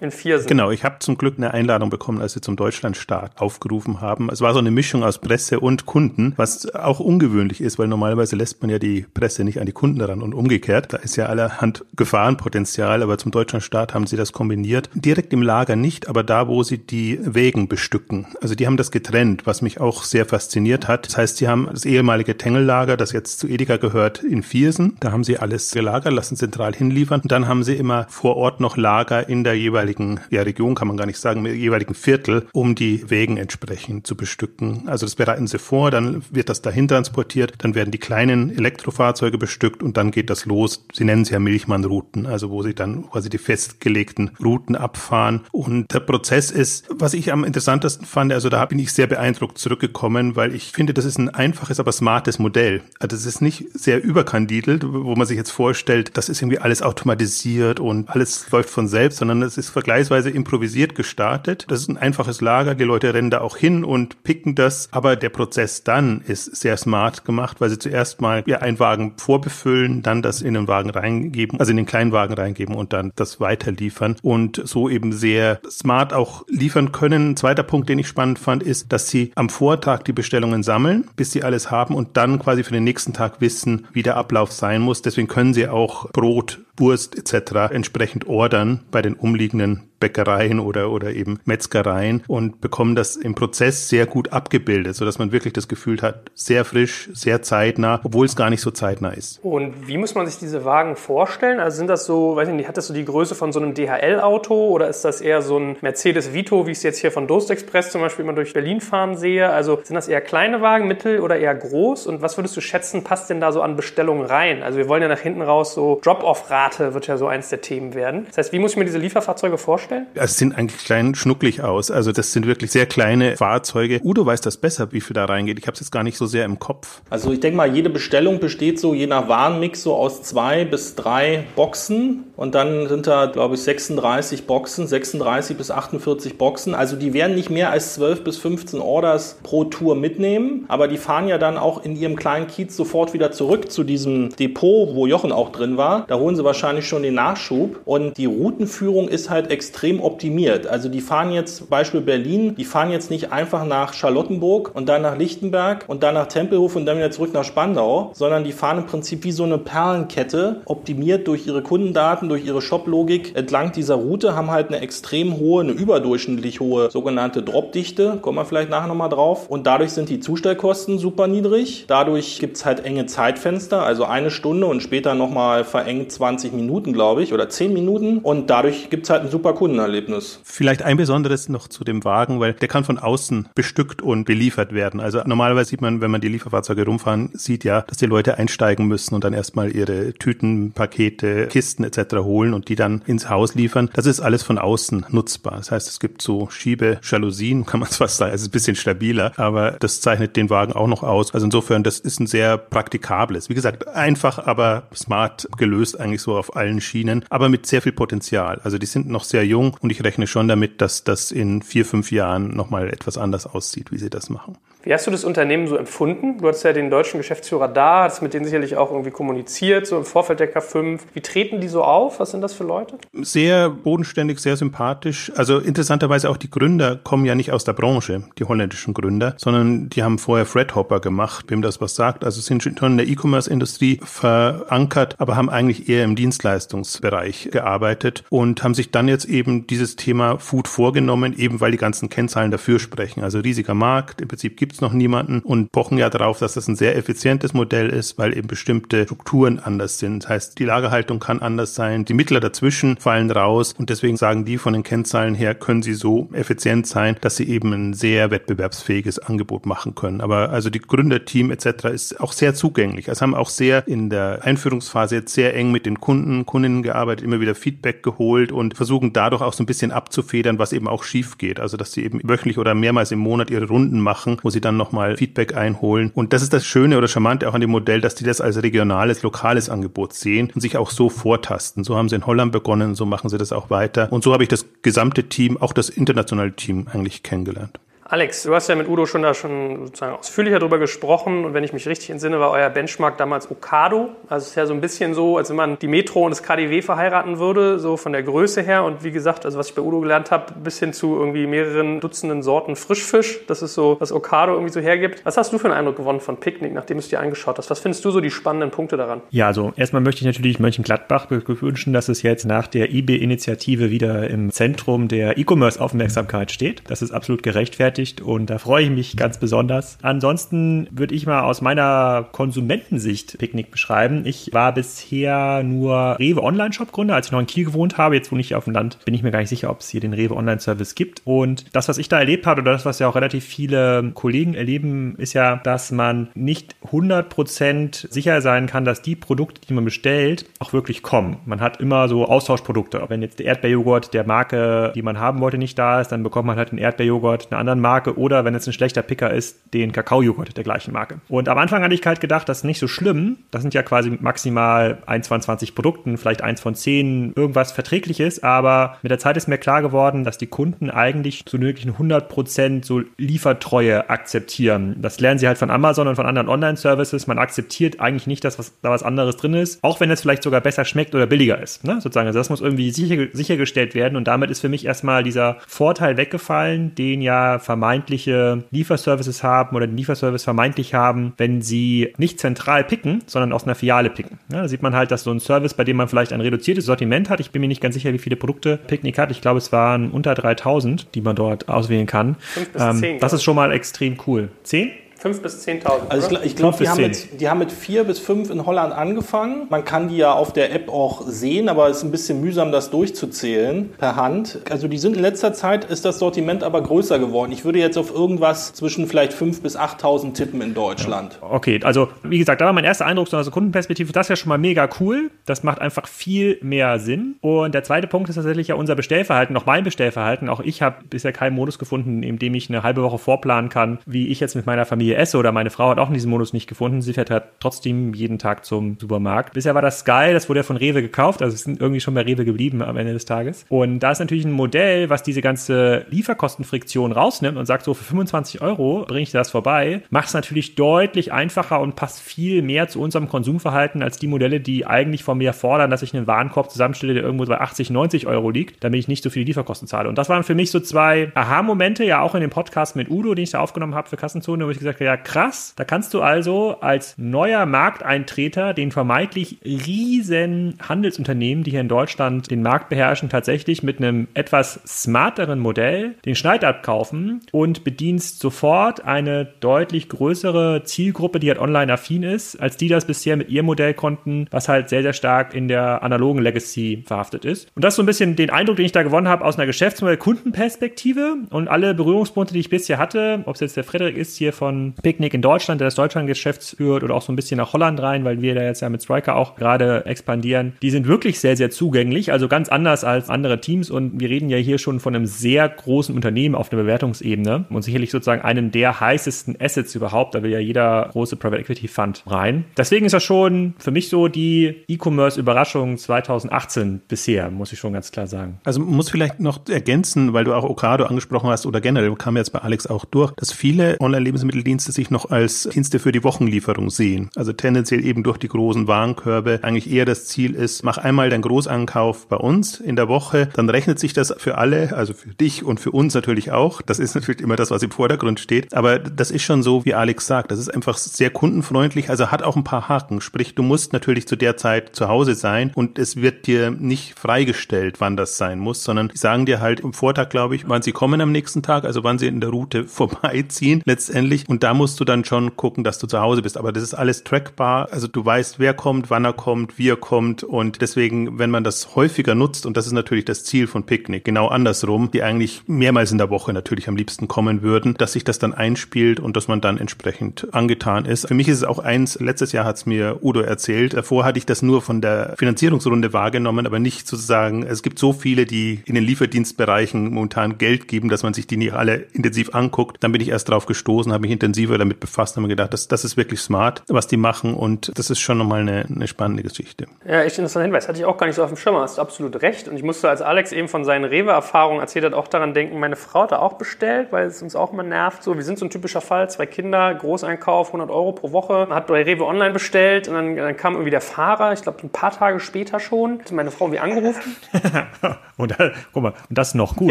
In 0.00 0.10
Viersen. 0.10 0.46
Genau, 0.46 0.70
ich 0.70 0.84
habe 0.84 0.96
zum 1.00 1.18
Glück 1.18 1.34
eine 1.36 1.52
Einladung 1.52 1.90
bekommen, 1.90 2.20
als 2.20 2.32
sie 2.32 2.40
zum 2.40 2.56
Deutschlandstart 2.56 3.40
aufgerufen 3.40 4.00
haben. 4.00 4.28
Es 4.30 4.40
war 4.40 4.52
so 4.52 4.58
eine 4.58 4.70
Mischung 4.70 5.02
aus 5.04 5.18
Presse 5.18 5.60
und 5.60 5.86
Kunden, 5.86 6.34
was 6.36 6.72
auch 6.74 7.00
ungewöhnlich 7.00 7.60
ist, 7.60 7.78
weil 7.78 7.88
normalerweise 7.88 8.36
lässt 8.36 8.62
man 8.62 8.70
ja 8.70 8.78
die 8.78 9.06
Presse 9.12 9.44
nicht 9.44 9.60
an 9.60 9.66
die 9.66 9.72
Kunden 9.72 10.00
ran 10.00 10.22
und 10.22 10.34
umgekehrt. 10.34 10.92
Da 10.92 10.98
ist 10.98 11.16
ja 11.16 11.26
allerhand 11.26 11.84
Gefahrenpotenzial, 11.96 13.02
aber 13.02 13.18
zum 13.18 13.32
Deutschlandstart 13.32 13.94
haben 13.94 14.06
sie 14.06 14.16
das 14.16 14.32
kombiniert. 14.32 14.88
Direkt 14.94 15.32
im 15.32 15.42
Lager 15.42 15.76
nicht, 15.76 16.08
aber 16.08 16.22
da, 16.22 16.48
wo 16.48 16.62
sie 16.62 16.78
die 16.78 17.18
Wägen 17.22 17.68
bestücken. 17.68 18.26
Also 18.40 18.54
die 18.54 18.66
haben 18.66 18.76
das 18.76 18.90
getrennt, 18.90 19.46
was 19.46 19.62
mich 19.62 19.80
auch 19.80 20.04
sehr 20.04 20.26
fasziniert 20.26 20.88
hat. 20.88 21.06
Das 21.06 21.16
heißt, 21.16 21.36
sie 21.38 21.48
haben 21.48 21.68
das 21.72 21.84
ehemalige 21.84 22.36
Tengellager, 22.36 22.96
das 22.96 23.12
jetzt 23.12 23.40
zu 23.40 23.48
Edeka 23.48 23.76
gehört, 23.76 24.22
in 24.22 24.42
Viersen. 24.42 24.96
Da 25.00 25.12
haben 25.12 25.24
sie 25.24 25.38
alles 25.38 25.72
gelagert, 25.72 26.12
lassen 26.12 26.36
zentral 26.36 26.74
hinliefern. 26.74 27.20
Und 27.22 27.32
dann 27.32 27.48
haben 27.48 27.64
sie 27.64 27.74
immer 27.74 28.06
vor 28.08 28.36
Ort 28.36 28.60
noch 28.60 28.76
Lager 28.76 29.28
in 29.28 29.44
der 29.44 29.54
jeweiligen 29.54 29.87
jeweiligen 29.88 30.20
ja, 30.30 30.42
Region, 30.42 30.74
kann 30.74 30.88
man 30.88 30.96
gar 30.96 31.06
nicht 31.06 31.18
sagen, 31.18 31.44
im 31.44 31.54
jeweiligen 31.54 31.94
Viertel, 31.94 32.46
um 32.52 32.74
die 32.74 33.08
Wägen 33.10 33.36
entsprechend 33.36 34.06
zu 34.06 34.16
bestücken. 34.16 34.84
Also 34.86 35.06
das 35.06 35.14
bereiten 35.14 35.46
sie 35.46 35.58
vor, 35.58 35.90
dann 35.90 36.22
wird 36.30 36.48
das 36.48 36.62
dahin 36.62 36.88
transportiert, 36.88 37.54
dann 37.58 37.74
werden 37.74 37.90
die 37.90 37.98
kleinen 37.98 38.50
Elektrofahrzeuge 38.56 39.38
bestückt 39.38 39.82
und 39.82 39.96
dann 39.96 40.10
geht 40.10 40.30
das 40.30 40.46
los. 40.46 40.86
Sie 40.92 41.04
nennen 41.04 41.24
sie 41.24 41.32
ja 41.32 41.38
Milchmannrouten, 41.38 42.26
also 42.26 42.50
wo 42.50 42.62
sie 42.62 42.74
dann 42.74 43.08
quasi 43.10 43.30
die 43.30 43.38
festgelegten 43.38 44.30
Routen 44.42 44.76
abfahren. 44.76 45.42
Und 45.52 45.92
der 45.92 46.00
Prozess 46.00 46.50
ist, 46.50 46.86
was 46.90 47.14
ich 47.14 47.32
am 47.32 47.44
interessantesten 47.44 48.06
fand, 48.06 48.32
also 48.32 48.48
da 48.48 48.64
bin 48.66 48.78
ich 48.78 48.92
sehr 48.92 49.06
beeindruckt 49.06 49.58
zurückgekommen, 49.58 50.36
weil 50.36 50.54
ich 50.54 50.72
finde, 50.72 50.94
das 50.94 51.04
ist 51.04 51.18
ein 51.18 51.30
einfaches, 51.30 51.80
aber 51.80 51.92
smartes 51.92 52.38
Modell. 52.38 52.82
Also 53.00 53.16
es 53.16 53.26
ist 53.26 53.40
nicht 53.40 53.66
sehr 53.74 54.02
überkandidelt, 54.02 54.84
wo 54.86 55.14
man 55.14 55.26
sich 55.26 55.36
jetzt 55.36 55.50
vorstellt, 55.50 56.16
das 56.16 56.28
ist 56.28 56.42
irgendwie 56.42 56.58
alles 56.58 56.82
automatisiert 56.82 57.80
und 57.80 58.08
alles 58.08 58.50
läuft 58.50 58.70
von 58.70 58.88
selbst, 58.88 59.18
sondern 59.18 59.42
es 59.42 59.56
ist 59.56 59.70
vergleichsweise 59.78 60.30
improvisiert 60.30 60.96
gestartet. 60.96 61.64
Das 61.68 61.78
ist 61.78 61.88
ein 61.88 61.96
einfaches 61.96 62.40
Lager, 62.40 62.74
die 62.74 62.82
Leute 62.82 63.14
rennen 63.14 63.30
da 63.30 63.42
auch 63.42 63.56
hin 63.56 63.84
und 63.84 64.24
picken 64.24 64.56
das, 64.56 64.88
aber 64.90 65.14
der 65.14 65.28
Prozess 65.28 65.84
dann 65.84 66.20
ist 66.26 66.56
sehr 66.56 66.76
smart 66.76 67.24
gemacht, 67.24 67.60
weil 67.60 67.70
sie 67.70 67.78
zuerst 67.78 68.20
mal 68.20 68.42
ja, 68.46 68.58
einen 68.58 68.80
Wagen 68.80 69.14
vorbefüllen, 69.18 70.02
dann 70.02 70.20
das 70.20 70.42
in 70.42 70.54
den 70.54 70.66
Wagen 70.66 70.90
reingeben, 70.90 71.60
also 71.60 71.70
in 71.70 71.76
den 71.76 71.86
kleinen 71.86 72.10
Wagen 72.10 72.34
reingeben 72.34 72.74
und 72.74 72.92
dann 72.92 73.12
das 73.14 73.38
weiterliefern 73.38 74.16
und 74.20 74.60
so 74.64 74.88
eben 74.88 75.12
sehr 75.12 75.60
smart 75.70 76.12
auch 76.12 76.44
liefern 76.48 76.90
können. 76.90 77.30
Ein 77.30 77.36
zweiter 77.36 77.62
Punkt, 77.62 77.88
den 77.88 78.00
ich 78.00 78.08
spannend 78.08 78.40
fand, 78.40 78.64
ist, 78.64 78.92
dass 78.92 79.08
sie 79.08 79.30
am 79.36 79.48
Vortag 79.48 80.02
die 80.02 80.12
Bestellungen 80.12 80.64
sammeln, 80.64 81.08
bis 81.14 81.30
sie 81.30 81.44
alles 81.44 81.70
haben 81.70 81.94
und 81.94 82.16
dann 82.16 82.40
quasi 82.40 82.64
für 82.64 82.72
den 82.72 82.82
nächsten 82.82 83.12
Tag 83.12 83.40
wissen, 83.40 83.86
wie 83.92 84.02
der 84.02 84.16
Ablauf 84.16 84.50
sein 84.50 84.82
muss. 84.82 85.02
Deswegen 85.02 85.28
können 85.28 85.54
sie 85.54 85.68
auch 85.68 86.10
Brot, 86.10 86.58
Wurst 86.80 87.16
etc. 87.16 87.72
entsprechend 87.72 88.26
ordern 88.26 88.84
bei 88.90 89.02
den 89.02 89.14
umliegenden 89.14 89.90
Bäckereien 90.00 90.60
oder, 90.60 90.90
oder 90.90 91.12
eben 91.12 91.40
Metzgereien 91.44 92.22
und 92.26 92.60
bekommen 92.60 92.94
das 92.94 93.16
im 93.16 93.34
Prozess 93.34 93.88
sehr 93.88 94.06
gut 94.06 94.32
abgebildet, 94.32 94.96
sodass 94.96 95.18
man 95.18 95.32
wirklich 95.32 95.52
das 95.52 95.68
Gefühl 95.68 96.00
hat, 96.02 96.30
sehr 96.34 96.64
frisch, 96.64 97.10
sehr 97.12 97.42
zeitnah, 97.42 98.00
obwohl 98.04 98.26
es 98.26 98.36
gar 98.36 98.50
nicht 98.50 98.60
so 98.60 98.70
zeitnah 98.70 99.10
ist. 99.10 99.40
Und 99.42 99.88
wie 99.88 99.98
muss 99.98 100.14
man 100.14 100.26
sich 100.26 100.38
diese 100.38 100.64
Wagen 100.64 100.96
vorstellen? 100.96 101.60
Also 101.60 101.78
sind 101.78 101.88
das 101.88 102.06
so, 102.06 102.36
weiß 102.36 102.48
ich 102.48 102.54
nicht, 102.54 102.68
hat 102.68 102.76
das 102.76 102.86
so 102.86 102.94
die 102.94 103.04
Größe 103.04 103.34
von 103.34 103.52
so 103.52 103.60
einem 103.60 103.74
DHL-Auto 103.74 104.68
oder 104.68 104.88
ist 104.88 105.04
das 105.04 105.20
eher 105.20 105.42
so 105.42 105.58
ein 105.58 105.76
Mercedes 105.80 106.32
Vito, 106.32 106.66
wie 106.66 106.72
ich 106.72 106.78
es 106.78 106.82
jetzt 106.82 106.98
hier 106.98 107.10
von 107.10 107.26
Dost 107.26 107.50
Express 107.50 107.90
zum 107.90 108.00
Beispiel 108.00 108.24
immer 108.24 108.34
durch 108.34 108.52
Berlin 108.52 108.80
fahren 108.80 109.16
sehe? 109.16 109.50
Also 109.50 109.80
sind 109.82 109.94
das 109.96 110.08
eher 110.08 110.20
kleine 110.20 110.60
Wagen, 110.62 110.86
mittel 110.86 111.20
oder 111.20 111.38
eher 111.38 111.54
groß? 111.54 112.06
Und 112.06 112.22
was 112.22 112.36
würdest 112.38 112.56
du 112.56 112.60
schätzen, 112.60 113.04
passt 113.04 113.30
denn 113.30 113.40
da 113.40 113.52
so 113.52 113.62
an 113.62 113.76
Bestellungen 113.76 114.24
rein? 114.24 114.62
Also 114.62 114.78
wir 114.78 114.88
wollen 114.88 115.02
ja 115.02 115.08
nach 115.08 115.18
hinten 115.18 115.42
raus 115.42 115.74
so 115.74 116.00
Drop-off-Rate 116.02 116.94
wird 116.94 117.06
ja 117.06 117.16
so 117.16 117.26
eins 117.26 117.48
der 117.48 117.60
Themen 117.60 117.94
werden. 117.94 118.26
Das 118.28 118.38
heißt, 118.38 118.52
wie 118.52 118.58
muss 118.58 118.72
ich 118.72 118.76
mir 118.76 118.84
diese 118.84 118.98
Lieferfahrzeuge 118.98 119.58
vorstellen? 119.58 119.87
Es 120.14 120.36
sind 120.36 120.56
eigentlich 120.56 120.84
klein 120.84 121.14
schnucklig 121.14 121.62
aus. 121.62 121.90
Also 121.90 122.12
das 122.12 122.32
sind 122.32 122.46
wirklich 122.46 122.70
sehr 122.70 122.86
kleine 122.86 123.36
Fahrzeuge. 123.36 124.00
Udo 124.02 124.26
weiß 124.26 124.40
das 124.40 124.56
besser, 124.56 124.92
wie 124.92 125.00
viel 125.00 125.14
da 125.14 125.24
reingeht. 125.24 125.58
Ich 125.58 125.66
habe 125.66 125.74
es 125.74 125.80
jetzt 125.80 125.90
gar 125.90 126.02
nicht 126.02 126.16
so 126.16 126.26
sehr 126.26 126.44
im 126.44 126.58
Kopf. 126.58 127.02
Also 127.10 127.32
ich 127.32 127.40
denke 127.40 127.56
mal, 127.56 127.74
jede 127.74 127.90
Bestellung 127.90 128.40
besteht 128.40 128.78
so 128.80 128.94
je 128.94 129.06
nach 129.06 129.28
Warenmix 129.28 129.82
so 129.82 129.94
aus 129.94 130.22
zwei 130.22 130.64
bis 130.64 130.94
drei 130.94 131.44
Boxen. 131.56 132.24
Und 132.36 132.54
dann 132.54 132.88
sind 132.88 133.06
da, 133.06 133.26
glaube 133.26 133.56
ich, 133.56 133.62
36 133.62 134.46
Boxen, 134.46 134.86
36 134.86 135.56
bis 135.56 135.70
48 135.70 136.38
Boxen. 136.38 136.74
Also 136.74 136.96
die 136.96 137.12
werden 137.12 137.34
nicht 137.34 137.50
mehr 137.50 137.70
als 137.70 137.94
12 137.94 138.24
bis 138.24 138.38
15 138.38 138.80
Orders 138.80 139.38
pro 139.42 139.64
Tour 139.64 139.96
mitnehmen. 139.96 140.64
Aber 140.68 140.88
die 140.88 140.98
fahren 140.98 141.28
ja 141.28 141.38
dann 141.38 141.58
auch 141.58 141.84
in 141.84 141.96
ihrem 141.96 142.16
kleinen 142.16 142.46
Kiez 142.46 142.76
sofort 142.76 143.12
wieder 143.12 143.32
zurück 143.32 143.70
zu 143.70 143.84
diesem 143.84 144.30
Depot, 144.36 144.94
wo 144.94 145.06
Jochen 145.06 145.32
auch 145.32 145.50
drin 145.50 145.76
war. 145.76 146.06
Da 146.06 146.16
holen 146.18 146.36
sie 146.36 146.44
wahrscheinlich 146.44 146.86
schon 146.86 147.02
den 147.02 147.14
Nachschub. 147.14 147.80
Und 147.84 148.16
die 148.16 148.26
Routenführung 148.26 149.08
ist 149.08 149.30
halt 149.30 149.50
extrem 149.50 149.77
optimiert. 150.00 150.66
Also 150.66 150.88
die 150.88 151.00
fahren 151.00 151.32
jetzt, 151.32 151.70
Beispiel 151.70 152.00
Berlin, 152.00 152.54
die 152.56 152.64
fahren 152.64 152.90
jetzt 152.90 153.10
nicht 153.10 153.32
einfach 153.32 153.64
nach 153.64 153.92
Charlottenburg 153.92 154.72
und 154.74 154.88
dann 154.88 155.02
nach 155.02 155.16
Lichtenberg 155.16 155.84
und 155.86 156.02
dann 156.02 156.14
nach 156.14 156.26
Tempelhof 156.26 156.76
und 156.76 156.86
dann 156.86 156.96
wieder 156.96 157.10
zurück 157.10 157.32
nach 157.32 157.44
Spandau, 157.44 158.10
sondern 158.14 158.44
die 158.44 158.52
fahren 158.52 158.78
im 158.78 158.86
Prinzip 158.86 159.24
wie 159.24 159.32
so 159.32 159.44
eine 159.44 159.58
Perlenkette, 159.58 160.62
optimiert 160.64 161.28
durch 161.28 161.46
ihre 161.46 161.62
Kundendaten, 161.62 162.28
durch 162.28 162.44
ihre 162.44 162.60
Shop-Logik 162.60 163.36
entlang 163.36 163.72
dieser 163.72 163.94
Route, 163.94 164.34
haben 164.34 164.50
halt 164.50 164.68
eine 164.68 164.80
extrem 164.80 165.38
hohe, 165.38 165.62
eine 165.62 165.72
überdurchschnittlich 165.72 166.60
hohe 166.60 166.90
sogenannte 166.90 167.42
Dropdichte, 167.42 168.18
kommen 168.20 168.38
wir 168.38 168.44
vielleicht 168.44 168.70
nachher 168.70 168.88
nochmal 168.88 169.08
drauf. 169.08 169.48
Und 169.48 169.66
dadurch 169.66 169.92
sind 169.92 170.08
die 170.08 170.20
Zustellkosten 170.20 170.98
super 170.98 171.26
niedrig. 171.26 171.84
Dadurch 171.86 172.38
gibt 172.38 172.56
es 172.56 172.64
halt 172.64 172.84
enge 172.84 173.06
Zeitfenster, 173.06 173.82
also 173.82 174.04
eine 174.04 174.30
Stunde 174.30 174.66
und 174.66 174.82
später 174.82 175.14
nochmal 175.14 175.64
verengt 175.64 176.10
20 176.12 176.52
Minuten, 176.52 176.92
glaube 176.92 177.22
ich, 177.22 177.32
oder 177.32 177.48
10 177.48 177.72
Minuten. 177.72 178.18
Und 178.18 178.50
dadurch 178.50 178.90
gibt 178.90 179.04
es 179.04 179.10
halt 179.10 179.22
einen 179.22 179.30
super 179.30 179.52
Kundenerlebnis. 179.68 180.40
Vielleicht 180.44 180.82
ein 180.82 180.96
besonderes 180.96 181.50
noch 181.50 181.68
zu 181.68 181.84
dem 181.84 182.02
Wagen, 182.02 182.40
weil 182.40 182.54
der 182.54 182.68
kann 182.68 182.84
von 182.84 182.98
außen 182.98 183.50
bestückt 183.54 184.00
und 184.00 184.24
beliefert 184.24 184.72
werden. 184.72 184.98
Also 184.98 185.20
normalerweise 185.26 185.68
sieht 185.68 185.82
man, 185.82 186.00
wenn 186.00 186.10
man 186.10 186.22
die 186.22 186.28
Lieferfahrzeuge 186.28 186.86
rumfahren, 186.86 187.30
sieht 187.34 187.64
ja, 187.64 187.82
dass 187.82 187.98
die 187.98 188.06
Leute 188.06 188.38
einsteigen 188.38 188.86
müssen 188.86 189.14
und 189.14 189.24
dann 189.24 189.34
erstmal 189.34 189.76
ihre 189.76 190.14
Tüten, 190.14 190.72
Pakete, 190.72 191.48
Kisten 191.48 191.84
etc. 191.84 192.16
holen 192.16 192.54
und 192.54 192.70
die 192.70 192.76
dann 192.76 193.02
ins 193.06 193.28
Haus 193.28 193.54
liefern. 193.54 193.90
Das 193.92 194.06
ist 194.06 194.20
alles 194.20 194.42
von 194.42 194.56
außen 194.56 195.04
nutzbar. 195.10 195.56
Das 195.58 195.70
heißt, 195.70 195.86
es 195.86 196.00
gibt 196.00 196.22
so 196.22 196.48
Schiebe-Jalousien, 196.48 197.66
kann 197.66 197.80
man 197.80 197.88
es 197.90 197.98
fast 197.98 198.16
sagen. 198.16 198.32
Es 198.32 198.40
ist 198.40 198.48
ein 198.48 198.52
bisschen 198.52 198.74
stabiler, 198.74 199.32
aber 199.36 199.72
das 199.72 200.00
zeichnet 200.00 200.34
den 200.36 200.48
Wagen 200.48 200.72
auch 200.72 200.86
noch 200.86 201.02
aus. 201.02 201.34
Also 201.34 201.44
insofern, 201.44 201.82
das 201.82 201.98
ist 201.98 202.20
ein 202.20 202.26
sehr 202.26 202.56
praktikables. 202.56 203.50
Wie 203.50 203.54
gesagt, 203.54 203.86
einfach, 203.86 204.38
aber 204.46 204.84
smart 204.94 205.46
gelöst 205.58 206.00
eigentlich 206.00 206.22
so 206.22 206.38
auf 206.38 206.56
allen 206.56 206.80
Schienen, 206.80 207.22
aber 207.28 207.50
mit 207.50 207.66
sehr 207.66 207.82
viel 207.82 207.92
Potenzial. 207.92 208.60
Also 208.64 208.78
die 208.78 208.86
sind 208.86 209.10
noch 209.10 209.24
sehr 209.24 209.44
jung 209.44 209.57
und 209.58 209.90
ich 209.90 210.04
rechne 210.04 210.26
schon 210.26 210.48
damit, 210.48 210.80
dass 210.80 211.04
das 211.04 211.30
in 211.30 211.62
vier, 211.62 211.84
fünf 211.84 212.10
Jahren 212.12 212.54
nochmal 212.54 212.88
etwas 212.88 213.18
anders 213.18 213.46
aussieht, 213.46 213.90
wie 213.92 213.98
sie 213.98 214.10
das 214.10 214.30
machen. 214.30 214.56
Wie 214.88 214.94
hast 214.94 215.06
du 215.06 215.10
das 215.10 215.22
Unternehmen 215.22 215.66
so 215.66 215.76
empfunden? 215.76 216.38
Du 216.38 216.48
hattest 216.48 216.64
ja 216.64 216.72
den 216.72 216.88
deutschen 216.88 217.18
Geschäftsführer 217.18 217.68
da, 217.68 218.04
hast 218.04 218.22
mit 218.22 218.32
denen 218.32 218.46
sicherlich 218.46 218.78
auch 218.78 218.90
irgendwie 218.90 219.10
kommuniziert, 219.10 219.86
so 219.86 219.98
im 219.98 220.06
Vorfeld 220.06 220.40
der 220.40 220.50
K5. 220.50 221.00
Wie 221.12 221.20
treten 221.20 221.60
die 221.60 221.68
so 221.68 221.84
auf? 221.84 222.20
Was 222.20 222.30
sind 222.30 222.40
das 222.40 222.54
für 222.54 222.64
Leute? 222.64 222.96
Sehr 223.12 223.68
bodenständig, 223.68 224.38
sehr 224.38 224.56
sympathisch. 224.56 225.30
Also 225.36 225.58
interessanterweise 225.58 226.30
auch 226.30 226.38
die 226.38 226.50
Gründer 226.50 226.96
kommen 226.96 227.26
ja 227.26 227.34
nicht 227.34 227.52
aus 227.52 227.64
der 227.64 227.74
Branche, 227.74 228.22
die 228.38 228.44
holländischen 228.44 228.94
Gründer, 228.94 229.34
sondern 229.36 229.90
die 229.90 230.02
haben 230.02 230.16
vorher 230.16 230.46
Fred 230.46 230.74
Hopper 230.74 231.00
gemacht, 231.00 231.44
wem 231.48 231.60
das 231.60 231.82
was 231.82 231.94
sagt. 231.94 232.24
Also 232.24 232.40
sind 232.40 232.62
schon 232.62 232.92
in 232.92 232.96
der 232.96 233.08
E-Commerce-Industrie 233.08 234.00
verankert, 234.02 235.16
aber 235.18 235.36
haben 235.36 235.50
eigentlich 235.50 235.90
eher 235.90 236.04
im 236.04 236.16
Dienstleistungsbereich 236.16 237.50
gearbeitet 237.52 238.24
und 238.30 238.64
haben 238.64 238.72
sich 238.72 238.90
dann 238.90 239.06
jetzt 239.06 239.26
eben 239.26 239.66
dieses 239.66 239.96
Thema 239.96 240.38
Food 240.38 240.66
vorgenommen, 240.66 241.34
eben 241.36 241.60
weil 241.60 241.72
die 241.72 241.76
ganzen 241.76 242.08
Kennzahlen 242.08 242.50
dafür 242.50 242.78
sprechen. 242.78 243.22
Also 243.22 243.40
riesiger 243.40 243.74
Markt, 243.74 244.22
im 244.22 244.28
Prinzip 244.28 244.56
gibt 244.56 244.77
es 244.78 244.80
noch 244.80 244.92
niemanden 244.92 245.40
und 245.40 245.72
pochen 245.72 245.98
ja 245.98 246.08
darauf, 246.08 246.38
dass 246.38 246.54
das 246.54 246.68
ein 246.68 246.76
sehr 246.76 246.96
effizientes 246.96 247.52
Modell 247.52 247.88
ist, 247.88 248.18
weil 248.18 248.36
eben 248.36 248.48
bestimmte 248.48 249.04
Strukturen 249.04 249.58
anders 249.58 249.98
sind. 249.98 250.24
Das 250.24 250.30
heißt, 250.30 250.58
die 250.58 250.64
Lagerhaltung 250.64 251.18
kann 251.18 251.40
anders 251.40 251.74
sein, 251.74 252.04
die 252.04 252.14
Mittler 252.14 252.40
dazwischen 252.40 252.96
fallen 252.96 253.30
raus 253.30 253.74
und 253.76 253.90
deswegen 253.90 254.16
sagen 254.16 254.44
die 254.44 254.58
von 254.58 254.72
den 254.72 254.82
Kennzahlen 254.82 255.34
her, 255.34 255.54
können 255.54 255.82
sie 255.82 255.94
so 255.94 256.28
effizient 256.32 256.86
sein, 256.86 257.16
dass 257.20 257.36
sie 257.36 257.48
eben 257.48 257.72
ein 257.72 257.94
sehr 257.94 258.30
wettbewerbsfähiges 258.30 259.18
Angebot 259.18 259.66
machen 259.66 259.94
können. 259.94 260.20
Aber 260.20 260.50
also 260.50 260.70
die 260.70 260.80
Gründerteam 260.80 261.50
etc. 261.50 261.86
ist 261.92 262.20
auch 262.20 262.32
sehr 262.32 262.54
zugänglich. 262.54 263.08
Es 263.08 263.20
haben 263.20 263.34
auch 263.34 263.48
sehr 263.48 263.86
in 263.88 264.10
der 264.10 264.40
Einführungsphase 264.42 265.16
jetzt 265.16 265.34
sehr 265.34 265.54
eng 265.54 265.72
mit 265.72 265.86
den 265.86 266.00
Kunden, 266.00 266.46
Kundinnen 266.46 266.82
gearbeitet, 266.82 267.24
immer 267.24 267.40
wieder 267.40 267.54
Feedback 267.54 268.02
geholt 268.02 268.52
und 268.52 268.76
versuchen 268.76 269.12
dadurch 269.12 269.42
auch 269.42 269.52
so 269.52 269.62
ein 269.62 269.66
bisschen 269.66 269.90
abzufedern, 269.90 270.58
was 270.58 270.72
eben 270.72 270.88
auch 270.88 271.02
schief 271.02 271.38
geht. 271.38 271.58
Also 271.58 271.76
dass 271.76 271.92
sie 271.92 272.04
eben 272.04 272.20
wöchentlich 272.22 272.58
oder 272.58 272.74
mehrmals 272.74 273.10
im 273.10 273.18
Monat 273.18 273.50
ihre 273.50 273.66
Runden 273.66 274.00
machen, 274.00 274.38
wo 274.42 274.50
sie 274.50 274.58
sie 274.58 274.60
dann 274.68 274.76
nochmal 274.76 275.16
Feedback 275.16 275.56
einholen. 275.56 276.12
Und 276.14 276.32
das 276.32 276.42
ist 276.42 276.52
das 276.52 276.64
Schöne 276.64 276.96
oder 276.98 277.08
Charmante 277.08 277.48
auch 277.48 277.54
an 277.54 277.60
dem 277.60 277.70
Modell, 277.70 278.00
dass 278.00 278.14
die 278.14 278.24
das 278.24 278.40
als 278.40 278.62
regionales, 278.62 279.22
lokales 279.22 279.68
Angebot 279.68 280.12
sehen 280.12 280.50
und 280.54 280.60
sich 280.60 280.76
auch 280.76 280.90
so 280.90 281.08
vortasten. 281.08 281.84
So 281.84 281.96
haben 281.96 282.08
sie 282.08 282.16
in 282.16 282.26
Holland 282.26 282.52
begonnen, 282.52 282.94
so 282.94 283.06
machen 283.06 283.28
sie 283.28 283.38
das 283.38 283.52
auch 283.52 283.70
weiter. 283.70 284.12
Und 284.12 284.22
so 284.22 284.32
habe 284.32 284.42
ich 284.42 284.48
das 284.48 284.66
gesamte 284.82 285.24
Team, 285.24 285.56
auch 285.56 285.72
das 285.72 285.88
internationale 285.88 286.52
Team 286.52 286.86
eigentlich 286.92 287.22
kennengelernt. 287.22 287.80
Alex, 288.10 288.44
du 288.44 288.54
hast 288.54 288.68
ja 288.68 288.74
mit 288.74 288.88
Udo 288.88 289.04
schon 289.04 289.20
da 289.20 289.34
schon 289.34 289.84
sozusagen 289.84 290.16
ausführlicher 290.16 290.58
drüber 290.58 290.78
gesprochen 290.78 291.44
und 291.44 291.52
wenn 291.52 291.62
ich 291.62 291.74
mich 291.74 291.86
richtig 291.86 292.08
entsinne, 292.08 292.40
war 292.40 292.52
euer 292.52 292.70
Benchmark 292.70 293.18
damals 293.18 293.50
Okado. 293.50 294.08
Also 294.30 294.44
es 294.44 294.48
ist 294.48 294.54
ja 294.54 294.64
so 294.64 294.72
ein 294.72 294.80
bisschen 294.80 295.12
so, 295.12 295.36
als 295.36 295.50
wenn 295.50 295.56
man 295.56 295.78
die 295.78 295.88
Metro 295.88 296.24
und 296.24 296.30
das 296.30 296.42
KDW 296.42 296.80
verheiraten 296.80 297.38
würde, 297.38 297.78
so 297.78 297.98
von 297.98 298.12
der 298.12 298.22
Größe 298.22 298.62
her 298.62 298.84
und 298.84 299.04
wie 299.04 299.10
gesagt, 299.10 299.44
also 299.44 299.58
was 299.58 299.68
ich 299.68 299.74
bei 299.74 299.82
Udo 299.82 300.00
gelernt 300.00 300.30
habe, 300.30 300.54
bis 300.54 300.78
hin 300.78 300.94
zu 300.94 301.16
irgendwie 301.16 301.46
mehreren 301.46 302.00
Dutzenden 302.00 302.42
Sorten 302.42 302.76
Frischfisch. 302.76 303.40
Das 303.46 303.60
ist 303.60 303.74
so, 303.74 303.98
was 304.00 304.10
Okado 304.10 304.54
irgendwie 304.54 304.72
so 304.72 304.80
hergibt. 304.80 305.20
Was 305.26 305.36
hast 305.36 305.52
du 305.52 305.58
für 305.58 305.66
einen 305.66 305.76
Eindruck 305.76 305.96
gewonnen 305.96 306.20
von 306.20 306.38
Picknick, 306.38 306.72
nachdem 306.72 306.96
du 306.96 307.00
es 307.02 307.10
dir 307.10 307.20
angeschaut 307.20 307.58
hast? 307.58 307.68
Was 307.68 307.80
findest 307.80 308.06
du 308.06 308.10
so 308.10 308.22
die 308.22 308.30
spannenden 308.30 308.70
Punkte 308.70 308.96
daran? 308.96 309.20
Ja, 309.28 309.48
also 309.48 309.74
erstmal 309.76 310.00
möchte 310.00 310.22
ich 310.22 310.26
natürlich 310.26 310.58
Mönchengladbach 310.58 311.26
beglückwünschen, 311.26 311.92
dass 311.92 312.08
es 312.08 312.22
jetzt 312.22 312.46
nach 312.46 312.68
der 312.68 312.90
eBay-Initiative 312.90 313.90
wieder 313.90 314.30
im 314.30 314.50
Zentrum 314.50 315.08
der 315.08 315.36
E-Commerce-Aufmerksamkeit 315.36 316.50
steht. 316.52 316.84
Das 316.88 317.02
ist 317.02 317.10
absolut 317.10 317.42
gerechtfertigt 317.42 317.97
und 318.20 318.50
da 318.50 318.58
freue 318.58 318.84
ich 318.84 318.90
mich 318.90 319.16
ganz 319.16 319.38
besonders. 319.38 319.98
Ansonsten 320.02 320.88
würde 320.90 321.14
ich 321.14 321.26
mal 321.26 321.42
aus 321.42 321.60
meiner 321.60 322.28
Konsumentensicht 322.32 323.38
Picknick 323.38 323.70
beschreiben. 323.70 324.22
Ich 324.24 324.50
war 324.52 324.72
bisher 324.72 325.62
nur 325.62 326.16
Rewe 326.18 326.42
Online-Shop 326.42 326.92
Gründer, 326.92 327.14
als 327.14 327.26
ich 327.26 327.32
noch 327.32 327.40
in 327.40 327.46
Kiel 327.46 327.64
gewohnt 327.64 327.98
habe. 327.98 328.14
Jetzt 328.14 328.30
wohne 328.30 328.40
ich 328.40 328.54
auf 328.54 328.64
dem 328.64 328.74
Land, 328.74 328.98
bin 329.04 329.14
ich 329.14 329.22
mir 329.22 329.30
gar 329.30 329.40
nicht 329.40 329.48
sicher, 329.48 329.70
ob 329.70 329.80
es 329.80 329.88
hier 329.88 330.00
den 330.00 330.12
Rewe 330.12 330.36
Online-Service 330.36 330.94
gibt. 330.94 331.22
Und 331.24 331.64
das, 331.74 331.88
was 331.88 331.98
ich 331.98 332.08
da 332.08 332.18
erlebt 332.18 332.46
habe 332.46 332.62
oder 332.62 332.72
das, 332.72 332.84
was 332.84 332.98
ja 332.98 333.08
auch 333.08 333.16
relativ 333.16 333.44
viele 333.44 334.12
Kollegen 334.14 334.54
erleben, 334.54 335.16
ist 335.16 335.32
ja, 335.32 335.56
dass 335.56 335.90
man 335.90 336.28
nicht 336.34 336.76
100% 336.90 338.12
sicher 338.12 338.40
sein 338.40 338.66
kann, 338.66 338.84
dass 338.84 339.02
die 339.02 339.16
Produkte, 339.16 339.60
die 339.68 339.74
man 339.74 339.84
bestellt, 339.84 340.46
auch 340.60 340.72
wirklich 340.72 341.02
kommen. 341.02 341.38
Man 341.46 341.60
hat 341.60 341.80
immer 341.80 342.08
so 342.08 342.26
Austauschprodukte. 342.26 343.02
Wenn 343.08 343.22
jetzt 343.22 343.38
der 343.38 343.46
Erdbeerjoghurt 343.46 344.14
der 344.14 344.24
Marke, 344.24 344.92
die 344.94 345.02
man 345.02 345.18
haben 345.18 345.40
wollte, 345.40 345.58
nicht 345.58 345.78
da 345.78 346.00
ist, 346.00 346.08
dann 346.08 346.22
bekommt 346.22 346.46
man 346.46 346.56
halt 346.56 346.70
den 346.70 346.78
Erdbeerjoghurt 346.78 347.50
einer 347.50 347.58
anderen 347.58 347.80
Marke 347.80 347.87
Marke 347.88 348.18
oder 348.18 348.44
wenn 348.44 348.54
es 348.54 348.66
ein 348.66 348.74
schlechter 348.74 349.00
Picker 349.00 349.32
ist, 349.32 349.60
den 349.72 349.92
Kakaojoghurt 349.92 350.54
der 350.58 350.64
gleichen 350.64 350.92
Marke. 350.92 351.20
Und 351.28 351.48
am 351.48 351.56
Anfang 351.56 351.82
hatte 351.82 351.94
ich 351.94 352.04
halt 352.04 352.20
gedacht, 352.20 352.46
das 352.46 352.58
ist 352.58 352.64
nicht 352.64 352.78
so 352.78 352.86
schlimm. 352.86 353.38
Das 353.50 353.62
sind 353.62 353.72
ja 353.72 353.82
quasi 353.82 354.10
maximal 354.20 354.98
1 355.06 355.26
von 355.26 355.40
20 355.40 355.74
Produkten, 355.74 356.18
vielleicht 356.18 356.42
eins 356.42 356.60
von 356.60 356.74
10, 356.74 357.32
irgendwas 357.34 357.72
Verträgliches. 357.72 358.42
Aber 358.42 358.98
mit 359.02 359.10
der 359.10 359.18
Zeit 359.18 359.38
ist 359.38 359.48
mir 359.48 359.56
klar 359.56 359.80
geworden, 359.80 360.22
dass 360.22 360.36
die 360.36 360.48
Kunden 360.48 360.90
eigentlich 360.90 361.46
zu 361.46 361.56
möglichen 361.56 361.94
100% 361.94 362.84
so 362.84 363.00
Liefertreue 363.16 364.10
akzeptieren. 364.10 364.96
Das 365.00 365.18
lernen 365.18 365.38
sie 365.38 365.46
halt 365.46 365.56
von 365.56 365.70
Amazon 365.70 366.08
und 366.08 366.16
von 366.16 366.26
anderen 366.26 366.50
Online-Services. 366.50 367.26
Man 367.26 367.38
akzeptiert 367.38 368.00
eigentlich 368.00 368.26
nicht, 368.26 368.44
dass 368.44 368.58
was, 368.58 368.74
da 368.82 368.90
was 368.90 369.02
anderes 369.02 369.38
drin 369.38 369.54
ist, 369.54 369.82
auch 369.82 369.98
wenn 370.00 370.10
es 370.10 370.20
vielleicht 370.20 370.42
sogar 370.42 370.60
besser 370.60 370.84
schmeckt 370.84 371.14
oder 371.14 371.26
billiger 371.26 371.58
ist. 371.58 371.84
Ne? 371.84 372.02
Sozusagen, 372.02 372.26
also 372.26 372.38
das 372.38 372.50
muss 372.50 372.60
irgendwie 372.60 372.90
sicher, 372.90 373.28
sichergestellt 373.32 373.94
werden. 373.94 374.16
Und 374.16 374.28
damit 374.28 374.50
ist 374.50 374.60
für 374.60 374.68
mich 374.68 374.84
erstmal 374.84 375.22
dieser 375.22 375.56
Vorteil 375.66 376.18
weggefallen, 376.18 376.94
den 376.94 377.22
ja 377.22 377.58
vermeintliche 377.78 378.64
Lieferservices 378.72 379.44
haben 379.44 379.76
oder 379.76 379.86
den 379.86 379.96
Lieferservice 379.96 380.42
vermeintlich 380.42 380.94
haben, 380.94 381.32
wenn 381.36 381.62
sie 381.62 382.12
nicht 382.18 382.40
zentral 382.40 382.82
picken, 382.82 383.22
sondern 383.26 383.52
aus 383.52 383.64
einer 383.64 383.76
Filiale 383.76 384.10
picken. 384.10 384.40
Ja, 384.52 384.62
da 384.62 384.68
sieht 384.68 384.82
man 384.82 384.96
halt, 384.96 385.12
dass 385.12 385.22
so 385.22 385.30
ein 385.30 385.38
Service, 385.38 385.74
bei 385.74 385.84
dem 385.84 385.96
man 385.96 386.08
vielleicht 386.08 386.32
ein 386.32 386.40
reduziertes 386.40 386.86
Sortiment 386.86 387.30
hat, 387.30 387.38
ich 387.38 387.52
bin 387.52 387.60
mir 387.60 387.68
nicht 387.68 387.80
ganz 387.80 387.94
sicher, 387.94 388.12
wie 388.12 388.18
viele 388.18 388.34
Produkte 388.34 388.76
Picknick 388.76 389.16
hat, 389.16 389.30
ich 389.30 389.40
glaube, 389.40 389.58
es 389.58 389.70
waren 389.70 390.10
unter 390.10 390.34
3000, 390.34 391.14
die 391.14 391.20
man 391.20 391.36
dort 391.36 391.68
auswählen 391.68 392.06
kann. 392.06 392.36
Ähm, 392.76 393.18
das 393.20 393.32
ist 393.32 393.44
schon 393.44 393.54
mal 393.54 393.70
extrem 393.70 394.16
cool. 394.26 394.48
Zehn? 394.64 394.90
5.000 395.22 395.42
bis 395.42 395.66
10.000. 395.66 395.90
Also 396.08 396.36
ich, 396.36 396.44
ich 396.44 396.56
glaube, 396.56 396.76
die, 396.78 396.88
haben 396.88 397.00
mit, 397.00 397.40
die 397.40 397.48
haben 397.48 397.58
mit 397.58 397.72
4 397.72 398.04
bis 398.04 398.20
5 398.20 398.50
in 398.50 398.66
Holland 398.66 398.92
angefangen. 398.92 399.66
Man 399.68 399.84
kann 399.84 400.08
die 400.08 400.16
ja 400.16 400.32
auf 400.32 400.52
der 400.52 400.72
App 400.72 400.88
auch 400.88 401.22
sehen, 401.26 401.68
aber 401.68 401.88
es 401.88 401.98
ist 401.98 402.04
ein 402.04 402.12
bisschen 402.12 402.40
mühsam, 402.40 402.70
das 402.70 402.90
durchzuzählen 402.90 403.90
per 403.98 404.14
Hand. 404.14 404.60
Also 404.70 404.86
die 404.86 404.98
sind 404.98 405.16
in 405.16 405.22
letzter 405.22 405.52
Zeit, 405.52 405.84
ist 405.84 406.04
das 406.04 406.20
Sortiment 406.20 406.62
aber 406.62 406.82
größer 406.82 407.18
geworden. 407.18 407.50
Ich 407.50 407.64
würde 407.64 407.80
jetzt 407.80 407.98
auf 407.98 408.14
irgendwas 408.14 408.72
zwischen 408.74 409.08
vielleicht 409.08 409.32
5 409.32 409.60
bis 409.60 409.76
8.000 409.76 410.34
tippen 410.34 410.62
in 410.62 410.74
Deutschland. 410.74 411.38
Ja. 411.42 411.50
Okay, 411.50 411.80
also 411.82 412.08
wie 412.22 412.38
gesagt, 412.38 412.60
da 412.60 412.66
war 412.66 412.72
mein 412.72 412.84
erster 412.84 413.06
Eindruck, 413.06 413.28
so 413.28 413.36
aus 413.36 413.46
der 413.46 413.52
Kundenperspektive, 413.52 414.12
das 414.12 414.26
ist 414.26 414.30
ja 414.30 414.36
schon 414.36 414.50
mal 414.50 414.58
mega 414.58 414.88
cool. 415.00 415.30
Das 415.46 415.64
macht 415.64 415.80
einfach 415.80 416.06
viel 416.06 416.58
mehr 416.62 417.00
Sinn. 417.00 417.36
Und 417.40 417.74
der 417.74 417.82
zweite 417.82 418.06
Punkt 418.06 418.28
ist 418.28 418.36
tatsächlich 418.36 418.68
ja 418.68 418.76
unser 418.76 418.94
Bestellverhalten, 418.94 419.56
auch 419.56 419.66
mein 419.66 419.82
Bestellverhalten. 419.82 420.48
Auch 420.48 420.60
ich 420.60 420.80
habe 420.80 420.96
bisher 421.10 421.32
keinen 421.32 421.54
Modus 421.54 421.78
gefunden, 421.78 422.22
in 422.22 422.38
dem 422.38 422.54
ich 422.54 422.68
eine 422.68 422.84
halbe 422.84 423.02
Woche 423.02 423.18
vorplanen 423.18 423.68
kann, 423.68 423.98
wie 424.06 424.28
ich 424.28 424.38
jetzt 424.38 424.54
mit 424.54 424.66
meiner 424.66 424.86
Familie 424.86 425.07
Familie 425.08 425.16
esse 425.16 425.38
oder 425.38 425.52
meine 425.52 425.70
Frau 425.70 425.90
hat 425.90 425.98
auch 425.98 426.08
in 426.08 426.14
diesem 426.14 426.30
Modus 426.30 426.52
nicht 426.52 426.68
gefunden. 426.68 427.00
Sie 427.00 427.12
fährt 427.12 427.30
halt 427.30 427.44
trotzdem 427.60 428.12
jeden 428.14 428.38
Tag 428.38 428.64
zum 428.64 428.98
Supermarkt. 429.00 429.54
Bisher 429.54 429.74
war 429.74 429.82
das 429.82 430.00
Sky, 430.00 430.32
das 430.32 430.48
wurde 430.48 430.60
ja 430.60 430.64
von 430.64 430.76
Rewe 430.76 431.02
gekauft, 431.02 431.42
also 431.42 431.54
es 431.54 431.62
sind 431.62 431.80
irgendwie 431.80 432.00
schon 432.00 432.14
bei 432.14 432.22
Rewe 432.22 432.44
geblieben 432.44 432.82
am 432.82 432.96
Ende 432.96 433.12
des 433.12 433.24
Tages. 433.24 433.64
Und 433.68 434.00
da 434.00 434.10
ist 434.10 434.18
natürlich 434.18 434.44
ein 434.44 434.52
Modell, 434.52 435.08
was 435.08 435.22
diese 435.22 435.40
ganze 435.40 436.04
Lieferkostenfriktion 436.10 437.12
rausnimmt 437.12 437.56
und 437.56 437.66
sagt, 437.66 437.84
so 437.84 437.94
für 437.94 438.04
25 438.04 438.60
Euro 438.60 439.04
bringe 439.06 439.22
ich 439.22 439.30
das 439.30 439.50
vorbei, 439.50 440.02
macht 440.10 440.28
es 440.28 440.34
natürlich 440.34 440.74
deutlich 440.74 441.32
einfacher 441.32 441.80
und 441.80 441.96
passt 441.96 442.20
viel 442.20 442.62
mehr 442.62 442.88
zu 442.88 443.00
unserem 443.00 443.28
Konsumverhalten 443.28 444.02
als 444.02 444.18
die 444.18 444.26
Modelle, 444.26 444.60
die 444.60 444.86
eigentlich 444.86 445.24
von 445.24 445.38
mir 445.38 445.52
fordern, 445.52 445.90
dass 445.90 446.02
ich 446.02 446.14
einen 446.14 446.26
Warenkorb 446.26 446.70
zusammenstelle, 446.70 447.14
der 447.14 447.22
irgendwo 447.22 447.46
bei 447.46 447.60
80, 447.60 447.90
90 447.90 448.26
Euro 448.26 448.50
liegt, 448.50 448.84
damit 448.84 449.00
ich 449.00 449.08
nicht 449.08 449.24
so 449.24 449.30
viele 449.30 449.46
Lieferkosten 449.46 449.88
zahle. 449.88 450.08
Und 450.08 450.18
das 450.18 450.28
waren 450.28 450.42
für 450.42 450.54
mich 450.54 450.70
so 450.70 450.80
zwei 450.80 451.32
Aha-Momente, 451.34 452.04
ja 452.04 452.20
auch 452.20 452.34
in 452.34 452.40
dem 452.40 452.50
Podcast 452.50 452.96
mit 452.96 453.10
Udo, 453.10 453.34
den 453.34 453.44
ich 453.44 453.50
da 453.50 453.60
aufgenommen 453.60 453.94
habe 453.94 454.08
für 454.08 454.16
Kassenzone, 454.16 454.66
wo 454.66 454.70
ich 454.70 454.78
gesagt 454.78 454.97
gesagt, 454.98 455.26
ja 455.26 455.32
krass, 455.32 455.74
da 455.76 455.84
kannst 455.84 456.14
du 456.14 456.20
also 456.20 456.80
als 456.80 457.14
neuer 457.16 457.66
Markteintreter 457.66 458.74
den 458.74 458.90
vermeintlich 458.90 459.58
riesen 459.64 460.74
Handelsunternehmen, 460.86 461.64
die 461.64 461.72
hier 461.72 461.80
in 461.80 461.88
Deutschland 461.88 462.50
den 462.50 462.62
Markt 462.62 462.88
beherrschen, 462.88 463.28
tatsächlich 463.28 463.82
mit 463.82 463.98
einem 463.98 464.28
etwas 464.34 464.80
smarteren 464.86 465.58
Modell 465.58 466.14
den 466.24 466.34
Schneid 466.34 466.64
abkaufen 466.64 467.40
und 467.52 467.84
bedienst 467.84 468.40
sofort 468.40 469.04
eine 469.04 469.46
deutlich 469.60 470.08
größere 470.08 470.82
Zielgruppe, 470.84 471.40
die 471.40 471.48
halt 471.48 471.60
online 471.60 471.92
affin 471.92 472.22
ist, 472.22 472.56
als 472.56 472.76
die 472.76 472.88
das 472.88 473.06
bisher 473.06 473.36
mit 473.36 473.48
ihrem 473.48 473.66
Modell 473.66 473.94
konnten, 473.94 474.46
was 474.50 474.68
halt 474.68 474.88
sehr, 474.88 475.02
sehr 475.02 475.12
stark 475.12 475.54
in 475.54 475.68
der 475.68 476.02
analogen 476.02 476.40
Legacy 476.42 477.04
verhaftet 477.06 477.44
ist. 477.44 477.68
Und 477.74 477.84
das 477.84 477.94
ist 477.94 477.96
so 477.96 478.02
ein 478.02 478.06
bisschen 478.06 478.36
den 478.36 478.50
Eindruck, 478.50 478.76
den 478.76 478.86
ich 478.86 478.92
da 478.92 479.02
gewonnen 479.02 479.28
habe 479.28 479.44
aus 479.44 479.56
einer 479.56 479.66
Geschäftsmodell-Kundenperspektive 479.66 481.36
und 481.50 481.68
alle 481.68 481.94
Berührungspunkte, 481.94 482.54
die 482.54 482.60
ich 482.60 482.70
bisher 482.70 482.98
hatte, 482.98 483.42
ob 483.46 483.54
es 483.54 483.60
jetzt 483.60 483.76
der 483.76 483.84
Frederik 483.84 484.16
ist 484.16 484.36
hier 484.36 484.52
von 484.52 484.87
Picknick 484.94 485.34
in 485.34 485.42
Deutschland, 485.42 485.80
der 485.80 485.86
das 485.86 485.94
Deutschland-Geschäft 485.94 486.76
führt 486.76 487.02
oder 487.02 487.14
auch 487.14 487.22
so 487.22 487.32
ein 487.32 487.36
bisschen 487.36 487.58
nach 487.58 487.72
Holland 487.72 488.00
rein, 488.00 488.24
weil 488.24 488.42
wir 488.42 488.54
da 488.54 488.62
jetzt 488.62 488.80
ja 488.80 488.88
mit 488.88 489.02
Striker 489.02 489.36
auch 489.36 489.56
gerade 489.56 490.06
expandieren, 490.06 490.74
die 490.82 490.90
sind 490.90 491.06
wirklich 491.06 491.40
sehr, 491.40 491.56
sehr 491.56 491.70
zugänglich, 491.70 492.32
also 492.32 492.48
ganz 492.48 492.68
anders 492.68 493.04
als 493.04 493.30
andere 493.30 493.60
Teams 493.60 493.90
und 493.90 494.20
wir 494.20 494.28
reden 494.28 494.48
ja 494.48 494.56
hier 494.56 494.78
schon 494.78 495.00
von 495.00 495.14
einem 495.14 495.26
sehr 495.26 495.68
großen 495.68 496.14
Unternehmen 496.14 496.54
auf 496.54 496.68
der 496.68 496.78
Bewertungsebene 496.78 497.66
und 497.70 497.82
sicherlich 497.82 498.10
sozusagen 498.10 498.42
einen 498.42 498.70
der 498.70 499.00
heißesten 499.00 499.56
Assets 499.60 499.94
überhaupt, 499.94 500.34
da 500.34 500.42
will 500.42 500.50
ja 500.50 500.58
jeder 500.58 501.08
große 501.12 501.36
Private 501.36 501.62
Equity 501.62 501.88
Fund 501.88 502.22
rein. 502.26 502.64
Deswegen 502.76 503.06
ist 503.06 503.12
das 503.12 503.24
schon 503.24 503.74
für 503.78 503.90
mich 503.90 504.08
so 504.08 504.28
die 504.28 504.84
E-Commerce-Überraschung 504.88 505.98
2018 505.98 507.00
bisher, 507.08 507.50
muss 507.50 507.72
ich 507.72 507.78
schon 507.78 507.92
ganz 507.92 508.12
klar 508.12 508.26
sagen. 508.26 508.58
Also 508.64 508.80
muss 508.80 509.10
vielleicht 509.10 509.40
noch 509.40 509.60
ergänzen, 509.68 510.32
weil 510.32 510.44
du 510.44 510.54
auch 510.54 510.64
Ocado 510.64 511.04
angesprochen 511.04 511.50
hast 511.50 511.66
oder 511.66 511.80
generell 511.80 512.14
kam 512.14 512.36
jetzt 512.36 512.52
bei 512.52 512.60
Alex 512.60 512.86
auch 512.86 513.04
durch, 513.04 513.32
dass 513.32 513.52
viele 513.52 513.96
Online-Lebensmitteldienste 514.00 514.77
sich 514.84 515.10
noch 515.10 515.30
als 515.30 515.68
Dienste 515.72 515.98
für 515.98 516.12
die 516.12 516.24
Wochenlieferung 516.24 516.90
sehen. 516.90 517.30
Also 517.36 517.52
tendenziell 517.52 518.04
eben 518.04 518.22
durch 518.22 518.38
die 518.38 518.48
großen 518.48 518.86
Warenkörbe 518.86 519.60
eigentlich 519.62 519.90
eher 519.90 520.04
das 520.04 520.26
Ziel 520.26 520.54
ist, 520.54 520.84
mach 520.84 520.98
einmal 520.98 521.30
deinen 521.30 521.42
Großankauf 521.42 522.26
bei 522.28 522.36
uns 522.36 522.80
in 522.80 522.96
der 522.96 523.08
Woche, 523.08 523.48
dann 523.54 523.68
rechnet 523.70 523.98
sich 523.98 524.12
das 524.12 524.34
für 524.38 524.58
alle, 524.58 524.96
also 524.96 525.14
für 525.14 525.34
dich 525.34 525.64
und 525.64 525.80
für 525.80 525.90
uns 525.90 526.14
natürlich 526.14 526.52
auch. 526.52 526.82
Das 526.82 526.98
ist 526.98 527.14
natürlich 527.14 527.40
immer 527.40 527.56
das, 527.56 527.70
was 527.70 527.82
im 527.82 527.90
Vordergrund 527.90 528.40
steht. 528.40 528.74
Aber 528.74 528.98
das 528.98 529.30
ist 529.30 529.42
schon 529.42 529.62
so, 529.62 529.84
wie 529.84 529.94
Alex 529.94 530.26
sagt, 530.26 530.50
das 530.50 530.58
ist 530.58 530.72
einfach 530.72 530.96
sehr 530.96 531.30
kundenfreundlich, 531.30 532.10
also 532.10 532.30
hat 532.30 532.42
auch 532.42 532.56
ein 532.56 532.64
paar 532.64 532.88
Haken. 532.88 533.20
Sprich, 533.20 533.54
du 533.54 533.62
musst 533.62 533.92
natürlich 533.92 534.26
zu 534.26 534.36
der 534.36 534.56
Zeit 534.56 534.94
zu 534.94 535.08
Hause 535.08 535.34
sein 535.34 535.72
und 535.74 535.98
es 535.98 536.16
wird 536.16 536.46
dir 536.46 536.70
nicht 536.70 537.18
freigestellt, 537.18 538.00
wann 538.00 538.16
das 538.16 538.36
sein 538.36 538.58
muss, 538.58 538.84
sondern 538.84 539.08
die 539.08 539.18
sagen 539.18 539.46
dir 539.46 539.60
halt 539.60 539.80
im 539.80 539.92
Vortag, 539.92 540.28
glaube 540.28 540.54
ich, 540.54 540.68
wann 540.68 540.82
sie 540.82 540.92
kommen 540.92 541.20
am 541.20 541.32
nächsten 541.32 541.62
Tag, 541.62 541.84
also 541.84 542.04
wann 542.04 542.18
sie 542.18 542.26
in 542.26 542.40
der 542.40 542.50
Route 542.50 542.84
vorbeiziehen 542.88 543.82
letztendlich. 543.84 544.48
Und 544.48 544.62
da 544.68 544.74
musst 544.74 545.00
du 545.00 545.06
dann 545.06 545.24
schon 545.24 545.56
gucken, 545.56 545.82
dass 545.82 545.98
du 545.98 546.06
zu 546.06 546.20
Hause 546.20 546.42
bist. 546.42 546.58
Aber 546.58 546.72
das 546.72 546.82
ist 546.82 546.92
alles 546.92 547.24
trackbar. 547.24 547.88
Also 547.90 548.06
du 548.06 548.22
weißt, 548.22 548.58
wer 548.58 548.74
kommt, 548.74 549.08
wann 549.08 549.24
er 549.24 549.32
kommt, 549.32 549.78
wie 549.78 549.88
er 549.88 549.96
kommt. 549.96 550.44
Und 550.44 550.82
deswegen, 550.82 551.38
wenn 551.38 551.50
man 551.50 551.64
das 551.64 551.96
häufiger 551.96 552.34
nutzt, 552.34 552.66
und 552.66 552.76
das 552.76 552.86
ist 552.86 552.92
natürlich 552.92 553.24
das 553.24 553.44
Ziel 553.44 553.66
von 553.66 553.84
Picknick, 553.84 554.26
genau 554.26 554.48
andersrum, 554.48 555.10
die 555.10 555.22
eigentlich 555.22 555.62
mehrmals 555.66 556.12
in 556.12 556.18
der 556.18 556.28
Woche 556.28 556.52
natürlich 556.52 556.86
am 556.86 556.96
liebsten 556.96 557.28
kommen 557.28 557.62
würden, 557.62 557.94
dass 557.94 558.12
sich 558.12 558.24
das 558.24 558.38
dann 558.38 558.52
einspielt 558.52 559.20
und 559.20 559.38
dass 559.38 559.48
man 559.48 559.62
dann 559.62 559.78
entsprechend 559.78 560.52
angetan 560.52 561.06
ist. 561.06 561.26
Für 561.26 561.34
mich 561.34 561.48
ist 561.48 561.56
es 561.56 561.64
auch 561.64 561.78
eins, 561.78 562.20
letztes 562.20 562.52
Jahr 562.52 562.66
hat 562.66 562.76
es 562.76 562.84
mir 562.84 563.20
Udo 563.22 563.40
erzählt, 563.40 563.94
davor 563.94 564.26
hatte 564.26 564.36
ich 564.36 564.44
das 564.44 564.60
nur 564.60 564.82
von 564.82 565.00
der 565.00 565.34
Finanzierungsrunde 565.38 566.12
wahrgenommen, 566.12 566.66
aber 566.66 566.78
nicht 566.78 567.08
sozusagen, 567.08 567.62
es 567.62 567.82
gibt 567.82 567.98
so 567.98 568.12
viele, 568.12 568.44
die 568.44 568.82
in 568.84 568.96
den 568.96 569.04
Lieferdienstbereichen 569.04 570.12
momentan 570.12 570.58
Geld 570.58 570.88
geben, 570.88 571.08
dass 571.08 571.22
man 571.22 571.32
sich 571.32 571.46
die 571.46 571.56
nicht 571.56 571.72
alle 571.72 572.04
intensiv 572.12 572.54
anguckt. 572.54 572.98
Dann 573.00 573.12
bin 573.12 573.22
ich 573.22 573.28
erst 573.30 573.48
drauf 573.48 573.64
gestoßen, 573.64 574.12
habe 574.12 574.20
mich 574.22 574.32
intensiver 574.58 574.78
damit 574.78 575.00
befasst 575.00 575.36
und 575.36 575.44
habe 575.44 575.48
gedacht, 575.48 575.72
das, 575.72 575.88
das 575.88 576.04
ist 576.04 576.16
wirklich 576.16 576.40
smart, 576.40 576.82
was 576.88 577.06
die 577.06 577.16
machen 577.16 577.54
und 577.54 577.96
das 577.96 578.10
ist 578.10 578.18
schon 578.18 578.38
nochmal 578.38 578.60
eine, 578.60 578.86
eine 578.92 579.06
spannende 579.06 579.42
Geschichte. 579.42 579.86
Ja, 580.04 580.22
echt 580.22 580.38
interessanter 580.38 580.64
Hinweis. 580.64 580.88
Hatte 580.88 580.98
ich 580.98 581.04
auch 581.04 581.16
gar 581.16 581.26
nicht 581.26 581.36
so 581.36 581.44
auf 581.44 581.50
dem 581.50 581.56
Schirm. 581.56 581.76
Hast 581.76 581.98
du 581.98 582.02
absolut 582.02 582.42
recht. 582.42 582.68
Und 582.68 582.76
ich 582.76 582.82
musste, 582.82 583.08
als 583.08 583.22
Alex 583.22 583.52
eben 583.52 583.68
von 583.68 583.84
seinen 583.84 584.04
Rewe-Erfahrungen 584.04 584.80
erzählt 584.80 585.04
hat, 585.04 585.14
auch 585.14 585.28
daran 585.28 585.54
denken, 585.54 585.78
meine 585.78 585.96
Frau 585.96 586.22
hat 586.22 586.32
da 586.32 586.38
auch 586.38 586.54
bestellt, 586.54 587.08
weil 587.10 587.26
es 587.26 587.42
uns 587.42 587.54
auch 587.54 587.72
immer 587.72 587.82
nervt. 587.82 588.22
So, 588.22 588.34
wir 588.34 588.42
sind 588.42 588.58
so 588.58 588.66
ein 588.66 588.70
typischer 588.70 589.00
Fall, 589.00 589.30
zwei 589.30 589.46
Kinder, 589.46 589.94
Großeinkauf, 589.94 590.68
100 590.68 590.90
Euro 590.90 591.12
pro 591.12 591.32
Woche. 591.32 591.68
Hat 591.70 591.86
bei 591.86 592.02
Rewe 592.02 592.24
online 592.24 592.52
bestellt 592.52 593.08
und 593.08 593.14
dann, 593.14 593.36
dann 593.36 593.56
kam 593.56 593.74
irgendwie 593.74 593.90
der 593.90 594.00
Fahrer, 594.00 594.52
ich 594.52 594.62
glaube 594.62 594.78
ein 594.82 594.90
paar 594.90 595.12
Tage 595.12 595.40
später 595.40 595.80
schon, 595.80 596.20
hat 596.20 596.32
meine 596.32 596.50
Frau 596.50 596.66
irgendwie 596.66 596.80
angerufen. 596.80 597.36
und, 598.36 598.54
guck 598.92 599.02
mal, 599.02 599.12
und 599.28 599.38
das 599.38 599.54
noch 599.54 599.76
gut. 599.76 599.90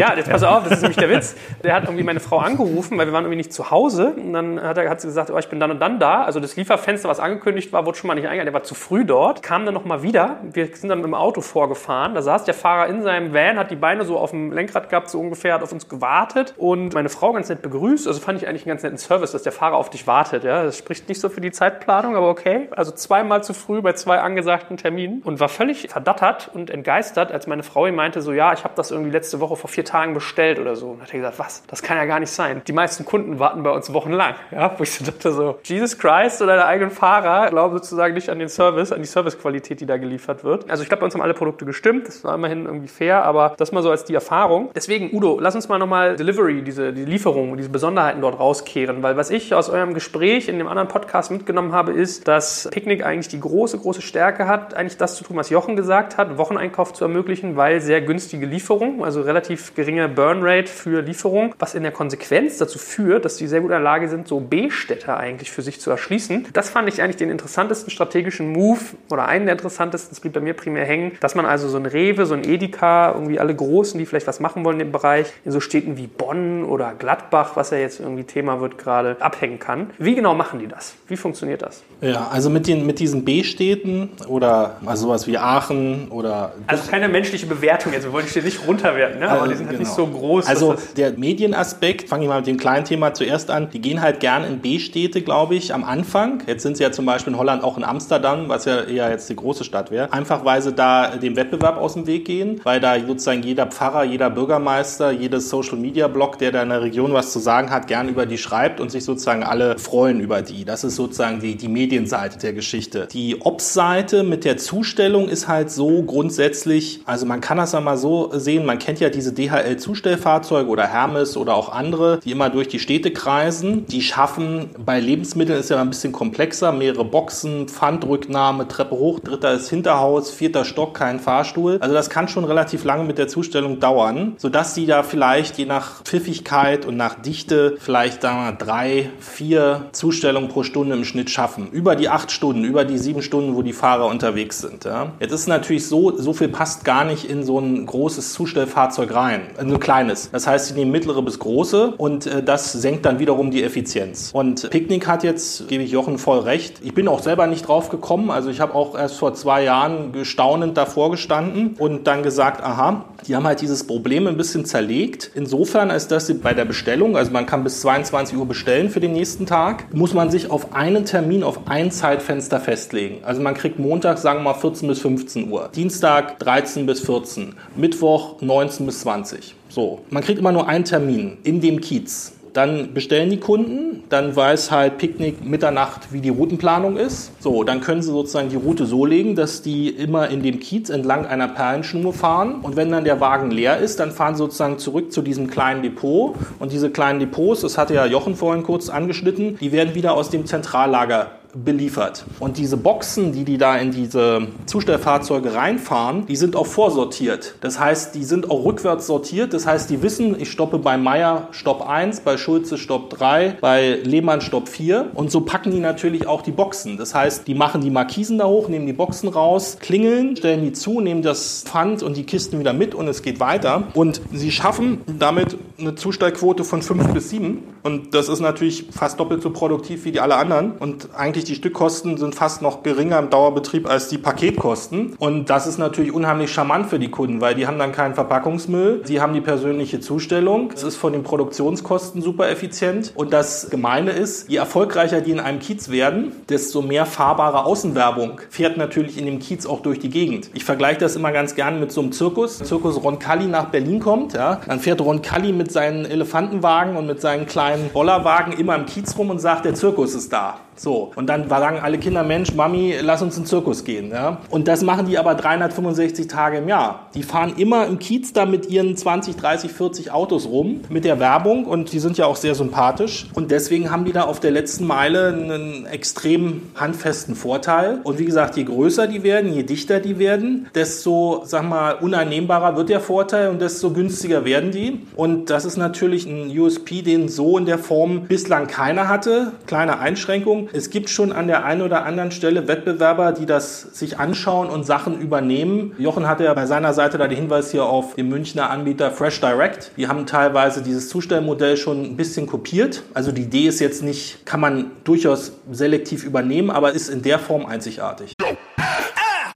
Ja, 0.00 0.14
jetzt 0.14 0.30
pass 0.30 0.42
auf, 0.42 0.64
das 0.64 0.74
ist 0.74 0.82
nämlich 0.82 0.98
der 0.98 1.10
Witz. 1.10 1.36
Der 1.62 1.74
hat 1.74 1.84
irgendwie 1.84 2.04
meine 2.04 2.20
Frau 2.20 2.38
angerufen, 2.38 2.98
weil 2.98 3.06
wir 3.06 3.12
waren 3.12 3.24
irgendwie 3.24 3.38
nicht 3.38 3.52
zu 3.52 3.70
Hause. 3.70 4.14
Und 4.16 4.32
dann 4.32 4.57
hat, 4.62 4.78
er, 4.78 4.88
hat 4.88 5.02
gesagt, 5.02 5.30
oh, 5.30 5.38
ich 5.38 5.48
bin 5.48 5.60
dann 5.60 5.70
und 5.70 5.80
dann 5.80 5.98
da. 5.98 6.22
Also 6.22 6.40
das 6.40 6.56
Lieferfenster, 6.56 7.08
was 7.08 7.20
angekündigt 7.20 7.72
war, 7.72 7.86
wurde 7.86 7.98
schon 7.98 8.08
mal 8.08 8.14
nicht 8.14 8.26
eingegangen. 8.26 8.46
Der 8.46 8.54
war 8.54 8.62
zu 8.62 8.74
früh 8.74 9.04
dort. 9.04 9.42
Kam 9.42 9.64
dann 9.64 9.74
nochmal 9.74 10.02
wieder. 10.02 10.38
Wir 10.42 10.68
sind 10.74 10.88
dann 10.88 11.02
dem 11.02 11.14
Auto 11.14 11.40
vorgefahren. 11.40 12.14
Da 12.14 12.22
saß 12.22 12.44
der 12.44 12.54
Fahrer 12.54 12.86
in 12.88 13.02
seinem 13.02 13.32
Van, 13.32 13.58
hat 13.58 13.70
die 13.70 13.76
Beine 13.76 14.04
so 14.04 14.18
auf 14.18 14.30
dem 14.30 14.52
Lenkrad 14.52 14.88
gehabt, 14.88 15.10
so 15.10 15.20
ungefähr, 15.20 15.54
hat 15.54 15.62
auf 15.62 15.72
uns 15.72 15.88
gewartet 15.88 16.54
und 16.56 16.94
meine 16.94 17.08
Frau 17.08 17.32
ganz 17.32 17.48
nett 17.48 17.62
begrüßt. 17.62 18.06
Also 18.06 18.20
fand 18.20 18.40
ich 18.40 18.48
eigentlich 18.48 18.62
einen 18.62 18.70
ganz 18.70 18.82
netten 18.82 18.98
Service, 18.98 19.32
dass 19.32 19.42
der 19.42 19.52
Fahrer 19.52 19.76
auf 19.76 19.90
dich 19.90 20.06
wartet. 20.06 20.44
Ja, 20.44 20.64
das 20.64 20.78
spricht 20.78 21.08
nicht 21.08 21.20
so 21.20 21.28
für 21.28 21.40
die 21.40 21.50
Zeitplanung, 21.50 22.16
aber 22.16 22.28
okay. 22.28 22.68
Also 22.70 22.92
zweimal 22.92 23.42
zu 23.42 23.54
früh 23.54 23.80
bei 23.80 23.92
zwei 23.92 24.18
angesagten 24.20 24.76
Terminen 24.76 25.22
und 25.22 25.40
war 25.40 25.48
völlig 25.48 25.88
verdattert 25.88 26.50
und 26.52 26.70
entgeistert, 26.70 27.32
als 27.32 27.46
meine 27.46 27.62
Frau 27.62 27.86
ihm 27.86 27.94
meinte, 27.94 28.22
so 28.22 28.32
ja, 28.32 28.52
ich 28.52 28.64
habe 28.64 28.74
das 28.76 28.90
irgendwie 28.90 29.10
letzte 29.10 29.40
Woche 29.40 29.56
vor 29.56 29.68
vier 29.68 29.84
Tagen 29.84 30.14
bestellt 30.14 30.58
oder 30.58 30.76
so. 30.76 30.90
Und 30.90 31.02
hat 31.02 31.12
er 31.12 31.18
gesagt, 31.18 31.38
was? 31.38 31.62
Das 31.66 31.82
kann 31.82 31.96
ja 31.96 32.04
gar 32.04 32.20
nicht 32.20 32.30
sein. 32.30 32.62
Die 32.66 32.72
meisten 32.72 33.04
Kunden 33.04 33.38
warten 33.38 33.62
bei 33.62 33.70
uns 33.70 33.92
wochenlang. 33.92 34.34
Ja, 34.50 34.72
wo 34.76 34.82
ich 34.82 34.92
so 34.92 35.04
dachte 35.04 35.32
so, 35.32 35.58
Jesus 35.64 35.98
Christ 35.98 36.40
oder 36.40 36.56
deine 36.56 36.66
eigenen 36.66 36.90
Fahrer 36.90 37.50
glauben 37.50 37.74
sozusagen 37.76 38.14
nicht 38.14 38.30
an 38.30 38.38
den 38.38 38.48
Service, 38.48 38.92
an 38.92 39.00
die 39.00 39.06
Servicequalität, 39.06 39.80
die 39.80 39.86
da 39.86 39.96
geliefert 39.96 40.44
wird. 40.44 40.70
Also 40.70 40.82
ich 40.82 40.88
glaube, 40.88 41.00
bei 41.00 41.04
uns 41.06 41.14
haben 41.14 41.22
alle 41.22 41.34
Produkte 41.34 41.64
gestimmt. 41.64 42.08
Das 42.08 42.24
war 42.24 42.34
immerhin 42.34 42.66
irgendwie 42.66 42.88
fair, 42.88 43.24
aber 43.24 43.54
das 43.58 43.72
mal 43.72 43.82
so 43.82 43.90
als 43.90 44.04
die 44.04 44.14
Erfahrung. 44.14 44.70
Deswegen, 44.74 45.14
Udo, 45.14 45.38
lass 45.40 45.54
uns 45.54 45.68
mal 45.68 45.78
nochmal 45.78 46.16
Delivery, 46.16 46.62
diese 46.62 46.92
die 46.92 47.04
Lieferung, 47.04 47.56
diese 47.56 47.68
Besonderheiten 47.68 48.20
dort 48.20 48.38
rauskehren, 48.38 49.02
weil 49.02 49.16
was 49.16 49.30
ich 49.30 49.54
aus 49.54 49.68
eurem 49.68 49.94
Gespräch 49.94 50.48
in 50.48 50.58
dem 50.58 50.68
anderen 50.68 50.88
Podcast 50.88 51.30
mitgenommen 51.30 51.72
habe, 51.72 51.92
ist, 51.92 52.26
dass 52.28 52.68
Picknick 52.70 53.04
eigentlich 53.04 53.28
die 53.28 53.40
große, 53.40 53.78
große 53.78 54.02
Stärke 54.02 54.46
hat, 54.46 54.74
eigentlich 54.74 54.96
das 54.96 55.16
zu 55.16 55.24
tun, 55.24 55.36
was 55.36 55.50
Jochen 55.50 55.76
gesagt 55.76 56.16
hat, 56.16 56.38
Wocheneinkauf 56.38 56.92
zu 56.92 57.04
ermöglichen, 57.04 57.56
weil 57.56 57.80
sehr 57.80 58.00
günstige 58.00 58.46
Lieferung, 58.46 59.04
also 59.04 59.20
relativ 59.20 59.74
geringe 59.74 60.08
Burnrate 60.08 60.68
für 60.68 61.02
Lieferung, 61.02 61.54
was 61.58 61.74
in 61.74 61.82
der 61.82 61.92
Konsequenz 61.92 62.58
dazu 62.58 62.78
führt, 62.78 63.24
dass 63.24 63.36
die 63.36 63.46
sehr 63.46 63.60
gut 63.60 63.68
in 63.68 63.72
der 63.72 63.80
Lage 63.80 64.08
sind, 64.08 64.28
so 64.28 64.37
B-Städte 64.40 65.16
eigentlich 65.16 65.50
für 65.50 65.62
sich 65.62 65.80
zu 65.80 65.90
erschließen. 65.90 66.46
Das 66.52 66.70
fand 66.70 66.88
ich 66.88 67.02
eigentlich 67.02 67.16
den 67.16 67.30
interessantesten 67.30 67.90
strategischen 67.90 68.52
Move 68.52 68.80
oder 69.10 69.26
einen 69.26 69.46
der 69.46 69.54
interessantesten, 69.54 70.10
das 70.10 70.20
blieb 70.20 70.32
bei 70.32 70.40
mir 70.40 70.54
primär 70.54 70.84
hängen, 70.84 71.12
dass 71.20 71.34
man 71.34 71.46
also 71.46 71.68
so 71.68 71.76
ein 71.76 71.86
Rewe, 71.86 72.26
so 72.26 72.34
ein 72.34 72.44
Edeka, 72.44 73.12
irgendwie 73.12 73.40
alle 73.40 73.54
Großen, 73.54 73.98
die 73.98 74.06
vielleicht 74.06 74.26
was 74.26 74.40
machen 74.40 74.64
wollen 74.64 74.80
im 74.80 74.92
Bereich, 74.92 75.26
in 75.44 75.52
so 75.52 75.60
Städten 75.60 75.96
wie 75.96 76.06
Bonn 76.06 76.64
oder 76.64 76.94
Gladbach, 76.98 77.52
was 77.54 77.70
ja 77.70 77.78
jetzt 77.78 78.00
irgendwie 78.00 78.24
Thema 78.24 78.60
wird 78.60 78.78
gerade, 78.78 79.16
abhängen 79.20 79.58
kann. 79.58 79.90
Wie 79.98 80.14
genau 80.14 80.34
machen 80.34 80.58
die 80.58 80.68
das? 80.68 80.94
Wie 81.06 81.16
funktioniert 81.16 81.62
das? 81.62 81.82
Ja, 82.00 82.28
also 82.28 82.50
mit, 82.50 82.66
den, 82.66 82.86
mit 82.86 83.00
diesen 83.00 83.24
B-Städten 83.24 84.10
oder 84.28 84.76
also 84.86 85.06
sowas 85.06 85.26
wie 85.26 85.38
Aachen 85.38 86.08
oder. 86.10 86.52
Also 86.66 86.90
keine 86.90 87.08
menschliche 87.08 87.46
Bewertung 87.46 87.92
jetzt, 87.92 88.04
wir 88.04 88.12
wollen 88.12 88.24
die 88.24 88.30
Städte 88.30 88.46
nicht 88.46 88.66
runterwerten, 88.66 89.20
ne? 89.20 89.28
aber 89.28 89.42
Also, 89.42 89.50
die 89.50 89.56
sind 89.56 89.66
halt 89.66 89.78
genau. 89.78 89.88
nicht 89.88 89.96
so 89.96 90.06
groß. 90.06 90.46
Also 90.46 90.76
der 90.96 91.12
Medienaspekt, 91.12 92.08
fange 92.08 92.24
ich 92.24 92.28
mal 92.28 92.38
mit 92.38 92.46
dem 92.46 92.56
kleinen 92.56 92.84
Thema 92.84 93.14
zuerst 93.14 93.50
an, 93.50 93.70
die 93.70 93.80
gehen 93.80 94.00
halt 94.00 94.17
gern 94.20 94.44
in 94.44 94.58
B-Städte, 94.60 95.22
glaube 95.22 95.54
ich, 95.54 95.74
am 95.74 95.84
Anfang. 95.84 96.42
Jetzt 96.46 96.62
sind 96.62 96.76
sie 96.76 96.82
ja 96.82 96.92
zum 96.92 97.06
Beispiel 97.06 97.32
in 97.32 97.38
Holland 97.38 97.62
auch 97.62 97.76
in 97.76 97.84
Amsterdam, 97.84 98.48
was 98.48 98.64
ja 98.64 98.82
eher 98.82 99.10
jetzt 99.10 99.28
die 99.28 99.36
große 99.36 99.64
Stadt 99.64 99.90
wäre. 99.90 100.12
Einfach 100.12 100.44
weil 100.44 100.62
sie 100.62 100.72
da 100.72 101.16
dem 101.16 101.36
Wettbewerb 101.36 101.78
aus 101.78 101.94
dem 101.94 102.06
Weg 102.06 102.24
gehen, 102.24 102.60
weil 102.64 102.80
da 102.80 102.98
sozusagen 102.98 103.42
jeder 103.42 103.66
Pfarrer, 103.66 104.04
jeder 104.04 104.30
Bürgermeister, 104.30 105.10
jedes 105.10 105.48
Social-Media-Blog, 105.50 106.38
der 106.38 106.52
da 106.52 106.62
in 106.62 106.68
der 106.68 106.82
Region 106.82 107.12
was 107.12 107.32
zu 107.32 107.38
sagen 107.38 107.70
hat, 107.70 107.86
gern 107.86 108.08
über 108.08 108.26
die 108.26 108.38
schreibt 108.38 108.80
und 108.80 108.90
sich 108.90 109.04
sozusagen 109.04 109.42
alle 109.42 109.78
freuen 109.78 110.20
über 110.20 110.42
die. 110.42 110.64
Das 110.64 110.84
ist 110.84 110.96
sozusagen 110.96 111.40
die, 111.40 111.56
die 111.56 111.68
Medienseite 111.68 112.38
der 112.38 112.52
Geschichte. 112.52 113.08
Die 113.12 113.40
Ops-Seite 113.40 114.22
mit 114.22 114.44
der 114.44 114.56
Zustellung 114.56 115.28
ist 115.28 115.48
halt 115.48 115.70
so 115.70 116.02
grundsätzlich, 116.02 117.00
also 117.04 117.26
man 117.26 117.40
kann 117.40 117.58
das 117.58 117.72
ja 117.72 117.80
mal 117.80 117.96
so 117.96 118.30
sehen, 118.32 118.64
man 118.64 118.78
kennt 118.78 119.00
ja 119.00 119.10
diese 119.10 119.32
DHL-Zustellfahrzeuge 119.32 120.68
oder 120.68 120.86
Hermes 120.86 121.36
oder 121.36 121.54
auch 121.54 121.70
andere, 121.70 122.20
die 122.24 122.30
immer 122.30 122.50
durch 122.50 122.68
die 122.68 122.78
Städte 122.78 123.10
kreisen. 123.12 123.86
Die 123.86 124.02
schaffen, 124.08 124.70
bei 124.84 125.00
Lebensmitteln 125.00 125.58
ist 125.58 125.70
ja 125.70 125.80
ein 125.80 125.90
bisschen 125.90 126.12
komplexer, 126.12 126.72
mehrere 126.72 127.04
Boxen, 127.04 127.68
Pfandrücknahme, 127.68 128.68
Treppe 128.68 128.96
hoch, 128.96 129.20
dritter 129.20 129.52
ist 129.52 129.68
Hinterhaus, 129.70 130.30
vierter 130.30 130.64
Stock, 130.64 130.94
kein 130.94 131.20
Fahrstuhl. 131.20 131.78
Also 131.80 131.94
das 131.94 132.10
kann 132.10 132.28
schon 132.28 132.44
relativ 132.44 132.84
lange 132.84 133.04
mit 133.04 133.18
der 133.18 133.28
Zustellung 133.28 133.80
dauern, 133.80 134.34
sodass 134.38 134.74
sie 134.74 134.86
da 134.86 135.02
vielleicht 135.02 135.58
je 135.58 135.66
nach 135.66 136.02
Pfiffigkeit 136.02 136.86
und 136.86 136.96
nach 136.96 137.14
Dichte 137.14 137.76
vielleicht 137.78 138.22
sagen 138.22 138.56
drei, 138.58 139.10
vier 139.20 139.86
Zustellungen 139.92 140.48
pro 140.48 140.62
Stunde 140.62 140.96
im 140.96 141.04
Schnitt 141.04 141.30
schaffen. 141.30 141.68
Über 141.70 141.96
die 141.96 142.08
acht 142.08 142.30
Stunden, 142.32 142.64
über 142.64 142.84
die 142.84 142.98
sieben 142.98 143.22
Stunden, 143.22 143.54
wo 143.54 143.62
die 143.62 143.72
Fahrer 143.72 144.06
unterwegs 144.06 144.60
sind. 144.60 144.84
Ja. 144.84 145.12
Jetzt 145.20 145.32
ist 145.32 145.48
natürlich 145.48 145.86
so, 145.86 146.16
so 146.16 146.32
viel 146.32 146.48
passt 146.48 146.84
gar 146.84 147.04
nicht 147.04 147.24
in 147.28 147.44
so 147.44 147.58
ein 147.58 147.86
großes 147.86 148.32
Zustellfahrzeug 148.32 149.14
rein, 149.14 149.42
ein 149.58 149.78
kleines. 149.78 150.30
Das 150.30 150.46
heißt, 150.46 150.66
sie 150.66 150.74
nehmen 150.74 150.90
mittlere 150.90 151.22
bis 151.22 151.38
große 151.38 151.94
und 151.96 152.26
äh, 152.26 152.42
das 152.42 152.72
senkt 152.72 153.04
dann 153.04 153.18
wiederum 153.18 153.50
die 153.50 153.62
Effizienz. 153.62 153.97
Effizienz. 153.98 154.30
Und 154.32 154.70
Picknick 154.70 155.06
hat 155.06 155.24
jetzt, 155.24 155.68
gebe 155.68 155.82
ich 155.82 155.90
Jochen 155.90 156.18
voll 156.18 156.40
recht, 156.40 156.80
ich 156.82 156.94
bin 156.94 157.08
auch 157.08 157.22
selber 157.22 157.46
nicht 157.46 157.66
drauf 157.66 157.88
gekommen. 157.88 158.30
Also 158.30 158.50
ich 158.50 158.60
habe 158.60 158.74
auch 158.74 158.96
erst 158.96 159.16
vor 159.16 159.34
zwei 159.34 159.64
Jahren 159.64 160.12
gestaunend 160.12 160.76
davor 160.76 161.10
gestanden 161.10 161.74
und 161.78 162.06
dann 162.06 162.22
gesagt, 162.22 162.62
aha, 162.62 163.04
die 163.26 163.34
haben 163.34 163.46
halt 163.46 163.60
dieses 163.60 163.86
Problem 163.86 164.26
ein 164.26 164.36
bisschen 164.36 164.64
zerlegt. 164.64 165.30
Insofern 165.34 165.90
ist 165.90 166.10
das 166.10 166.32
bei 166.40 166.54
der 166.54 166.64
Bestellung, 166.64 167.16
also 167.16 167.30
man 167.30 167.46
kann 167.46 167.64
bis 167.64 167.80
22 167.80 168.36
Uhr 168.36 168.46
bestellen 168.46 168.90
für 168.90 169.00
den 169.00 169.12
nächsten 169.12 169.46
Tag, 169.46 169.92
muss 169.94 170.14
man 170.14 170.30
sich 170.30 170.50
auf 170.50 170.74
einen 170.74 171.04
Termin, 171.04 171.42
auf 171.42 171.60
ein 171.66 171.90
Zeitfenster 171.90 172.60
festlegen. 172.60 173.24
Also 173.24 173.40
man 173.40 173.54
kriegt 173.54 173.78
Montag, 173.78 174.18
sagen 174.18 174.40
wir 174.40 174.52
mal 174.52 174.54
14 174.54 174.88
bis 174.88 175.00
15 175.00 175.50
Uhr, 175.50 175.70
Dienstag 175.74 176.38
13 176.38 176.86
bis 176.86 177.00
14, 177.00 177.54
Mittwoch 177.76 178.40
19 178.40 178.86
bis 178.86 179.00
20. 179.00 179.54
So, 179.68 180.00
man 180.10 180.22
kriegt 180.22 180.38
immer 180.38 180.52
nur 180.52 180.66
einen 180.66 180.84
Termin 180.84 181.38
in 181.44 181.60
dem 181.60 181.80
Kiez. 181.80 182.32
Dann 182.52 182.94
bestellen 182.94 183.30
die 183.30 183.38
Kunden, 183.38 184.04
dann 184.08 184.34
weiß 184.34 184.70
halt 184.70 184.98
Picknick 184.98 185.44
Mitternacht, 185.44 186.12
wie 186.12 186.20
die 186.20 186.28
Routenplanung 186.28 186.96
ist. 186.96 187.30
So, 187.42 187.64
dann 187.64 187.80
können 187.80 188.02
sie 188.02 188.10
sozusagen 188.10 188.48
die 188.48 188.56
Route 188.56 188.86
so 188.86 189.04
legen, 189.04 189.34
dass 189.34 189.62
die 189.62 189.88
immer 189.88 190.28
in 190.28 190.42
dem 190.42 190.60
Kiez 190.60 190.90
entlang 190.90 191.26
einer 191.26 191.48
Perlenschnur 191.48 192.12
fahren. 192.12 192.60
Und 192.62 192.76
wenn 192.76 192.90
dann 192.90 193.04
der 193.04 193.20
Wagen 193.20 193.50
leer 193.50 193.78
ist, 193.78 194.00
dann 194.00 194.10
fahren 194.10 194.34
sie 194.34 194.38
sozusagen 194.38 194.78
zurück 194.78 195.12
zu 195.12 195.22
diesem 195.22 195.48
kleinen 195.48 195.82
Depot. 195.82 196.34
Und 196.58 196.72
diese 196.72 196.90
kleinen 196.90 197.20
Depots, 197.20 197.60
das 197.60 197.78
hatte 197.78 197.94
ja 197.94 198.06
Jochen 198.06 198.34
vorhin 198.34 198.62
kurz 198.62 198.88
angeschnitten, 198.88 199.58
die 199.60 199.72
werden 199.72 199.94
wieder 199.94 200.14
aus 200.14 200.30
dem 200.30 200.46
Zentrallager 200.46 201.32
beliefert. 201.64 202.24
Und 202.40 202.58
diese 202.58 202.76
Boxen, 202.76 203.32
die 203.32 203.44
die 203.44 203.58
da 203.58 203.76
in 203.76 203.90
diese 203.90 204.48
Zustellfahrzeuge 204.66 205.54
reinfahren, 205.54 206.26
die 206.26 206.36
sind 206.36 206.56
auch 206.56 206.66
vorsortiert. 206.66 207.54
Das 207.60 207.78
heißt, 207.78 208.14
die 208.14 208.24
sind 208.24 208.50
auch 208.50 208.64
rückwärts 208.64 209.06
sortiert. 209.06 209.54
Das 209.54 209.66
heißt, 209.66 209.90
die 209.90 210.02
wissen, 210.02 210.38
ich 210.38 210.50
stoppe 210.50 210.78
bei 210.78 210.96
Meier 210.96 211.48
Stopp 211.50 211.88
1, 211.88 212.20
bei 212.20 212.36
Schulze 212.36 212.78
Stopp 212.78 213.10
3, 213.10 213.56
bei 213.60 213.98
Lehmann 214.04 214.40
Stopp 214.40 214.68
4. 214.68 215.10
Und 215.14 215.30
so 215.30 215.40
packen 215.40 215.70
die 215.70 215.80
natürlich 215.80 216.26
auch 216.26 216.42
die 216.42 216.52
Boxen. 216.52 216.96
Das 216.96 217.14
heißt, 217.14 217.46
die 217.46 217.54
machen 217.54 217.80
die 217.80 217.90
Markisen 217.90 218.38
da 218.38 218.46
hoch, 218.46 218.68
nehmen 218.68 218.86
die 218.86 218.92
Boxen 218.92 219.28
raus, 219.28 219.78
klingeln, 219.80 220.36
stellen 220.36 220.62
die 220.62 220.72
zu, 220.72 221.00
nehmen 221.00 221.22
das 221.22 221.64
Pfand 221.66 222.02
und 222.02 222.16
die 222.16 222.24
Kisten 222.24 222.58
wieder 222.58 222.72
mit 222.72 222.94
und 222.94 223.08
es 223.08 223.22
geht 223.22 223.40
weiter. 223.40 223.84
Und 223.94 224.20
sie 224.32 224.50
schaffen 224.50 225.00
damit 225.06 225.56
eine 225.78 225.94
Zustellquote 225.94 226.64
von 226.64 226.82
5 226.82 227.08
bis 227.08 227.30
7. 227.30 227.62
Und 227.82 228.14
das 228.14 228.28
ist 228.28 228.40
natürlich 228.40 228.86
fast 228.90 229.18
doppelt 229.18 229.42
so 229.42 229.50
produktiv 229.50 230.04
wie 230.04 230.12
die 230.12 230.20
alle 230.20 230.36
anderen. 230.36 230.72
Und 230.72 231.08
eigentlich 231.14 231.44
die 231.48 231.54
Stückkosten 231.54 232.18
sind 232.18 232.34
fast 232.34 232.62
noch 232.62 232.82
geringer 232.82 233.18
im 233.18 233.30
Dauerbetrieb 233.30 233.88
als 233.88 234.08
die 234.08 234.18
Paketkosten. 234.18 235.14
Und 235.18 235.50
das 235.50 235.66
ist 235.66 235.78
natürlich 235.78 236.12
unheimlich 236.12 236.52
charmant 236.52 236.86
für 236.86 236.98
die 236.98 237.10
Kunden, 237.10 237.40
weil 237.40 237.54
die 237.54 237.66
haben 237.66 237.78
dann 237.78 237.92
keinen 237.92 238.14
Verpackungsmüll, 238.14 239.02
sie 239.04 239.20
haben 239.20 239.32
die 239.32 239.40
persönliche 239.40 240.00
Zustellung. 240.00 240.70
Es 240.74 240.82
ist 240.82 240.96
von 240.96 241.12
den 241.12 241.22
Produktionskosten 241.22 242.22
super 242.22 242.48
effizient. 242.50 243.12
Und 243.14 243.32
das 243.32 243.70
Gemeine 243.70 244.10
ist, 244.10 244.48
je 244.50 244.58
erfolgreicher 244.58 245.20
die 245.20 245.30
in 245.30 245.40
einem 245.40 245.58
Kiez 245.58 245.88
werden, 245.88 246.32
desto 246.48 246.82
mehr 246.82 247.06
fahrbare 247.06 247.64
Außenwerbung 247.64 248.40
fährt 248.50 248.76
natürlich 248.76 249.18
in 249.18 249.26
dem 249.26 249.38
Kiez 249.38 249.66
auch 249.66 249.80
durch 249.80 249.98
die 249.98 250.10
Gegend. 250.10 250.50
Ich 250.54 250.64
vergleiche 250.64 251.00
das 251.00 251.16
immer 251.16 251.32
ganz 251.32 251.54
gerne 251.54 251.78
mit 251.78 251.92
so 251.92 252.02
einem 252.02 252.12
Zirkus. 252.12 252.58
Zirkus 252.58 253.02
Roncalli 253.02 253.46
nach 253.46 253.66
Berlin 253.66 254.00
kommt, 254.00 254.34
ja, 254.34 254.60
dann 254.66 254.80
fährt 254.80 255.00
Roncalli 255.00 255.52
mit 255.52 255.72
seinen 255.72 256.04
Elefantenwagen 256.04 256.96
und 256.96 257.06
mit 257.06 257.20
seinen 257.20 257.46
kleinen 257.46 257.88
Bollerwagen 257.90 258.52
immer 258.52 258.74
im 258.74 258.86
Kiez 258.86 259.16
rum 259.16 259.30
und 259.30 259.38
sagt, 259.38 259.64
der 259.64 259.74
Zirkus 259.74 260.14
ist 260.14 260.32
da. 260.32 260.58
So. 260.78 261.12
Und 261.16 261.26
dann 261.26 261.48
sagen 261.48 261.80
alle 261.82 261.98
Kinder, 261.98 262.22
Mensch, 262.22 262.54
Mami, 262.54 262.94
lass 263.02 263.22
uns 263.22 263.36
in 263.36 263.42
den 263.42 263.48
Zirkus 263.48 263.84
gehen. 263.84 264.10
Ja? 264.10 264.38
Und 264.50 264.68
das 264.68 264.82
machen 264.82 265.06
die 265.06 265.18
aber 265.18 265.34
365 265.34 266.28
Tage 266.28 266.58
im 266.58 266.68
Jahr. 266.68 267.08
Die 267.14 267.22
fahren 267.22 267.54
immer 267.56 267.86
im 267.86 267.98
Kiez 267.98 268.32
da 268.32 268.46
mit 268.46 268.68
ihren 268.68 268.96
20, 268.96 269.36
30, 269.36 269.72
40 269.72 270.12
Autos 270.12 270.46
rum 270.46 270.80
mit 270.88 271.04
der 271.04 271.18
Werbung 271.18 271.64
und 271.64 271.92
die 271.92 271.98
sind 271.98 272.16
ja 272.18 272.26
auch 272.26 272.36
sehr 272.36 272.54
sympathisch. 272.54 273.26
Und 273.34 273.50
deswegen 273.50 273.90
haben 273.90 274.04
die 274.04 274.12
da 274.12 274.22
auf 274.22 274.40
der 274.40 274.50
letzten 274.50 274.86
Meile 274.86 275.28
einen 275.28 275.86
extrem 275.86 276.62
handfesten 276.76 277.34
Vorteil. 277.34 278.00
Und 278.04 278.18
wie 278.18 278.24
gesagt, 278.24 278.56
je 278.56 278.64
größer 278.64 279.06
die 279.06 279.22
werden, 279.22 279.52
je 279.52 279.62
dichter 279.64 280.00
die 280.00 280.18
werden, 280.18 280.68
desto, 280.74 281.42
sag 281.44 281.68
mal, 281.68 281.94
uneinnehmbarer 281.94 282.76
wird 282.76 282.88
der 282.88 283.00
Vorteil 283.00 283.48
und 283.48 283.60
desto 283.60 283.90
günstiger 283.90 284.44
werden 284.44 284.70
die. 284.70 285.00
Und 285.16 285.50
das 285.50 285.64
ist 285.64 285.76
natürlich 285.76 286.26
ein 286.26 286.56
USP, 286.56 287.02
den 287.02 287.28
so 287.28 287.58
in 287.58 287.66
der 287.66 287.78
Form 287.78 288.22
bislang 288.28 288.66
keiner 288.66 289.08
hatte. 289.08 289.52
Kleine 289.66 289.98
Einschränkung. 289.98 290.67
Es 290.72 290.90
gibt 290.90 291.08
schon 291.08 291.32
an 291.32 291.46
der 291.46 291.64
einen 291.64 291.82
oder 291.82 292.04
anderen 292.04 292.30
Stelle 292.30 292.68
Wettbewerber, 292.68 293.32
die 293.32 293.46
das 293.46 293.80
sich 293.80 294.18
anschauen 294.18 294.68
und 294.68 294.84
Sachen 294.84 295.20
übernehmen. 295.20 295.94
Jochen 295.98 296.28
hatte 296.28 296.44
ja 296.44 296.52
bei 296.54 296.66
seiner 296.66 296.92
Seite 296.92 297.16
da 297.16 297.26
den 297.26 297.38
Hinweis 297.38 297.70
hier 297.70 297.84
auf 297.84 298.16
den 298.16 298.28
Münchner 298.28 298.70
Anbieter 298.70 299.10
Fresh 299.10 299.40
Direct. 299.40 299.92
Die 299.96 300.08
haben 300.08 300.26
teilweise 300.26 300.82
dieses 300.82 301.08
Zustellmodell 301.08 301.76
schon 301.76 302.02
ein 302.02 302.16
bisschen 302.16 302.46
kopiert. 302.46 303.02
Also 303.14 303.32
die 303.32 303.42
Idee 303.42 303.68
ist 303.68 303.80
jetzt 303.80 304.02
nicht, 304.02 304.44
kann 304.44 304.60
man 304.60 304.90
durchaus 305.04 305.52
selektiv 305.70 306.24
übernehmen, 306.24 306.70
aber 306.70 306.92
ist 306.92 307.08
in 307.08 307.22
der 307.22 307.38
Form 307.38 307.64
einzigartig. 307.64 308.34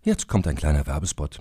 Jetzt 0.03 0.29
kommt 0.29 0.49
ein 0.49 0.57
kleiner 0.57 0.87
Werbespot. 0.87 1.41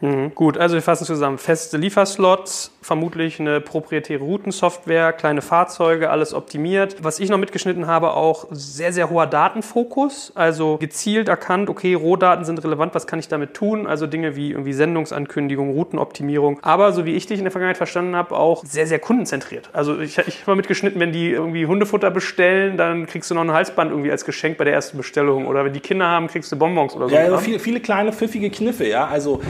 Mhm, 0.00 0.34
gut, 0.34 0.56
also 0.56 0.74
wir 0.74 0.82
fassen 0.82 1.04
zusammen. 1.04 1.38
Feste 1.38 1.76
Lieferslots, 1.76 2.72
vermutlich 2.80 3.38
eine 3.38 3.60
proprietäre 3.60 4.22
Routensoftware, 4.22 5.12
kleine 5.12 5.42
Fahrzeuge, 5.42 6.10
alles 6.10 6.32
optimiert. 6.32 6.96
Was 7.02 7.20
ich 7.20 7.28
noch 7.28 7.38
mitgeschnitten 7.38 7.86
habe, 7.86 8.14
auch 8.14 8.46
sehr, 8.50 8.92
sehr 8.92 9.10
hoher 9.10 9.26
Datenfokus. 9.26 10.32
Also 10.34 10.78
gezielt 10.78 11.28
erkannt, 11.28 11.68
okay, 11.68 11.94
Rohdaten 11.94 12.44
sind 12.44 12.62
relevant, 12.64 12.94
was 12.94 13.06
kann 13.06 13.18
ich 13.18 13.28
damit 13.28 13.54
tun? 13.54 13.86
Also 13.86 14.06
Dinge 14.06 14.36
wie 14.36 14.52
irgendwie 14.52 14.72
Sendungsankündigung, 14.72 15.72
Routenoptimierung. 15.72 16.58
Aber 16.62 16.92
so 16.92 17.04
wie 17.04 17.14
ich 17.14 17.26
dich 17.26 17.38
in 17.38 17.44
der 17.44 17.52
Vergangenheit 17.52 17.76
verstanden 17.76 18.16
habe, 18.16 18.36
auch 18.36 18.64
sehr, 18.64 18.86
sehr 18.86 18.98
kundenzentriert. 18.98 19.68
Also 19.72 20.00
ich, 20.00 20.16
ich 20.18 20.40
habe 20.40 20.52
mal 20.52 20.56
mitgeschnitten, 20.56 21.00
wenn 21.00 21.12
die 21.12 21.30
irgendwie 21.30 21.66
Hundefutter 21.66 22.10
bestellen, 22.10 22.76
dann 22.76 23.06
kriegst 23.06 23.30
du 23.30 23.34
noch 23.34 23.42
ein 23.42 23.52
Halsband 23.52 23.90
irgendwie 23.90 24.10
als 24.10 24.24
Geschenk 24.24 24.56
bei 24.56 24.64
der 24.64 24.72
ersten 24.72 24.96
Bestellung. 24.96 25.46
Oder 25.46 25.64
wenn 25.64 25.72
die 25.72 25.80
Kinder 25.80 26.06
haben, 26.06 26.28
kriegst 26.28 26.50
du 26.50 26.56
Bonbons 26.56 26.94
oder 26.94 27.08
so. 27.08 27.14
Ja, 27.14 27.22
also 27.22 27.38
viele, 27.38 27.58
viele 27.58 27.80
kleine 27.80 28.12
pfiffige 28.12 28.50
Kniffe, 28.50 28.86
ja. 28.86 29.06
Also 29.06 29.40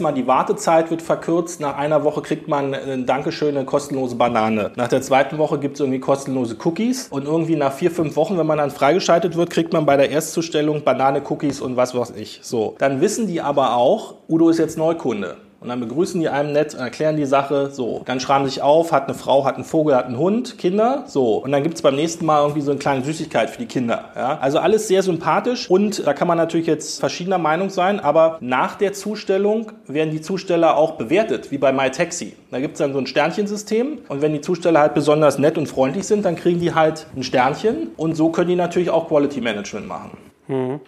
erstmal 0.00 0.14
die 0.14 0.26
Wartezeit 0.26 0.90
wird 0.90 1.02
verkürzt. 1.02 1.60
Nach 1.60 1.76
einer 1.76 2.04
Woche 2.04 2.22
kriegt 2.22 2.48
man 2.48 2.72
ein 2.72 3.04
Dankeschön, 3.04 3.54
eine 3.54 3.66
kostenlose 3.66 4.16
Banane. 4.16 4.70
Nach 4.74 4.88
der 4.88 5.02
zweiten 5.02 5.36
Woche 5.36 5.58
gibt 5.58 5.74
es 5.74 5.80
irgendwie 5.80 6.00
kostenlose 6.00 6.56
Cookies. 6.64 7.08
Und 7.08 7.26
irgendwie 7.26 7.54
nach 7.54 7.74
vier, 7.74 7.90
fünf 7.90 8.16
Wochen, 8.16 8.38
wenn 8.38 8.46
man 8.46 8.56
dann 8.56 8.70
freigeschaltet 8.70 9.36
wird, 9.36 9.50
kriegt 9.50 9.74
man 9.74 9.84
bei 9.84 9.98
der 9.98 10.10
Erstzustellung 10.10 10.84
Banane, 10.84 11.20
Cookies 11.28 11.60
und 11.60 11.76
was 11.76 11.94
weiß 11.94 12.14
ich. 12.16 12.40
So. 12.42 12.76
Dann 12.78 13.02
wissen 13.02 13.26
die 13.26 13.42
aber 13.42 13.76
auch, 13.76 14.14
Udo 14.26 14.48
ist 14.48 14.56
jetzt 14.56 14.78
Neukunde. 14.78 15.36
Und 15.60 15.68
dann 15.68 15.78
begrüßen 15.78 16.18
die 16.18 16.28
einem 16.30 16.52
nett, 16.52 16.72
erklären 16.72 17.16
die 17.16 17.26
Sache, 17.26 17.70
so. 17.70 18.00
Dann 18.06 18.18
schreiben 18.18 18.46
sich 18.46 18.62
auf, 18.62 18.92
hat 18.92 19.04
eine 19.04 19.14
Frau, 19.14 19.44
hat 19.44 19.56
einen 19.56 19.64
Vogel, 19.64 19.94
hat 19.94 20.06
einen 20.06 20.16
Hund, 20.16 20.56
Kinder, 20.56 21.04
so. 21.06 21.36
Und 21.36 21.52
dann 21.52 21.62
gibt's 21.62 21.82
beim 21.82 21.96
nächsten 21.96 22.24
Mal 22.24 22.40
irgendwie 22.40 22.62
so 22.62 22.70
eine 22.70 22.80
kleine 22.80 23.04
Süßigkeit 23.04 23.50
für 23.50 23.58
die 23.58 23.66
Kinder. 23.66 24.06
Ja? 24.16 24.38
Also 24.40 24.58
alles 24.58 24.88
sehr 24.88 25.02
sympathisch 25.02 25.68
und 25.68 26.06
da 26.06 26.14
kann 26.14 26.26
man 26.28 26.38
natürlich 26.38 26.66
jetzt 26.66 26.98
verschiedener 26.98 27.36
Meinung 27.36 27.68
sein, 27.68 28.00
aber 28.00 28.38
nach 28.40 28.76
der 28.76 28.94
Zustellung 28.94 29.72
werden 29.86 30.12
die 30.12 30.22
Zusteller 30.22 30.78
auch 30.78 30.92
bewertet, 30.92 31.50
wie 31.50 31.58
bei 31.58 31.72
MyTaxi. 31.72 32.34
Da 32.50 32.58
gibt's 32.58 32.78
dann 32.78 32.94
so 32.94 32.98
ein 32.98 33.06
Sternchensystem 33.06 33.98
und 34.08 34.22
wenn 34.22 34.32
die 34.32 34.40
Zusteller 34.40 34.80
halt 34.80 34.94
besonders 34.94 35.38
nett 35.38 35.58
und 35.58 35.66
freundlich 35.66 36.06
sind, 36.06 36.24
dann 36.24 36.36
kriegen 36.36 36.60
die 36.60 36.74
halt 36.74 37.06
ein 37.14 37.22
Sternchen 37.22 37.90
und 37.98 38.16
so 38.16 38.30
können 38.30 38.48
die 38.48 38.56
natürlich 38.56 38.88
auch 38.88 39.08
Quality 39.08 39.42
Management 39.42 39.86
machen. 39.86 40.29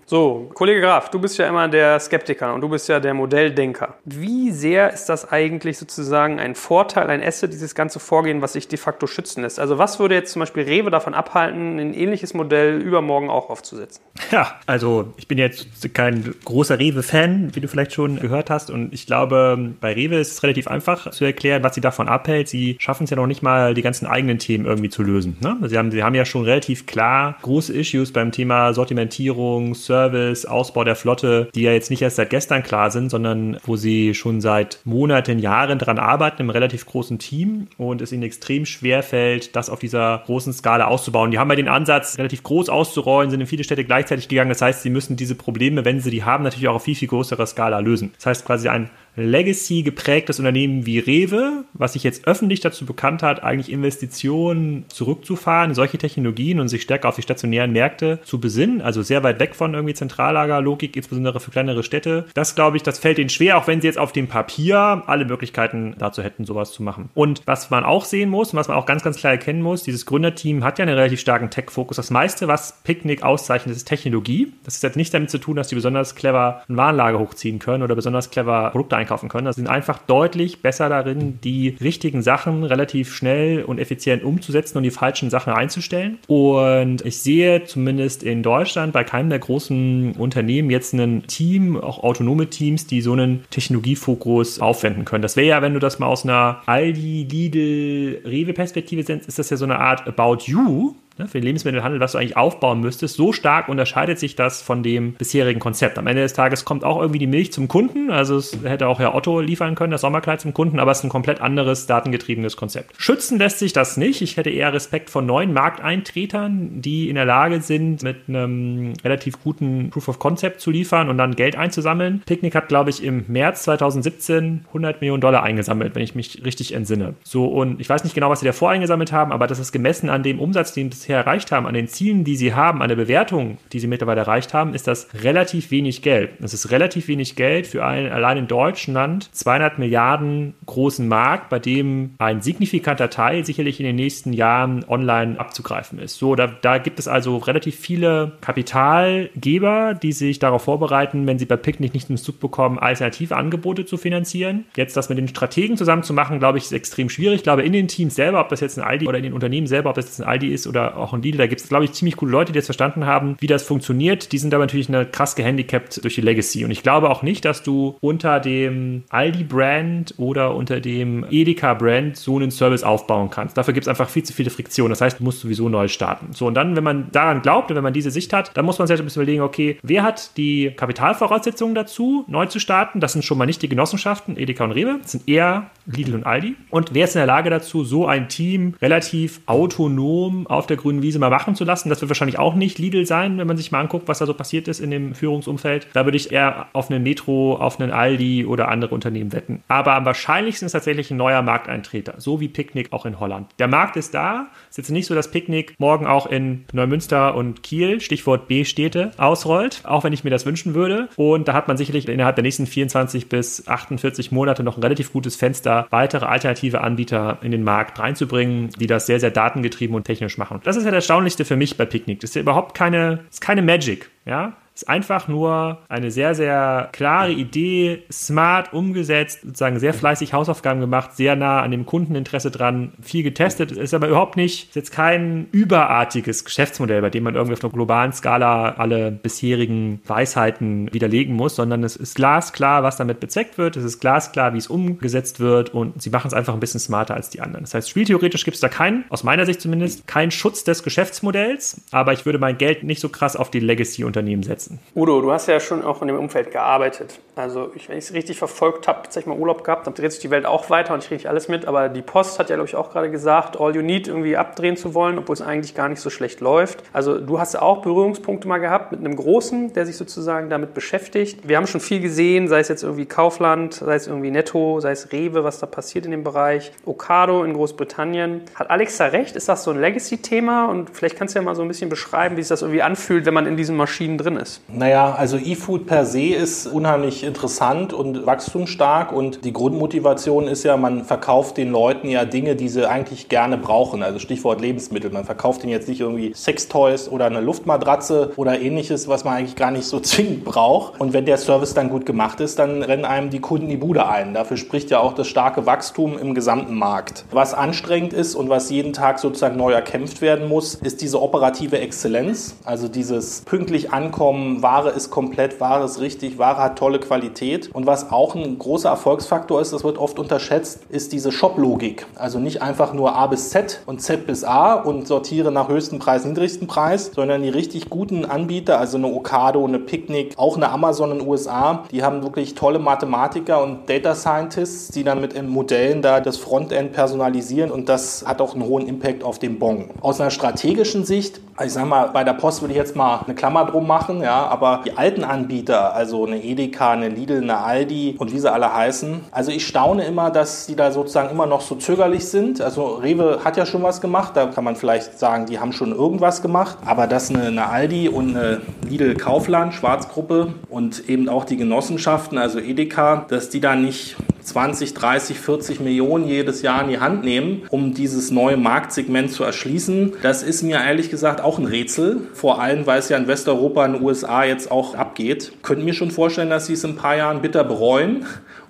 So, 0.07 0.51
Kollege 0.55 0.81
Graf, 0.81 1.11
du 1.11 1.21
bist 1.21 1.39
ja 1.39 1.49
immer 1.49 1.69
der 1.69 2.01
Skeptiker 2.01 2.55
und 2.55 2.61
du 2.61 2.69
bist 2.69 2.89
ja 2.89 3.01
der 3.01 3.15
Modelldenker. 3.15 3.95
Wie 4.05 4.51
sehr 4.51 4.93
ist 4.93 5.07
das 5.07 5.31
eigentlich 5.31 5.79
sozusagen 5.79 6.41
ein 6.41 6.55
Vorteil, 6.55 7.09
ein 7.09 7.23
Asset, 7.23 7.53
dieses 7.53 7.75
ganze 7.75 8.01
Vorgehen, 8.01 8.43
was 8.43 8.55
sich 8.55 8.69
de 8.69 8.79
facto 8.79 9.07
schützen 9.07 9.43
lässt? 9.43 9.61
Also 9.61 9.79
was 9.79 10.01
würde 10.01 10.15
jetzt 10.15 10.33
zum 10.33 10.41
Beispiel 10.41 10.65
Rewe 10.65 10.91
davon 10.91 11.15
abhalten, 11.15 11.79
ein 11.79 11.95
ähnliches 11.95 12.35
Modell 12.35 12.81
übermorgen 12.81 13.31
auch 13.31 13.51
aufzusetzen? 13.51 14.03
Ja, 14.31 14.59
also 14.67 15.13
ich 15.17 15.29
bin 15.29 15.39
jetzt 15.39 15.95
kein 15.95 16.35
großer 16.45 16.79
Rewe-Fan, 16.79 17.55
wie 17.55 17.61
du 17.61 17.69
vielleicht 17.69 17.93
schon 17.93 18.19
gehört 18.19 18.51
hast. 18.51 18.71
Und 18.71 18.93
ich 18.93 19.07
glaube, 19.07 19.75
bei 19.81 19.93
Rewe 19.93 20.17
ist 20.17 20.33
es 20.33 20.43
relativ 20.43 20.69
einfach 20.69 21.11
zu 21.11 21.25
erklären, 21.25 21.63
was 21.63 21.75
sie 21.75 21.81
davon 21.81 22.09
abhält. 22.09 22.49
Sie 22.49 22.77
schaffen 22.79 23.05
es 23.05 23.11
ja 23.11 23.17
noch 23.17 23.27
nicht 23.27 23.43
mal, 23.43 23.75
die 23.75 23.83
ganzen 23.83 24.07
eigenen 24.07 24.39
Themen 24.39 24.67
irgendwie 24.67 24.91
zu 24.91 25.03
lösen. 25.03 25.37
Ne? 25.41 25.57
Sie, 25.69 25.79
haben, 25.79 25.91
sie 25.91 26.03
haben 26.03 26.15
ja 26.15 26.25
schon 26.25 26.45
relativ 26.45 26.87
klar 26.87 27.37
große 27.43 27.73
Issues 27.73 28.13
beim 28.13 28.33
Thema 28.33 28.75
Sortimentierung, 28.75 29.52
Service, 29.75 30.47
Ausbau 30.47 30.85
der 30.85 30.97
Flotte, 30.97 31.49
die 31.55 31.63
ja 31.63 31.73
jetzt 31.73 31.91
nicht 31.91 32.03
erst 32.03 32.17
seit 32.17 32.31
gestern 32.31 32.63
klar 32.63 32.91
sind, 32.91 33.11
sondern 33.11 33.59
wo 33.65 33.77
sie 33.77 34.15
schon 34.15 34.41
seit 34.41 34.81
Monaten, 34.85 35.39
Jahren 35.39 35.79
dran 35.79 35.99
arbeiten, 35.99 36.43
im 36.43 36.51
relativ 36.51 36.87
großen 36.87 37.19
Team 37.19 37.69
und 37.79 38.03
es 38.03 38.13
ihnen 38.13 38.23
extrem 38.23 38.67
schwer 38.67 39.03
fällt, 39.03 39.57
das 39.57 39.71
auf 39.71 39.81
dieser 39.81 40.23
großen 40.27 40.53
Skala 40.53 40.87
auszubauen. 40.87 41.31
Die 41.31 41.39
haben 41.39 41.51
ja 41.51 41.57
den 41.57 41.69
Ansatz, 41.69 42.19
relativ 42.19 42.43
groß 42.43 42.69
auszurollen, 42.69 43.31
sind 43.31 43.41
in 43.41 43.47
viele 43.47 43.65
Städte 43.65 43.85
gleichzeitig 43.85 44.29
gegangen. 44.29 44.51
Das 44.51 44.63
heißt, 44.63 44.83
sie 44.83 44.91
müssen 44.91 45.17
diese 45.17 45.35
Probleme, 45.35 45.85
wenn 45.85 46.01
sie 46.01 46.11
die 46.11 46.25
haben, 46.25 46.45
natürlich 46.45 46.69
auch 46.69 46.77
auf 46.77 46.85
viel, 46.85 46.95
viel 46.95 47.09
größerer 47.09 47.47
Skala 47.47 47.81
lösen. 47.81 48.13
Das 48.17 48.27
heißt 48.27 48.45
quasi 48.45 48.69
ein 48.69 48.91
Legacy 49.15 49.83
geprägtes 49.83 50.39
Unternehmen 50.39 50.87
wie 50.87 50.99
Rewe, 50.99 51.65
was 51.75 51.93
sich 51.93 52.03
jetzt 52.03 52.27
öffentlich 52.27 52.61
dazu 52.61 52.87
bekannt 52.87 53.23
hat, 53.23 53.43
eigentlich 53.43 53.71
Investitionen 53.71 54.85
zurückzufahren, 54.89 55.75
solche 55.75 55.99
Technologien 55.99 56.61
und 56.61 56.69
sich 56.69 56.83
stärker 56.83 57.09
auf 57.09 57.17
die 57.17 57.23
stationären 57.23 57.73
Märkte 57.73 58.21
zu 58.25 58.41
besinnen, 58.41 58.81
also 58.81 59.03
sehr 59.03 59.23
weit 59.23 59.39
weg 59.39 59.55
von 59.55 59.75
irgendwie 59.75 59.95
Zentrallagerlogik, 59.95 60.97
insbesondere 60.97 61.41
für 61.41 61.51
kleinere 61.51 61.83
Städte. 61.83 62.27
Das 62.35 62.55
glaube 62.55 62.77
ich, 62.79 62.83
das 62.83 62.99
fällt 62.99 63.19
ihnen 63.19 63.29
schwer, 63.29 63.59
auch 63.59 63.67
wenn 63.67 63.81
sie 63.81 63.87
jetzt 63.87 63.99
auf 63.99 64.13
dem 64.13 64.29
Papier 64.29 65.03
alle 65.07 65.25
Möglichkeiten 65.27 65.95
dazu 65.99 66.23
hätten, 66.23 66.47
sowas 66.47 66.73
zu 66.73 66.83
machen. 66.83 67.11
Und 67.15 67.43
was 67.45 67.71
man 67.71 67.85
auch 67.85 68.07
sehen 68.07 68.31
muss 68.31 68.53
und 68.53 68.59
was 68.59 68.69
man 68.69 68.79
auch 68.79 68.87
ganz, 68.87 69.03
ganz 69.03 69.19
klar 69.19 69.33
erkennen 69.33 69.63
muss, 69.63 69.83
dieses 69.83 70.07
Gründerteam 70.07 70.65
hat 70.65 70.79
ja 70.79 70.85
einen 70.85 70.95
relativ 70.95 71.21
starken 71.21 71.51
Tech-Fokus. 71.51 71.97
Das 71.97 72.11
meiste, 72.11 72.49
was 72.49 72.81
Picknick 72.83 73.23
auszeichnet, 73.23 73.77
ist 73.77 73.87
Technologie. 73.87 74.53
Das 74.65 74.77
ist 74.77 74.83
jetzt 74.83 74.97
nicht 74.97 75.13
damit 75.13 75.31
zu 75.31 75.39
tun, 75.39 75.57
dass 75.57 75.69
die 75.69 75.75
besonders 75.75 76.15
clever 76.15 76.63
ein 76.69 76.77
Warenlager 76.77 77.19
hochziehen 77.19 77.59
können 77.59 77.83
oder 77.83 77.95
besonders 77.95 78.31
clever 78.31 78.71
Produkte 78.71 79.02
einkaufen 79.03 79.29
können. 79.29 79.45
Das 79.45 79.57
sind 79.57 79.69
einfach 79.69 79.99
deutlich 79.99 80.63
besser 80.63 80.89
darin, 80.89 81.39
die 81.43 81.77
richtigen 81.81 82.23
Sachen 82.23 82.65
relativ 82.65 83.15
schnell 83.15 83.65
und 83.65 83.79
effizient 83.79 84.23
umzusetzen 84.23 84.79
und 84.79 84.85
die 84.85 84.91
falschen 84.91 85.31
Sachen 85.31 85.53
einzustellen. 85.53 86.19
Und 86.27 87.05
ich 87.05 87.23
sehe 87.23 87.65
zumindest 87.65 88.23
in 88.23 88.43
Deutschland 88.43 88.93
bei 88.93 89.05
keinem 89.05 89.31
der 89.31 89.39
großen 89.39 90.13
Unternehmen 90.13 90.71
jetzt 90.71 90.95
ein 90.95 91.27
Team, 91.27 91.77
auch 91.77 92.03
autonome 92.03 92.49
Teams, 92.49 92.87
die 92.87 93.01
so 93.01 93.13
einen 93.13 93.45
Technologiefokus 93.51 94.61
aufwenden 94.61 95.05
können. 95.05 95.23
Das 95.23 95.37
wäre 95.37 95.47
ja, 95.47 95.63
wenn 95.63 95.75
du 95.75 95.81
das 95.81 95.99
mal 95.99 96.07
aus 96.07 96.25
einer 96.25 96.63
Aldi, 96.67 97.27
Lidl, 97.31 98.23
Rewe-Perspektive 98.25 99.03
siehst, 99.03 99.29
ist 99.29 99.39
das 99.39 99.51
ja 99.51 99.57
so 99.57 99.65
eine 99.65 99.79
Art 99.79 100.07
About 100.07 100.45
You 100.47 100.95
ne, 101.19 101.27
für 101.27 101.39
den 101.39 101.45
Lebensmittelhandel, 101.45 102.01
was 102.01 102.13
du 102.13 102.19
eigentlich 102.19 102.37
aufbauen 102.37 102.81
müsstest, 102.81 103.17
so 103.17 103.33
stark 103.33 103.69
unterscheidet 103.69 104.19
sich 104.19 104.37
das 104.37 104.63
von 104.63 104.83
dem 104.83 105.15
bisherigen 105.15 105.61
Konzept. 105.61 105.99
Am 105.99 106.07
Ende 106.07 106.23
des 106.23 106.33
Tages 106.33 106.65
kommt 106.65 106.85
auch 106.85 107.01
irgendwie 107.01 107.19
die 107.19 107.27
Milch 107.27 107.53
zum 107.53 107.69
Kunden, 107.69 108.11
also 108.11 108.37
es 108.37 108.59
hätte 108.65 108.89
auch 108.89 108.99
Herr 108.99 109.15
Otto 109.15 109.41
liefern 109.41 109.75
können, 109.75 109.93
das 109.93 110.03
Sommerkleid 110.03 110.41
zum 110.41 110.55
Kunden, 110.55 110.79
aber 110.79 110.91
es 110.91 110.99
ist 110.99 111.05
ein 111.05 111.11
komplett 111.11 111.41
anderes 111.41 111.87
datengetriebenes 111.87 112.57
Konzept. 112.57 112.95
Schützen 112.99 113.39
lässt 113.39 113.59
sich 113.59 113.73
das 113.73 113.97
nicht. 113.97 114.23
Ich 114.23 114.37
hätte 114.37 114.51
eher 114.51 114.73
Respekt 114.73 115.11
vor 115.11 115.23
neuen 115.23 115.53
Markteintretern, 115.53 116.81
die 116.81 117.09
in 117.09 117.15
der 117.15 117.25
Lage 117.25 117.61
sind, 117.61 118.03
mit 118.03 118.29
einem 118.29 118.95
relativ 119.05 119.43
guten 119.43 119.91
Proof 119.91 120.09
of 120.09 120.19
Concept 120.19 120.61
zu 120.61 120.71
liefern 120.71 121.09
und 121.09 121.19
dann 121.19 121.37
Geld 121.37 121.57
einzusammeln. 121.57 122.23
Picknick 122.27 122.55
hat, 122.55 122.69
glaube 122.69 122.91
ich, 122.91 123.03
im 123.03 123.25
März 123.29 123.65
2017 123.65 124.65
100 124.69 125.01
Millionen 125.01 125.21
Dollar 125.21 125.43
eingesammelt, 125.43 125.95
wenn 125.95 126.03
ich 126.03 126.15
mich 126.15 126.45
richtig 126.45 126.75
entsinne. 126.75 127.15
So, 127.25 127.47
und 127.47 127.81
ich 127.81 127.89
weiß 127.89 128.05
nicht 128.05 128.15
genau, 128.15 128.31
was 128.31 128.41
sie 128.41 128.47
davor 128.47 128.71
eingesammelt 128.71 129.13
haben, 129.13 129.33
aber 129.33 129.47
das 129.47 129.59
ist 129.59 129.73
gemessen 129.73 130.09
an 130.09 130.23
dem 130.23 130.41
Umsatz, 130.41 130.73
den 130.73 130.91
bisher 131.03 131.19
erreicht 131.19 131.51
haben, 131.51 131.67
an 131.67 131.75
den 131.75 131.89
Zielen, 131.89 132.23
die 132.23 132.37
sie 132.37 132.55
haben, 132.55 132.81
an 132.81 132.89
der 132.89 132.97
Bewertung, 132.97 133.59
die 133.73 133.81
sie 133.81 133.89
mittlerweile 133.89 134.21
erreicht 134.21 134.55
haben, 134.55 134.73
ist 134.73 134.87
das 134.87 135.09
relativ 135.23 135.71
wenig 135.73 136.03
Geld. 136.03 136.31
Das 136.39 136.55
ist 136.55 136.71
relativ 136.71 137.09
wenig 137.09 137.35
Geld 137.35 137.67
für 137.67 137.85
einen 137.85 138.13
allein 138.13 138.37
in 138.37 138.47
Deutschland 138.47 139.29
200 139.33 139.79
Milliarden 139.79 140.55
großen 140.67 141.09
Markt, 141.09 141.49
bei 141.49 141.59
dem 141.59 142.15
ein 142.19 142.41
signifikanter 142.41 143.11
Teil 143.11 143.45
sicherlich 143.45 143.81
in 143.81 143.87
den 143.87 143.97
nächsten 143.97 144.33
Jahren 144.33 144.85
online 144.89 145.41
abzugreifen 145.41 145.99
ist. 145.99 146.19
So, 146.19 146.37
da, 146.37 146.47
da 146.47 146.79
gibt 146.79 147.01
es 147.01 147.09
also 147.09 147.39
relativ 147.39 147.77
viele 147.77 148.33
Kapitalgeber, 148.41 149.95
die 149.95 150.13
sich 150.13 150.39
darauf 150.39 150.63
vorbereiten, 150.63 151.27
wenn 151.27 151.39
sie 151.39 151.47
bei 151.47 151.57
Picknick 151.57 151.95
nicht 151.95 152.09
den 152.09 152.17
Zug 152.17 152.39
bekommen, 152.39 152.79
alternative 152.79 153.37
Angebote 153.37 153.85
zu 153.87 153.97
finanzieren. 153.97 154.67
Jetzt 154.77 154.97
das 154.97 155.09
mit 155.09 155.19
den 155.19 155.27
Strategen 155.27 155.77
zusammen 155.77 156.05
zu 156.05 156.15
machen, 156.15 156.39
glaube 156.39 156.59
ich, 156.59 156.65
ist 156.65 156.73
extrem 156.73 157.09
schwierig. 157.09 157.37
Ich 157.39 157.43
glaube, 157.43 157.63
in 157.63 157.73
den 157.73 157.89
Teams 157.89 158.15
selber, 158.15 158.41
ob 158.41 158.49
das 158.51 158.61
jetzt 158.61 158.79
ein 158.79 158.85
Aldi 158.85 159.09
oder 159.09 159.19
in 159.19 159.25
den 159.25 159.33
Unternehmen 159.33 159.67
selber, 159.67 159.91
ob 159.91 159.97
das 159.97 160.07
jetzt 160.07 160.21
ein 160.21 160.29
Aldi 160.29 160.53
ist 160.53 160.67
oder 160.67 160.92
auch 160.97 161.13
ein 161.13 161.23
Lidl, 161.23 161.39
da 161.39 161.47
gibt 161.47 161.61
es, 161.61 161.69
glaube 161.69 161.85
ich, 161.85 161.93
ziemlich 161.93 162.17
coole 162.17 162.33
Leute, 162.33 162.53
die 162.53 162.59
jetzt 162.59 162.67
verstanden 162.67 163.07
haben, 163.07 163.37
wie 163.41 163.47
das 163.47 163.63
funktioniert. 163.63 164.33
Die 164.33 164.39
sind 164.39 164.55
aber 164.55 164.65
natürlich 164.65 164.89
eine 164.89 165.07
krass 165.07 165.35
gehandicapt 165.35 166.03
durch 166.03 166.15
die 166.15 166.21
Legacy. 166.21 166.65
Und 166.65 166.71
ich 166.71 166.83
glaube 166.83 167.11
auch 167.11 167.23
nicht, 167.23 167.45
dass 167.45 167.63
du 167.63 167.97
unter 168.01 168.41
dem 168.41 169.05
Aldi-Brand 169.11 170.15
oder 170.19 170.55
unter 170.55 170.81
dem 170.81 171.25
Edeka-Brand 171.31 172.17
so 172.17 172.37
einen 172.37 172.51
Service 172.51 172.83
aufbauen 172.83 173.31
kannst. 173.31 173.57
Dafür 173.57 173.75
gibt 173.75 173.85
es 173.85 173.89
einfach 173.89 174.09
viel 174.09 174.23
zu 174.23 174.33
viele 174.33 174.51
Friktionen. 174.51 174.91
Das 174.91 175.01
heißt, 175.01 175.21
du 175.21 175.25
musst 175.25 175.41
sowieso 175.41 175.69
neu 175.69 175.89
starten. 175.89 176.33
So, 176.33 176.47
und 176.47 176.55
dann, 176.55 176.77
wenn 176.77 176.85
man 176.85 177.11
daran 177.13 177.43
glaubt 177.43 177.71
und 177.71 177.77
wenn 177.77 177.83
man 177.83 177.93
diese 177.93 178.11
Sicht 178.11 178.33
hat, 178.33 178.57
dann 178.57 178.65
muss 178.65 178.79
man 178.79 178.89
sich 178.89 178.99
ein 178.99 179.05
bisschen 179.05 179.23
überlegen, 179.23 179.43
okay, 179.43 179.79
wer 179.83 180.03
hat 180.03 180.37
die 180.37 180.73
Kapitalvoraussetzungen 180.77 181.75
dazu, 181.75 182.25
neu 182.29 182.47
zu 182.47 182.59
starten? 182.59 183.01
Das 183.01 183.13
sind 183.13 183.25
schon 183.25 183.39
mal 183.39 183.47
nicht 183.47 183.63
die 183.63 183.69
Genossenschaften, 183.69 184.37
Edeka 184.37 184.65
und 184.65 184.73
Rewe, 184.73 184.99
das 185.03 185.13
sind 185.13 185.29
eher 185.29 185.71
Lidl 185.87 186.15
und 186.15 186.27
Aldi. 186.27 186.57
Und 186.71 186.95
wer 186.95 187.05
ist 187.05 187.15
in 187.15 187.21
der 187.21 187.27
Lage 187.27 187.51
dazu, 187.51 187.85
so 187.85 188.07
ein 188.07 188.29
Team 188.29 188.75
relativ 188.81 189.41
autonom 189.47 190.47
auf 190.47 190.67
der 190.67 190.77
grünen 190.83 191.03
Wiese 191.03 191.19
mal 191.19 191.31
machen 191.31 191.55
zu 191.55 191.65
lassen? 191.65 191.89
Das 191.89 192.01
wird 192.01 192.11
wahrscheinlich 192.11 192.39
auch 192.39 192.55
nicht 192.55 192.79
Lidl 192.79 193.07
sein, 193.07 193.39
wenn 193.39 193.47
man 193.47 193.57
sich 193.57 193.73
mal 193.73 193.81
anguckt, 193.81 194.09
was 194.09 194.19
da 194.19 194.27
so 194.27 194.35
passiert 194.35 194.69
ist 194.69 194.81
in 194.81 194.91
dem 194.91 195.15
Führungsumfeld. 195.15 195.89
Da 195.93 196.05
würde 196.05 196.17
ich 196.17 196.33
eher 196.33 196.67
auf 196.73 196.91
einen 196.91 197.03
Metro, 197.03 197.57
auf 197.57 197.81
einen 197.81 197.93
Aldi 197.93 198.45
oder 198.45 198.69
andere 198.69 198.95
Unternehmen 198.95 199.33
wetten. 199.33 199.63
Aber 199.69 199.95
am 199.95 200.05
wahrscheinlichsten 200.05 200.67
ist 200.67 200.73
tatsächlich 200.73 201.11
ein 201.11 201.17
neuer 201.17 201.43
Markteintreter, 201.43 202.15
so 202.19 202.41
wie 202.41 202.49
Picknick 202.49 202.93
auch 202.93 203.07
in 203.07 203.21
Holland. 203.21 203.49
Der 203.59 203.69
Markt 203.69 203.97
ist 203.97 204.15
da. 204.15 204.49
Es 204.65 204.73
ist 204.73 204.79
jetzt 204.79 204.91
nicht 204.91 205.07
so, 205.07 205.15
dass 205.15 205.31
Picknick 205.31 205.75
morgen 205.79 206.07
auch 206.07 206.27
in 206.27 206.65
Neumünster 206.73 207.35
und 207.35 207.63
Kiel, 207.63 208.01
Stichwort 208.01 208.49
B-Städte, 208.49 209.13
ausrollt, 209.17 209.83
auch 209.85 210.05
wenn 210.05 210.13
ich 210.13 210.25
mir 210.25 210.31
das 210.31 210.47
wünschen 210.47 210.75
würde. 210.75 211.09
Und 211.17 211.49
da 211.49 211.53
hat 211.53 211.69
man 211.69 211.77
sicherlich 211.77 212.09
innerhalb 212.09 212.37
der 212.37 212.43
nächsten 212.43 212.67
24 212.67 213.29
bis 213.29 213.67
48 213.67 214.33
Monate 214.33 214.63
noch 214.63 214.77
ein 214.77 214.83
relativ 214.83 215.13
gutes 215.13 215.37
Fenster, 215.37 215.87
weitere 215.91 216.27
alternative 216.27 216.81
Anbieter 216.81 217.39
in 217.43 217.51
den 217.51 217.65
Markt 217.65 217.99
reinzubringen, 217.99 218.71
die 218.79 218.87
das 218.87 219.07
sehr, 219.07 219.21
sehr 219.21 219.31
datengetrieben 219.31 219.95
und 219.95 220.05
technisch 220.05 220.39
machen. 220.39 220.61
Das 220.65 220.72
ist 220.77 220.85
ja 220.85 220.91
das 220.91 221.05
Erstaunlichste 221.05 221.45
für 221.45 221.57
mich 221.57 221.77
bei 221.77 221.85
Picknick. 221.85 222.21
Das 222.21 222.31
ist 222.31 222.35
ja 222.35 222.43
überhaupt 222.43 222.75
keine, 222.75 223.21
ist 223.31 223.41
keine 223.41 223.63
Magic. 223.63 224.11
Ja, 224.25 224.57
ist 224.75 224.89
einfach 224.89 225.29
nur 225.29 225.79
eine 225.89 226.11
sehr, 226.11 226.35
sehr 226.35 226.89
klare 226.93 227.31
Idee, 227.31 228.03
smart 228.11 228.73
umgesetzt, 228.73 229.41
sozusagen 229.43 229.79
sehr 229.79 229.93
fleißig 229.93 230.33
Hausaufgaben 230.33 230.81
gemacht, 230.81 231.15
sehr 231.15 231.37
nah 231.37 231.61
an 231.61 231.71
dem 231.71 231.85
Kundeninteresse 231.85 232.51
dran, 232.51 232.93
viel 233.03 233.23
getestet, 233.23 233.71
ist 233.73 233.93
aber 233.93 234.09
überhaupt 234.09 234.37
nicht, 234.37 234.69
ist 234.69 234.77
jetzt 234.77 234.93
kein 234.93 235.47
überartiges 235.53 236.45
Geschäftsmodell, 236.45 237.03
bei 237.03 237.11
dem 237.11 237.25
man 237.25 237.35
irgendwie 237.35 237.55
auf 237.55 237.63
einer 237.63 237.73
globalen 237.73 238.13
Skala 238.13 238.71
alle 238.77 239.11
bisherigen 239.11 240.01
Weisheiten 240.07 240.93
widerlegen 240.93 241.37
muss, 241.37 241.57
sondern 241.57 241.85
es 241.85 241.97
ist 241.97 242.15
glasklar, 242.15 242.83
was 242.83 242.97
damit 242.97 243.21
bezweckt 243.21 243.59
wird, 243.59 243.77
es 243.77 243.85
ist 243.85 244.01
glasklar, 244.01 244.55
wie 244.55 244.59
es 244.59 244.69
umgesetzt 244.69 245.39
wird 245.39 245.75
und 245.75 246.01
sie 246.01 246.11
machen 246.11 246.29
es 246.29 246.35
einfach 246.35 246.55
ein 246.55 246.61
bisschen 246.61 246.81
smarter 246.81 247.15
als 247.15 247.29
die 247.29 247.41
anderen. 247.41 247.65
Das 247.65 247.75
heißt, 247.75 247.91
spieltheoretisch 247.91 248.45
gibt 248.45 248.55
es 248.55 248.61
da 248.61 248.69
keinen, 248.69 249.05
aus 249.11 249.23
meiner 249.23 249.45
Sicht 249.45 249.61
zumindest, 249.61 250.07
keinen 250.07 250.31
Schutz 250.31 250.65
des 250.65 250.83
Geschäftsmodells, 250.83 251.83
aber 251.91 252.15
ich 252.15 252.25
würde 252.25 252.39
mein 252.39 252.57
Geld 252.57 252.85
nicht 252.85 253.01
so 253.01 253.11
krass 253.11 253.37
auf 253.37 253.51
die 253.51 253.61
Legacy-Unternehmen 253.61 254.43
setzen 254.43 254.62
umsetzen. 254.67 254.79
Udo, 254.95 255.21
du 255.21 255.33
hast 255.33 255.47
ja 255.47 255.61
schon 255.61 255.83
auch 255.83 256.03
in 256.03 256.09
dem 256.09 256.19
Umfeld 256.19 256.51
gearbeitet. 256.51 257.19
Also, 257.35 257.71
ich, 257.75 257.89
wenn 257.89 257.97
ich 257.97 258.05
es 258.05 258.13
richtig 258.13 258.39
verfolgt 258.39 258.89
habe, 258.89 259.03
tatsächlich 259.03 259.35
mal 259.35 259.41
Urlaub 259.41 259.65
gehabt, 259.65 259.87
dann 259.87 259.95
dreht 259.95 260.13
sich 260.13 260.21
die 260.21 260.31
Welt 260.31 260.45
auch 260.45 260.69
weiter 260.69 260.93
und 260.93 261.01
ich 261.03 261.09
kriege 261.09 261.17
nicht 261.17 261.29
alles 261.29 261.49
mit. 261.49 261.65
Aber 261.65 261.89
die 261.89 262.03
Post 262.03 262.39
hat 262.39 262.51
ja, 262.51 262.57
glaube 262.57 262.69
ich, 262.69 262.77
auch 262.77 262.91
gerade 262.93 263.11
gesagt, 263.11 263.59
All 263.59 263.75
You 263.75 263.81
Need 263.81 264.07
irgendwie 264.07 264.37
abdrehen 264.37 264.77
zu 264.77 264.93
wollen, 264.95 265.19
obwohl 265.19 265.35
es 265.35 265.41
eigentlich 265.41 265.75
gar 265.75 265.89
nicht 265.89 266.01
so 266.01 266.11
schlecht 266.11 266.41
läuft. 266.41 266.83
Also, 266.93 267.19
du 267.19 267.39
hast 267.39 267.55
ja 267.55 267.63
auch 267.63 267.81
Berührungspunkte 267.83 268.47
mal 268.47 268.59
gehabt 268.59 268.93
mit 268.93 269.01
einem 269.01 269.17
Großen, 269.17 269.73
der 269.73 269.87
sich 269.87 269.97
sozusagen 269.97 270.51
damit 270.51 270.75
beschäftigt. 270.75 271.49
Wir 271.49 271.57
haben 271.57 271.67
schon 271.67 271.81
viel 271.81 272.01
gesehen, 272.01 272.49
sei 272.49 272.61
es 272.61 272.69
jetzt 272.69 272.83
irgendwie 272.83 273.07
Kaufland, 273.07 273.75
sei 273.75 273.95
es 273.95 274.07
irgendwie 274.07 274.31
Netto, 274.31 274.81
sei 274.81 274.91
es 274.91 275.11
Rewe, 275.13 275.43
was 275.43 275.59
da 275.59 275.67
passiert 275.67 276.05
in 276.05 276.11
dem 276.11 276.25
Bereich. 276.25 276.73
Ocado 276.85 277.45
in 277.45 277.55
Großbritannien. 277.55 278.43
Hat 278.55 278.69
Alex 278.71 278.99
da 278.99 279.07
recht? 279.07 279.37
Ist 279.37 279.49
das 279.49 279.65
so 279.65 279.71
ein 279.71 279.81
Legacy-Thema? 279.81 280.67
Und 280.67 280.91
vielleicht 280.91 281.17
kannst 281.17 281.35
du 281.35 281.39
ja 281.39 281.45
mal 281.45 281.55
so 281.55 281.63
ein 281.63 281.69
bisschen 281.69 281.89
beschreiben, 281.89 282.37
wie 282.37 282.43
sich 282.43 282.51
das 282.51 282.61
irgendwie 282.61 282.83
anfühlt, 282.83 283.25
wenn 283.25 283.35
man 283.35 283.47
in 283.47 283.57
diesen 283.57 283.77
Maschinen 283.77 284.19
drin 284.19 284.37
ist. 284.37 284.52
Naja, 284.69 285.15
also 285.15 285.37
E-Food 285.37 285.87
per 285.87 286.05
se 286.05 286.29
ist 286.29 286.67
unheimlich 286.67 287.25
interessant 287.25 287.93
und 287.93 288.27
wachstumsstark 288.27 289.13
und 289.13 289.45
die 289.45 289.53
Grundmotivation 289.53 290.49
ist 290.49 290.65
ja, 290.65 290.77
man 290.77 291.05
verkauft 291.05 291.57
den 291.57 291.71
Leuten 291.71 292.09
ja 292.09 292.25
Dinge, 292.25 292.57
die 292.57 292.69
sie 292.69 292.89
eigentlich 292.89 293.29
gerne 293.29 293.57
brauchen. 293.57 294.03
Also 294.03 294.19
Stichwort 294.19 294.61
Lebensmittel. 294.61 295.11
Man 295.11 295.25
verkauft 295.25 295.63
ihnen 295.63 295.73
jetzt 295.73 295.89
nicht 295.89 296.01
irgendwie 296.01 296.33
Sextoys 296.35 297.09
oder 297.09 297.27
eine 297.27 297.41
Luftmatratze 297.41 298.33
oder 298.37 298.61
ähnliches, 298.61 299.09
was 299.09 299.25
man 299.25 299.35
eigentlich 299.35 299.57
gar 299.57 299.71
nicht 299.71 299.87
so 299.87 300.01
zwingend 300.13 300.45
braucht. 300.45 301.01
Und 301.01 301.13
wenn 301.13 301.25
der 301.25 301.39
Service 301.39 301.75
dann 301.75 301.89
gut 301.89 302.07
gemacht 302.07 302.41
ist, 302.41 302.59
dann 302.59 302.83
rennen 302.83 303.05
einem 303.05 303.31
die 303.31 303.41
Kunden 303.41 303.69
die 303.69 303.77
Bude 303.77 304.07
ein. 304.07 304.35
Dafür 304.35 304.57
spricht 304.57 304.91
ja 304.91 305.01
auch 305.01 305.15
das 305.15 305.29
starke 305.29 305.67
Wachstum 305.67 306.19
im 306.19 306.35
gesamten 306.35 306.75
Markt. 306.75 307.25
Was 307.31 307.55
anstrengend 307.55 308.13
ist 308.13 308.35
und 308.35 308.49
was 308.49 308.71
jeden 308.71 308.93
Tag 308.93 309.19
sozusagen 309.19 309.57
neu 309.57 309.73
erkämpft 309.73 310.21
werden 310.21 310.49
muss, 310.49 310.75
ist 310.75 311.03
diese 311.03 311.21
operative 311.21 311.79
Exzellenz. 311.79 312.57
Also 312.65 312.89
dieses 312.89 313.43
pünktlich 313.43 313.93
ankommen, 313.93 314.42
Ware 314.63 314.91
ist 314.91 315.11
komplett, 315.11 315.61
Ware 315.61 315.85
ist 315.85 316.01
richtig, 316.01 316.39
Ware 316.39 316.59
hat 316.59 316.79
tolle 316.79 316.99
Qualität. 316.99 317.71
Und 317.73 317.87
was 317.87 318.11
auch 318.11 318.35
ein 318.35 318.59
großer 318.59 318.89
Erfolgsfaktor 318.89 319.61
ist, 319.61 319.73
das 319.73 319.85
wird 319.85 319.99
oft 319.99 320.19
unterschätzt, 320.19 320.81
ist 320.89 321.13
diese 321.13 321.33
Shop-Logik. 321.33 322.07
Also 322.15 322.39
nicht 322.39 322.63
einfach 322.63 322.93
nur 322.93 323.15
A 323.15 323.27
bis 323.27 323.51
Z 323.51 323.83
und 323.87 324.01
Z 324.01 324.27
bis 324.27 324.45
A 324.45 324.75
und 324.75 325.07
sortiere 325.07 325.53
nach 325.53 325.69
höchsten 325.69 325.99
Preis, 325.99 326.25
niedrigsten 326.25 326.67
Preis, 326.67 327.11
sondern 327.15 327.43
die 327.43 327.49
richtig 327.49 327.91
guten 327.91 328.25
Anbieter, 328.25 328.79
also 328.79 328.97
eine 328.97 329.09
Ocado, 329.09 329.65
eine 329.65 329.79
Picnic, 329.79 330.35
auch 330.37 330.57
eine 330.57 330.71
Amazon 330.71 331.13
in 331.13 331.19
den 331.19 331.29
USA, 331.29 331.85
die 331.91 332.03
haben 332.03 332.23
wirklich 332.23 332.55
tolle 332.55 332.79
Mathematiker 332.79 333.63
und 333.63 333.89
Data 333.89 334.15
Scientists, 334.15 334.89
die 334.89 335.05
dann 335.05 335.21
mit 335.21 335.41
Modellen 335.43 336.03
da 336.03 336.21
das 336.21 336.37
Frontend 336.37 336.93
personalisieren 336.93 337.71
und 337.71 337.89
das 337.89 338.25
hat 338.27 338.41
auch 338.41 338.55
einen 338.55 338.65
hohen 338.65 338.87
Impact 338.87 339.25
auf 339.25 339.39
den 339.39 339.59
Bon. 339.59 339.91
Aus 340.01 340.21
einer 340.21 340.31
strategischen 340.31 341.05
Sicht, 341.05 341.41
ich 341.63 341.73
sag 341.73 341.87
mal, 341.87 342.09
bei 342.09 342.25
der 342.25 342.33
Post 342.35 342.63
würde 342.63 342.73
ich 342.73 342.79
jetzt 342.79 342.97
mal 342.97 343.21
eine 343.25 343.35
Klammer 343.35 343.67
drum 343.67 343.87
machen, 343.87 344.23
ja, 344.23 344.32
aber 344.33 344.83
die 344.85 344.97
alten 344.97 345.25
Anbieter, 345.25 345.95
also 345.95 346.27
eine 346.27 346.43
Edeka, 346.43 346.93
eine 346.93 347.09
Lidl, 347.09 347.43
eine 347.43 347.59
Aldi 347.59 348.17
und 348.19 348.33
wie 348.33 348.39
sie 348.39 348.53
alle 348.53 348.75
heißen, 348.75 349.25
also 349.31 349.51
ich 349.51 349.67
staune 349.67 350.05
immer, 350.05 350.31
dass 350.31 350.67
die 350.67 350.77
da 350.77 350.91
sozusagen 350.91 351.31
immer 351.31 351.47
noch 351.47 351.61
so 351.61 351.75
zögerlich 351.75 352.29
sind. 352.29 352.61
Also 352.61 352.95
Rewe 352.95 353.41
hat 353.45 353.57
ja 353.57 353.67
schon 353.67 353.83
was 353.83 354.01
gemacht, 354.01 354.33
da 354.35 354.47
kann 354.47 354.65
man 354.65 354.77
vielleicht 354.77 355.19
sagen, 355.19 355.47
die 355.47 355.59
haben 355.59 355.73
schon 355.73 355.93
irgendwas 355.93 356.43
gemacht, 356.43 356.79
aber 356.85 357.07
dass 357.07 357.31
eine, 357.31 357.45
eine 357.45 357.69
Aldi 357.69 358.09
und 358.09 358.37
eine 358.37 358.61
Lidl 358.89 359.15
Kaufland, 359.15 359.75
Schwarzgruppe 359.75 360.55
und 360.69 361.09
eben 361.09 361.29
auch 361.29 361.45
die 361.45 361.57
Genossenschaften, 361.57 362.39
also 362.39 362.59
Edeka, 362.59 363.27
dass 363.29 363.49
die 363.49 363.61
da 363.61 363.75
nicht 363.75 364.17
20, 364.43 364.95
30, 364.95 365.39
40 365.39 365.81
Millionen 365.81 366.27
jedes 366.27 366.63
Jahr 366.63 366.83
in 366.83 366.89
die 366.89 366.99
Hand 366.99 367.25
nehmen, 367.25 367.63
um 367.71 367.95
dieses 367.95 368.31
neue 368.31 368.57
Marktsegment 368.57 369.33
zu 369.33 369.45
erschließen. 369.45 370.15
Das 370.23 370.43
ist 370.43 370.63
mir 370.63 370.77
ehrlich 370.77 371.11
gesagt 371.11 371.41
auch 371.41 371.59
ein 371.59 371.67
Rätsel. 371.67 372.23
Vor 372.35 372.61
allem, 372.61 372.87
weil 372.87 372.99
es 372.99 373.09
ja 373.09 373.17
in 373.17 373.29
Westeuropa 373.29 373.85
und 373.85 373.95
den 373.95 374.03
USA 374.03 374.45
jetzt 374.45 374.71
auch 374.71 374.95
abgeht. 374.95 375.53
Könnten 375.63 375.85
mir 375.85 375.95
schon 375.95 376.11
vorstellen, 376.11 376.51
dass 376.51 376.67
sie 376.67 376.75
es 376.75 376.85
in 376.85 376.91
ein 376.91 376.97
paar 376.97 377.17
Jahren 377.17 377.43
bitter 377.43 377.65
bereuen 377.65 378.27